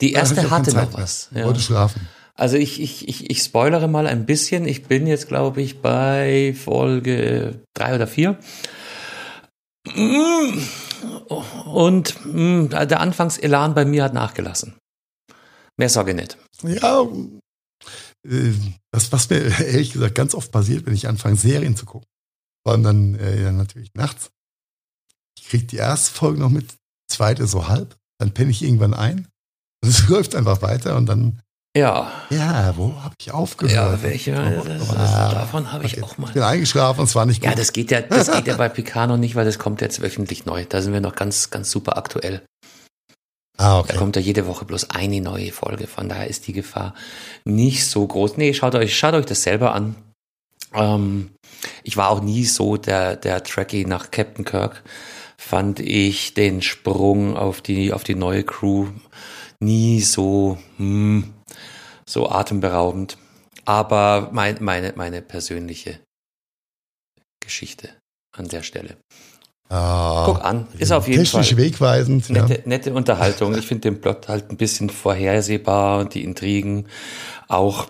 Die 0.00 0.12
erste 0.12 0.50
hatte 0.50 0.74
noch 0.74 0.94
was. 0.94 1.28
Ja. 1.34 1.44
Wollte 1.44 1.60
schlafen. 1.60 2.08
Also 2.34 2.56
ich, 2.56 2.80
ich, 2.80 3.08
ich, 3.08 3.30
ich 3.30 3.42
spoilere 3.42 3.88
mal 3.88 4.06
ein 4.06 4.24
bisschen. 4.24 4.66
Ich 4.66 4.84
bin 4.84 5.08
jetzt, 5.08 5.26
glaube 5.26 5.60
ich, 5.60 5.82
bei 5.82 6.54
Folge 6.56 7.60
drei 7.74 7.96
oder 7.96 8.06
vier. 8.06 8.38
Und 11.66 12.14
mm, 12.24 12.68
der 12.68 13.00
Anfangselan 13.00 13.74
bei 13.74 13.84
mir 13.84 14.04
hat 14.04 14.14
nachgelassen. 14.14 14.74
Mehr 15.76 15.88
sage 15.88 16.10
ich 16.10 16.16
nicht. 16.16 16.38
Ja, 16.62 17.02
äh, 18.28 18.52
das, 18.92 19.12
was 19.12 19.30
mir 19.30 19.60
ehrlich 19.60 19.92
gesagt 19.92 20.14
ganz 20.14 20.34
oft 20.34 20.50
passiert, 20.50 20.86
wenn 20.86 20.94
ich 20.94 21.08
anfange, 21.08 21.36
Serien 21.36 21.76
zu 21.76 21.86
gucken. 21.86 22.08
Vor 22.64 22.72
allem 22.72 22.82
dann 22.82 23.14
äh, 23.14 23.42
ja, 23.42 23.52
natürlich 23.52 23.90
nachts 23.94 24.30
kriege 25.48 25.64
die 25.64 25.76
erste 25.76 26.12
Folge 26.12 26.40
noch 26.40 26.50
mit, 26.50 26.76
zweite 27.10 27.46
so 27.46 27.68
halb, 27.68 27.96
dann 28.18 28.32
penne 28.32 28.50
ich 28.50 28.62
irgendwann 28.62 28.94
ein. 28.94 29.28
Und 29.82 29.90
es 29.90 30.08
läuft 30.08 30.34
einfach 30.34 30.60
weiter 30.62 30.96
und 30.96 31.06
dann. 31.06 31.40
Ja. 31.78 32.12
Ja, 32.30 32.72
wo 32.76 32.92
habe 33.02 33.14
ich 33.20 33.30
aufgehört? 33.30 33.74
Ja, 33.74 34.02
welche? 34.02 34.32
Oh, 34.32 34.64
das, 34.64 34.90
ah, 34.96 35.32
davon 35.32 35.72
habe 35.72 35.86
ich 35.86 36.02
auch 36.02 36.18
mal. 36.18 36.26
Ich 36.26 36.34
bin 36.34 36.42
eingeschlafen 36.42 37.00
und 37.00 37.06
es 37.06 37.14
war 37.14 37.24
nicht 37.24 37.40
gut. 37.40 37.50
Ja, 37.50 37.54
das 37.54 37.72
geht 37.72 37.92
ja, 37.92 38.00
das 38.00 38.30
geht 38.32 38.48
ja 38.48 38.56
bei 38.56 38.68
Picano 38.68 39.16
nicht, 39.16 39.36
weil 39.36 39.44
das 39.44 39.58
kommt 39.58 39.80
jetzt 39.80 40.02
wöchentlich 40.02 40.44
neu. 40.44 40.64
Da 40.68 40.82
sind 40.82 40.92
wir 40.92 41.00
noch 41.00 41.14
ganz, 41.14 41.50
ganz 41.50 41.70
super 41.70 41.96
aktuell. 41.96 42.42
Ah, 43.58 43.78
okay. 43.78 43.92
Da 43.92 43.98
kommt 43.98 44.16
ja 44.16 44.22
jede 44.22 44.46
Woche 44.46 44.64
bloß 44.64 44.90
eine 44.90 45.20
neue 45.20 45.52
Folge. 45.52 45.86
Von 45.86 46.08
daher 46.08 46.26
ist 46.26 46.48
die 46.48 46.52
Gefahr 46.52 46.94
nicht 47.44 47.86
so 47.86 48.06
groß. 48.06 48.36
Nee, 48.36 48.54
schaut 48.54 48.74
euch, 48.74 48.96
schaut 48.96 49.14
euch 49.14 49.26
das 49.26 49.42
selber 49.44 49.72
an. 49.72 49.94
Ähm, 50.74 51.30
ich 51.84 51.96
war 51.96 52.10
auch 52.10 52.20
nie 52.20 52.44
so 52.44 52.76
der, 52.76 53.14
der 53.14 53.42
Trekkie 53.44 53.84
nach 53.84 54.10
Captain 54.10 54.44
Kirk 54.44 54.82
fand 55.40 55.78
ich 55.78 56.34
den 56.34 56.60
Sprung 56.62 57.36
auf 57.36 57.62
die, 57.62 57.92
auf 57.92 58.02
die 58.02 58.16
neue 58.16 58.42
Crew 58.42 58.88
nie 59.60 60.00
so, 60.00 60.58
hm, 60.76 61.32
so 62.08 62.28
atemberaubend. 62.30 63.18
Aber 63.64 64.30
mein, 64.32 64.56
meine, 64.60 64.94
meine 64.96 65.20
persönliche 65.22 66.00
Geschichte 67.40 67.90
an 68.32 68.48
der 68.48 68.62
Stelle. 68.62 68.96
Ah, 69.70 70.24
Guck 70.24 70.42
an, 70.42 70.66
ist 70.78 70.92
auf 70.92 71.06
jeden 71.08 71.24
technisch 71.24 71.50
Fall 71.50 71.58
wegweisend. 71.58 72.30
Nette, 72.30 72.54
ja. 72.54 72.60
nette 72.64 72.94
Unterhaltung. 72.94 73.54
Ich 73.54 73.66
finde 73.66 73.90
den 73.90 74.00
Plot 74.00 74.28
halt 74.28 74.50
ein 74.50 74.56
bisschen 74.56 74.88
vorhersehbar 74.88 76.00
und 76.00 76.14
die 76.14 76.24
Intrigen 76.24 76.88
auch 77.48 77.88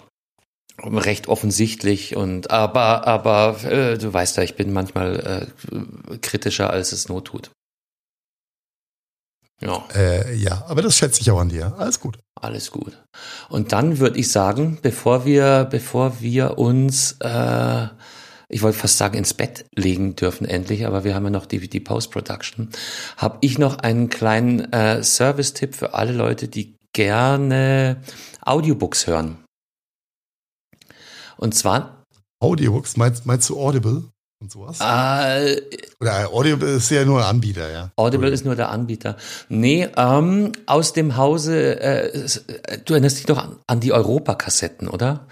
recht 0.82 1.28
offensichtlich 1.28 2.16
und 2.16 2.51
aber 2.51 3.06
aber 3.06 3.62
äh, 3.64 3.98
du 3.98 4.12
weißt 4.12 4.36
ja, 4.36 4.43
ich 4.43 4.56
bin 4.56 4.72
manchmal 4.72 5.52
äh, 5.72 6.18
kritischer 6.18 6.70
als 6.70 6.93
es 6.93 7.09
not 7.09 7.26
tut. 7.26 7.51
Ja. 9.60 9.84
Äh, 9.94 10.34
ja, 10.34 10.64
aber 10.68 10.82
das 10.82 10.97
schätze 10.97 11.20
ich 11.20 11.30
auch 11.30 11.40
an 11.40 11.48
dir. 11.48 11.74
Alles 11.78 11.98
gut. 11.98 12.18
Alles 12.40 12.70
gut. 12.70 13.02
Und 13.48 13.73
dann 13.73 13.98
würde 13.98 14.19
ich 14.19 14.31
sagen, 14.31 14.78
bevor 14.81 15.24
wir 15.24 15.66
bevor 15.70 16.20
wir 16.20 16.59
uns 16.59 17.16
äh, 17.20 17.89
ich 18.48 18.62
wollte 18.62 18.78
fast 18.78 18.97
sagen, 18.97 19.19
ins 19.19 19.35
Bett 19.35 19.66
legen 19.74 20.16
dürfen 20.16 20.47
endlich, 20.47 20.86
aber 20.86 21.05
wir 21.05 21.15
haben 21.15 21.24
ja 21.24 21.31
noch 21.31 21.47
die, 21.47 21.69
die 21.69 21.81
Post-Production, 21.81 22.70
habe 23.19 23.39
ich 23.43 23.59
noch 23.59 23.78
einen 23.78 24.09
kleinen 24.09 24.73
äh, 24.73 25.02
Service-Tipp 25.02 25.74
für 25.74 25.94
alle 25.94 26.12
Leute, 26.12 26.48
die 26.48 26.77
gerne 26.94 28.01
Audiobooks 28.40 29.06
hören. 29.06 29.44
Und 31.36 31.55
zwar. 31.55 32.05
Audiobooks, 32.40 32.97
meinst, 32.97 33.27
meinst 33.27 33.48
du 33.51 33.59
Audible? 33.60 34.05
Und 34.40 34.52
sowas? 34.52 34.78
Äh, 34.81 35.60
Oder 36.01 36.32
Audible 36.32 36.69
ist 36.69 36.90
ja 36.90 37.05
nur 37.05 37.20
ein 37.20 37.27
Anbieter, 37.27 37.70
ja. 37.70 37.90
Audible 37.97 38.31
ist 38.31 38.44
nur 38.44 38.56
der 38.56 38.70
Anbieter. 38.70 39.16
Nee, 39.48 39.89
ähm, 39.97 40.52
aus 40.66 40.93
dem 40.93 41.16
Hause, 41.16 41.81
äh, 41.81 42.28
du 42.85 42.94
erinnerst 42.94 43.19
dich 43.19 43.27
doch 43.27 43.39
an, 43.39 43.56
an 43.66 43.81
die 43.81 43.93
Europakassetten, 43.93 44.89
oder? 44.89 45.27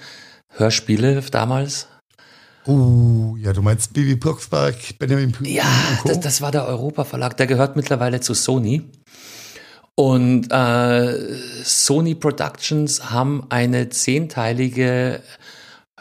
Hörspiele 0.48 1.20
damals? 1.30 1.86
Uh, 2.66 3.36
ja, 3.36 3.52
du 3.52 3.62
meinst 3.62 3.92
Bibi 3.92 4.16
Blocksberg, 4.16 4.98
Benjamin 4.98 5.30
Blümchen 5.30 5.54
Ja, 5.56 5.70
das, 6.04 6.18
das 6.18 6.40
war 6.40 6.50
der 6.50 6.66
Europa 6.66 7.04
Verlag. 7.04 7.36
Der 7.36 7.46
gehört 7.46 7.76
mittlerweile 7.76 8.20
zu 8.20 8.34
Sony. 8.34 8.82
Und 9.94 10.50
äh, 10.50 11.34
Sony 11.62 12.14
Productions 12.16 13.10
haben 13.10 13.46
eine 13.50 13.88
zehnteilige 13.88 15.22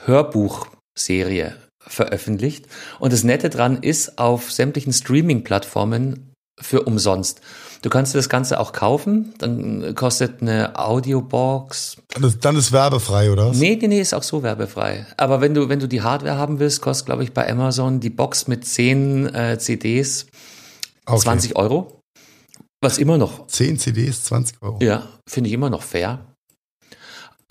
Hörbuchserie 0.06 1.56
veröffentlicht. 1.88 2.66
Und 3.00 3.14
das 3.14 3.24
Nette 3.24 3.50
dran 3.50 3.78
ist, 3.82 4.18
auf 4.18 4.52
sämtlichen 4.52 4.94
Streaming-Plattformen 4.94 6.32
für 6.60 6.84
umsonst. 6.84 7.42
Du 7.82 7.90
kannst 7.90 8.14
dir 8.14 8.18
das 8.18 8.30
Ganze 8.30 8.60
auch 8.60 8.72
kaufen, 8.72 9.34
dann 9.40 9.94
kostet 9.94 10.42
eine 10.42 10.80
Audiobox. 10.80 11.98
Dann 12.14 12.24
ist, 12.24 12.44
dann 12.46 12.56
ist 12.56 12.72
werbefrei, 12.72 13.30
oder? 13.32 13.52
Nee, 13.54 13.78
nee, 13.80 13.88
nee, 13.88 14.00
ist 14.00 14.14
auch 14.14 14.24
so 14.24 14.42
werbefrei. 14.42 15.06
Aber 15.18 15.42
wenn 15.42 15.54
du, 15.54 15.68
wenn 15.70 15.80
du 15.80 15.88
die 15.88 16.02
Hardware 16.02 16.38
haben 16.38 16.60
willst, 16.60 16.82
kostet, 16.82 17.08
glaube 17.08 17.24
ich, 17.24 17.34
bei 17.34 17.50
Amazon 17.50 18.00
die 18.00 18.10
Box 18.10 18.48
mit 18.48 18.66
10 18.66 19.34
äh, 19.36 19.58
CDs 19.60 20.26
Okay. 21.08 21.20
20 21.20 21.56
Euro. 21.56 22.00
Was 22.82 22.98
immer 22.98 23.18
noch, 23.20 23.46
10 23.48 23.78
CDs, 23.78 24.24
20 24.24 24.58
Euro. 24.62 24.80
ja, 24.82 25.08
finde 25.30 25.50
ich 25.50 25.54
immer 25.54 25.70
noch 25.70 25.84
fair. 25.84 26.26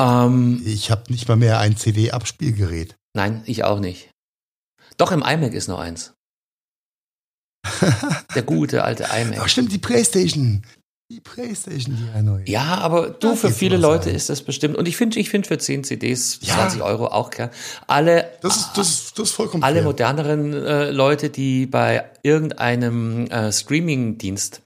Ähm, 0.01 0.61
Ich 0.65 0.91
habe 0.91 1.05
nicht 1.13 1.29
mal 1.29 1.37
mehr 1.37 1.59
ein 1.61 1.77
CD-Abspielgerät. 1.77 2.97
nein, 3.17 3.43
ich 3.47 3.63
auch 3.65 3.79
nicht. 3.79 4.11
Doch, 4.97 5.13
im 5.13 5.23
iMac 5.23 5.53
ist 5.55 5.69
noch 5.69 5.79
eins. 5.79 6.15
Der 8.35 8.43
gute 8.43 8.85
alte 8.85 9.07
Ach 9.11 9.19
iMac. 9.19 9.49
stimmt, 9.49 9.73
die 9.73 9.79
Playstation. 9.79 10.63
Die 11.11 11.21
Playstation, 11.21 11.97
die 11.97 12.23
neue. 12.23 12.45
Ja, 12.49 12.79
aber 12.79 13.11
du, 13.11 13.29
Da 13.31 13.35
für 13.37 13.51
viele 13.51 13.77
Leute 13.77 14.09
ein. 14.11 14.15
ist 14.17 14.31
das 14.31 14.43
bestimmt. 14.43 14.77
Und 14.77 14.89
ich 14.89 14.97
finde, 14.97 15.19
ich 15.21 15.29
finde 15.31 15.47
für 15.47 15.59
10 15.59 15.85
CDs 15.85 16.39
Ja. 16.43 16.55
20 16.55 16.83
Euro 16.83 17.07
auch 17.09 17.31
gern. 17.31 17.51
Alle, 17.87 18.31
Das 18.41 18.57
ist, 18.57 18.71
das 18.77 18.89
ist, 18.89 19.19
das 19.19 19.29
ist 19.29 19.35
vollkommen 19.35 19.63
alle 19.63 19.77
fair. 19.77 19.85
moderneren 19.85 20.53
äh, 20.55 20.91
Leute, 20.91 21.29
die 21.31 21.67
bei 21.67 22.05
irgendeinem 22.23 23.27
äh, 23.27 23.53
Streaming-Dienst 23.53 24.63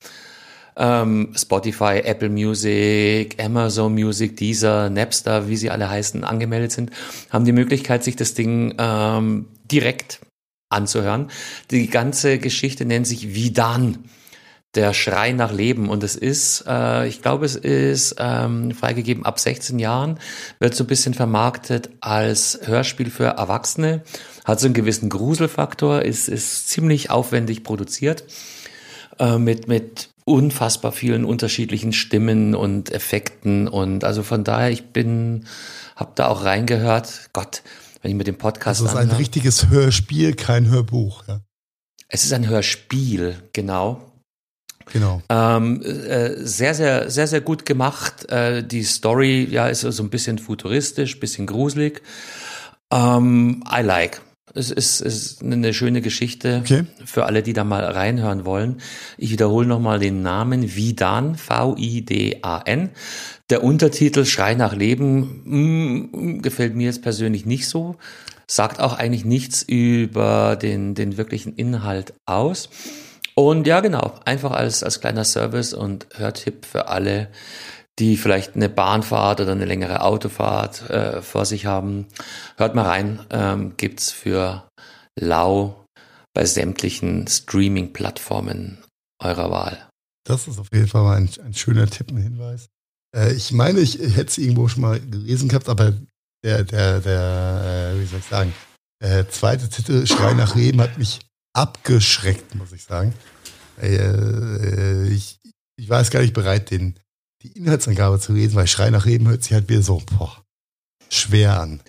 ähm, 0.77 1.33
Spotify, 1.37 2.03
Apple 2.05 2.29
Music, 2.29 3.43
Amazon 3.43 3.93
Music, 3.95 4.37
Deezer, 4.37 4.91
Napster, 4.91 5.49
wie 5.49 5.57
sie 5.57 5.71
alle 5.71 5.91
heißen, 5.91 6.23
angemeldet 6.23 6.71
sind, 6.71 6.93
haben 7.31 7.45
die 7.45 7.53
Möglichkeit, 7.53 8.05
sich 8.05 8.15
das 8.15 8.35
Ding 8.35 8.75
ähm, 8.79 9.47
direkt 9.71 10.21
anzuhören. 10.71 11.31
Die 11.71 11.89
ganze 11.89 12.39
Geschichte 12.39 12.85
nennt 12.85 13.07
sich 13.07 13.35
Vidan. 13.35 14.05
Der 14.75 14.93
Schrei 14.93 15.33
nach 15.33 15.51
Leben. 15.51 15.89
Und 15.89 16.05
es 16.05 16.15
ist, 16.15 16.65
äh, 16.69 17.09
ich 17.09 17.23
glaube, 17.23 17.47
es 17.47 17.57
ist 17.57 18.17
ähm, 18.19 18.73
freigegeben 18.73 19.25
ab 19.25 19.41
16 19.41 19.79
Jahren, 19.79 20.21
wird 20.61 20.75
so 20.75 20.85
ein 20.85 20.87
bisschen 20.87 21.15
vermarktet 21.15 21.89
als 22.03 22.61
Hörspiel 22.65 23.11
für 23.11 23.25
Erwachsene, 23.25 24.03
hat 24.45 24.61
so 24.61 24.67
einen 24.67 24.75
gewissen 24.75 25.09
Gruselfaktor, 25.09 26.03
ist, 26.03 26.29
ist 26.29 26.69
ziemlich 26.69 27.11
aufwendig 27.11 27.65
produziert, 27.65 28.25
äh, 29.19 29.39
mit, 29.39 29.69
mit 29.69 30.11
unfassbar 30.29 30.93
vielen 30.93 31.25
unterschiedlichen 31.25 31.95
Stimmen 31.95 32.55
und 32.55 32.93
Effekten. 32.93 33.69
Und 33.69 34.05
also 34.05 34.23
von 34.23 34.45
daher, 34.45 34.71
ich 34.71 34.93
bin, 34.93 35.47
hab 35.97 36.15
da 36.17 36.29
auch 36.29 36.45
reingehört. 36.45 37.31
Gott, 37.33 37.63
wenn 38.09 38.13
ich 38.15 38.17
mit 38.19 38.27
dem 38.27 38.39
Podcast 38.39 38.81
Das 38.81 38.89
ist 38.93 38.97
ein 38.97 39.03
anhöre. 39.03 39.19
richtiges 39.19 39.69
Hörspiel, 39.69 40.33
kein 40.35 40.71
Hörbuch. 40.71 41.25
Ja. 41.29 41.43
Es 42.09 42.25
ist 42.25 42.33
ein 42.33 42.49
Hörspiel, 42.49 43.37
genau. 43.53 44.01
Genau. 44.91 45.21
Ähm, 45.29 45.83
äh, 45.83 46.37
sehr, 46.43 46.73
sehr, 46.75 47.11
sehr, 47.11 47.27
sehr 47.27 47.43
gut 47.43 47.67
gemacht. 47.67 48.25
Äh, 48.31 48.67
die 48.67 48.83
Story, 48.85 49.47
ja, 49.51 49.69
ist 49.69 49.83
so 49.83 50.03
ein 50.03 50.09
bisschen 50.09 50.39
futuristisch, 50.39 51.21
bisschen 51.21 51.47
gruselig. 51.47 52.01
Ähm, 52.91 53.63
I 53.71 53.83
like. 53.83 54.23
Es 54.55 54.71
ist, 54.71 55.03
es 55.03 55.17
ist 55.33 55.43
eine 55.43 55.75
schöne 55.75 56.01
Geschichte 56.01 56.61
Okay. 56.63 56.85
für 57.05 57.27
alle, 57.27 57.43
die 57.43 57.53
da 57.53 57.63
mal 57.65 57.85
reinhören 57.85 58.47
wollen. 58.47 58.81
Ich 59.19 59.31
wiederhole 59.31 59.67
nochmal 59.67 59.99
den 59.99 60.23
Namen 60.23 60.75
Vidan, 60.75 61.37
V-I-D-A-N. 61.37 62.89
Der 63.51 63.65
Untertitel 63.65 64.27
Schrei 64.27 64.55
nach 64.55 64.75
Leben 64.75 65.43
mm, 65.45 66.43
gefällt 66.43 66.75
mir 66.75 66.87
jetzt 66.87 67.03
persönlich 67.03 67.47
nicht 67.47 67.69
so. 67.69 67.97
Sagt 68.47 68.81
auch 68.81 68.95
eigentlich 68.95 69.25
nichts 69.25 69.63
über 69.63 70.57
den, 70.57 70.95
den 70.95 71.17
wirklichen 71.17 71.55
Inhalt 71.55 72.15
aus. 72.27 72.69
Und 73.35 73.67
ja, 73.67 73.81
genau, 73.81 74.19
einfach 74.25 74.51
als, 74.51 74.83
als 74.83 75.01
kleiner 75.01 75.25
Service 75.25 75.73
und 75.73 76.07
Hörtipp 76.15 76.67
für 76.67 76.89
alle, 76.89 77.29
die 77.99 78.17
vielleicht 78.17 78.55
eine 78.55 78.69
Bahnfahrt 78.69 79.41
oder 79.41 79.53
eine 79.53 79.65
längere 79.65 80.03
Autofahrt 80.03 80.89
äh, 80.91 81.23
vor 81.23 81.45
sich 81.45 81.67
haben. 81.67 82.07
Hört 82.57 82.75
mal 82.75 82.85
rein, 82.85 83.21
ähm, 83.31 83.75
gibt's 83.77 84.11
für 84.11 84.69
lau 85.19 85.85
bei 86.35 86.45
sämtlichen 86.45 87.27
Streaming-Plattformen 87.27 88.79
eurer 89.23 89.51
Wahl. 89.51 89.89
Das 90.25 90.47
ist 90.49 90.59
auf 90.59 90.69
jeden 90.73 90.89
Fall 90.89 91.03
mal 91.03 91.17
ein, 91.17 91.31
ein 91.45 91.55
schöner 91.55 91.87
Tipp, 91.87 92.11
ein 92.11 92.19
Hinweis. 92.19 92.69
Äh, 93.15 93.33
ich 93.35 93.53
meine, 93.53 93.81
ich 93.81 93.99
hätte 93.99 94.27
es 94.27 94.39
irgendwo 94.39 94.69
schon 94.69 94.83
mal 94.83 95.01
gelesen 95.01 95.49
gehabt, 95.49 95.69
aber 95.69 95.95
der, 96.45 96.65
der, 96.65 97.01
der, 97.01 97.95
äh, 97.95 98.01
wie 98.01 98.07
soll 98.07 98.21
ich 98.21 98.27
sagen, 98.27 98.53
äh, 99.01 99.25
zweite 99.31 99.69
Titel, 99.69 100.07
Schrei 100.07 100.35
nach 100.35 100.55
Leben, 100.55 100.81
hat 100.81 100.99
mich 100.99 101.21
abgeschreckt, 101.53 102.55
muss 102.55 102.73
ich 102.73 102.85
sagen. 102.85 103.15
Äh, 103.81 105.09
ich, 105.09 105.41
ich 105.77 105.89
war 105.89 106.01
jetzt 106.01 106.11
gar 106.11 106.21
nicht 106.21 106.35
bereit, 106.35 106.71
den, 106.71 106.99
die 107.43 107.53
Inhaltsangabe 107.53 108.19
zu 108.19 108.33
lesen, 108.33 108.57
weil 108.57 108.67
Schrei 108.67 108.91
nach 108.91 109.07
Leben 109.07 109.29
hört 109.29 109.43
sich 109.43 109.53
halt 109.53 109.69
wieder 109.69 109.83
so 109.83 110.03
boah, 110.17 110.45
schwer 111.09 111.61
an. 111.61 111.81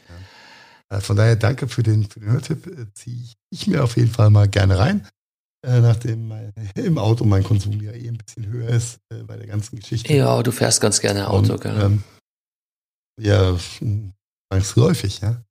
Ja. 0.92 1.02
Von 1.02 1.18
daher 1.18 1.36
danke 1.36 1.68
für 1.68 1.84
den, 1.84 2.10
für 2.10 2.20
den 2.20 2.32
Hörtipp. 2.32 2.90
Ziehe 2.96 3.28
ich 3.52 3.68
mir 3.68 3.84
auf 3.84 3.96
jeden 3.96 4.12
Fall 4.12 4.32
mal 4.32 4.48
gerne 4.48 4.80
rein. 4.80 5.08
Äh, 5.66 5.82
nachdem 5.82 6.28
mein, 6.28 6.54
im 6.76 6.98
Auto 6.98 7.26
mein 7.26 7.44
Konsum 7.44 7.82
ja 7.82 7.92
eh 7.92 8.08
ein 8.08 8.18
bisschen 8.18 8.48
höher 8.48 8.70
ist 8.70 9.00
äh, 9.14 9.24
bei 9.24 9.36
der 9.36 9.48
ganzen 9.48 9.78
Geschichte. 9.80 10.14
Ja, 10.14 10.42
du 10.42 10.52
fährst 10.52 10.80
ganz 10.82 11.02
gerne 11.02 11.30
Auto, 11.30 11.54
Und, 11.54 11.62
gell? 11.62 11.82
ähm, 11.82 12.04
ja, 13.22 13.58
hm, 13.80 14.14
zwangsläufig, 14.52 15.20
ja. 15.22 15.44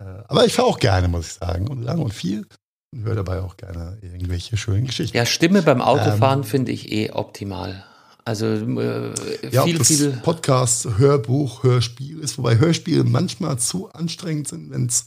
Äh, 0.00 0.04
aber 0.28 0.46
ich 0.46 0.52
fahre 0.54 0.68
auch 0.68 0.78
gerne, 0.78 1.08
muss 1.08 1.26
ich 1.26 1.32
sagen. 1.34 1.66
Und 1.68 1.82
lang 1.82 1.98
und 1.98 2.14
viel. 2.14 2.46
Und 2.94 3.02
höre 3.04 3.16
dabei 3.16 3.40
auch 3.42 3.56
gerne 3.56 3.98
irgendwelche 4.00 4.56
schönen 4.56 4.86
Geschichten. 4.86 5.16
Ja, 5.16 5.26
Stimme 5.26 5.62
beim 5.62 5.82
Autofahren 5.82 6.40
Ähm, 6.40 6.44
finde 6.44 6.72
ich 6.72 6.90
eh 6.92 7.10
optimal. 7.10 7.84
Also 8.24 8.46
äh, 8.46 9.12
Ja, 9.50 9.64
viel, 9.64 9.82
viel. 9.84 10.12
Podcast, 10.22 10.86
Hörbuch, 10.98 11.64
Hörspiel 11.64 12.20
ist, 12.20 12.38
wobei 12.38 12.58
Hörspiele 12.58 13.04
manchmal 13.04 13.58
zu 13.58 13.90
anstrengend 13.90 14.48
sind, 14.48 14.70
wenn 14.70 14.86
es 14.86 15.06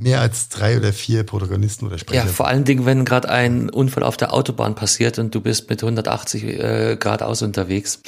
mehr 0.00 0.20
als 0.20 0.48
drei 0.48 0.76
oder 0.76 0.92
vier 0.92 1.24
Protagonisten 1.24 1.86
oder 1.86 1.98
Sprecher 1.98 2.24
Ja, 2.24 2.26
vor 2.26 2.48
allen 2.48 2.64
Dingen, 2.64 2.86
wenn 2.86 3.04
gerade 3.04 3.28
ein 3.28 3.70
Unfall 3.70 4.02
auf 4.02 4.16
der 4.16 4.32
Autobahn 4.32 4.74
passiert 4.74 5.18
und 5.18 5.34
du 5.34 5.40
bist 5.40 5.68
mit 5.68 5.82
180 5.82 6.44
äh, 6.44 6.96
geradeaus 6.98 7.42
unterwegs. 7.42 8.00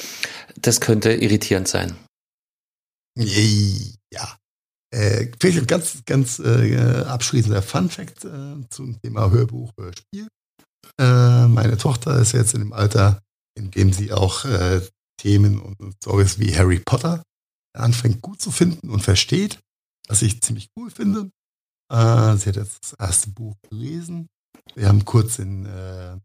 Das 0.55 0.81
könnte 0.81 1.13
irritierend 1.13 1.67
sein. 1.67 1.95
Ja. 4.11 4.37
Äh, 4.91 5.31
vielleicht 5.39 5.59
ein 5.59 5.67
ganz, 5.67 6.03
ganz 6.05 6.39
äh, 6.39 7.03
abschließender 7.07 7.61
Fun-Fact 7.61 8.25
äh, 8.25 8.69
zum 8.69 8.99
Thema 9.01 9.31
Hörbuch, 9.31 9.71
Hörspiel. 9.77 10.27
Äh, 10.99 11.47
meine 11.47 11.77
Tochter 11.77 12.19
ist 12.19 12.33
jetzt 12.33 12.53
in 12.53 12.59
dem 12.61 12.73
Alter, 12.73 13.21
in 13.55 13.71
dem 13.71 13.93
sie 13.93 14.11
auch 14.11 14.45
äh, 14.45 14.81
Themen 15.19 15.59
und 15.59 15.95
Stories 15.95 16.39
wie 16.39 16.55
Harry 16.55 16.79
Potter 16.79 17.23
anfängt 17.75 18.21
gut 18.21 18.41
zu 18.41 18.51
finden 18.51 18.89
und 18.89 19.01
versteht, 19.01 19.59
was 20.07 20.21
ich 20.21 20.41
ziemlich 20.41 20.69
cool 20.77 20.91
finde. 20.91 21.31
Äh, 21.91 22.37
sie 22.37 22.49
hat 22.49 22.55
jetzt 22.55 22.79
das 22.83 22.93
erste 22.93 23.29
Buch 23.29 23.55
gelesen. 23.69 24.27
Wir 24.75 24.87
haben 24.87 25.05
kurz 25.05 25.39
in 25.39 25.65
äh, 25.65 26.17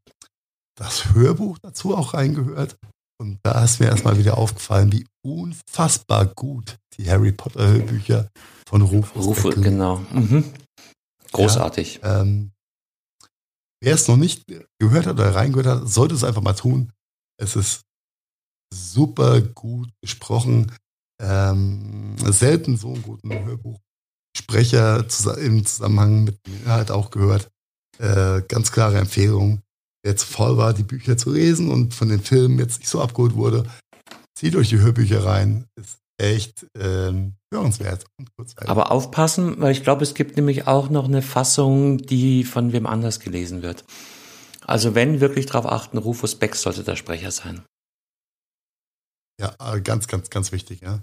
das 0.77 1.13
Hörbuch 1.13 1.59
dazu 1.59 1.97
auch 1.97 2.15
reingehört. 2.15 2.77
Und 3.21 3.41
da 3.43 3.65
ist 3.65 3.81
mir 3.81 3.87
erstmal 3.87 4.17
wieder 4.17 4.39
aufgefallen, 4.39 4.93
wie 4.93 5.05
unfassbar 5.25 6.27
gut 6.27 6.77
die 6.97 7.11
Harry 7.11 7.33
Potter 7.33 7.67
Hörbücher 7.69 8.31
von 8.69 8.83
Rufus 8.83 9.27
Rufe, 9.27 9.51
Beck 9.51 9.63
genau. 9.63 9.99
Mhm. 10.13 10.45
Großartig. 11.33 12.01
ähm, 12.05 12.53
wer 13.83 13.95
es 13.95 14.09
noch 14.09 14.17
nicht 14.17 14.45
gehört 14.79 15.07
hat 15.07 15.15
oder 15.15 15.35
reingehört 15.35 15.67
hat, 15.67 15.89
sollte 15.89 16.15
es 16.15 16.25
einfach 16.25 16.43
mal 16.43 16.55
tun. 16.55 16.93
Es 17.41 17.57
ist 17.57 17.83
super 18.73 19.41
gut 19.41 19.91
gesprochen. 20.01 20.73
Ähm, 21.21 22.17
selten 22.19 22.77
so 22.77 22.93
einen 22.93 23.03
guten 23.03 23.31
Hörbuchsprecher 23.31 23.88
zus- 24.47 25.37
im 25.39 25.65
Zusammenhang 25.65 26.25
mit 26.25 26.39
dem 26.47 26.55
Inhalt 26.63 26.91
auch 26.91 27.11
gehört. 27.11 27.49
Äh, 27.99 28.43
ganz 28.49 28.71
klare 28.73 28.99
Empfehlung. 28.99 29.63
Wer 30.05 30.17
zu 30.17 30.27
faul 30.27 30.57
war, 30.57 30.73
die 30.73 30.85
Bücher 30.85 31.17
zu 31.17 31.33
lesen 31.33 31.71
und 31.71 31.95
von 31.95 32.09
den 32.09 32.21
Filmen 32.21 32.59
jetzt 32.59 32.79
nicht 32.79 32.89
so 32.89 33.01
abgeholt 33.01 33.35
wurde, 33.35 33.69
zieht 34.39 34.55
euch 34.55 34.69
die 34.69 34.79
Hörbücher 34.79 35.25
rein. 35.25 35.67
Ist 35.77 35.99
echt 36.21 36.67
ähm, 36.79 37.35
hörenswert. 37.53 38.05
Aber 38.67 38.93
aufpassen, 38.93 39.61
weil 39.61 39.73
ich 39.73 39.83
glaube, 39.83 40.03
es 40.03 40.15
gibt 40.15 40.37
nämlich 40.37 40.67
auch 40.67 40.91
noch 40.91 41.07
eine 41.07 41.23
Fassung, 41.23 41.99
die 41.99 42.45
von 42.45 42.73
wem 42.73 42.87
anders 42.87 43.21
gelesen 43.21 43.63
wird. 43.63 43.85
Also 44.65 44.95
wenn 44.95 45.21
wirklich 45.21 45.47
darauf 45.47 45.67
achten, 45.67 45.99
Rufus 45.99 46.35
Beck 46.35 46.55
sollte 46.55 46.85
der 46.85 46.97
Sprecher 46.97 47.31
sein. 47.31 47.65
Ja, 49.41 49.55
äh, 49.61 49.81
ganz, 49.81 50.09
ganz, 50.09 50.31
ganz 50.31 50.53
wichtig, 50.53 50.81
ja. 50.81 51.03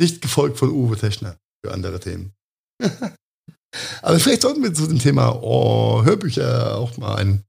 Nicht 0.00 0.22
gefolgt 0.22 0.58
von 0.58 0.70
Uwe 0.70 0.96
Teschner 0.96 1.36
für 1.64 1.72
andere 1.72 2.00
Themen. 2.00 2.32
Aber 4.02 4.18
vielleicht 4.18 4.42
sollten 4.42 4.62
wir 4.62 4.72
zu 4.72 4.86
dem 4.86 4.98
Thema 4.98 5.38
oh, 5.42 6.02
Hörbücher 6.04 6.76
auch 6.76 6.96
mal 6.96 7.16
ein, 7.16 7.44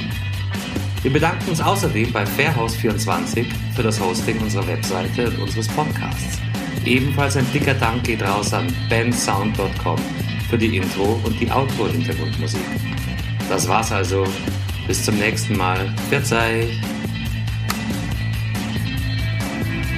Wir 1.01 1.13
bedanken 1.13 1.49
uns 1.49 1.61
außerdem 1.61 2.11
bei 2.11 2.23
Fairhouse24 2.23 3.45
für 3.75 3.83
das 3.83 4.01
Hosting 4.01 4.39
unserer 4.39 4.67
Webseite 4.67 5.29
und 5.29 5.37
unseres 5.39 5.67
Podcasts. 5.67 6.39
Ebenfalls 6.83 7.37
ein 7.37 7.45
dicker 7.53 7.75
Dank 7.75 8.03
geht 8.03 8.23
raus 8.23 8.53
an 8.53 8.67
bensound.com 8.89 9.99
für 10.49 10.57
die 10.57 10.77
Intro 10.77 11.19
und 11.23 11.39
die 11.39 11.51
Outro-Hintergrundmusik. 11.51 12.59
Das 13.49 13.67
war's 13.67 13.91
also. 13.91 14.25
Bis 14.87 15.05
zum 15.05 15.19
nächsten 15.19 15.55
Mal. 15.55 15.93
Verzeih! 16.09 16.67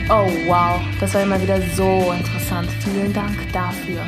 Oh 0.09 0.29
wow, 0.45 0.81
das 0.99 1.13
war 1.13 1.23
immer 1.23 1.41
wieder 1.41 1.61
so 1.75 2.11
interessant. 2.11 2.69
Vielen 2.83 3.13
Dank 3.13 3.37
dafür. 3.53 4.01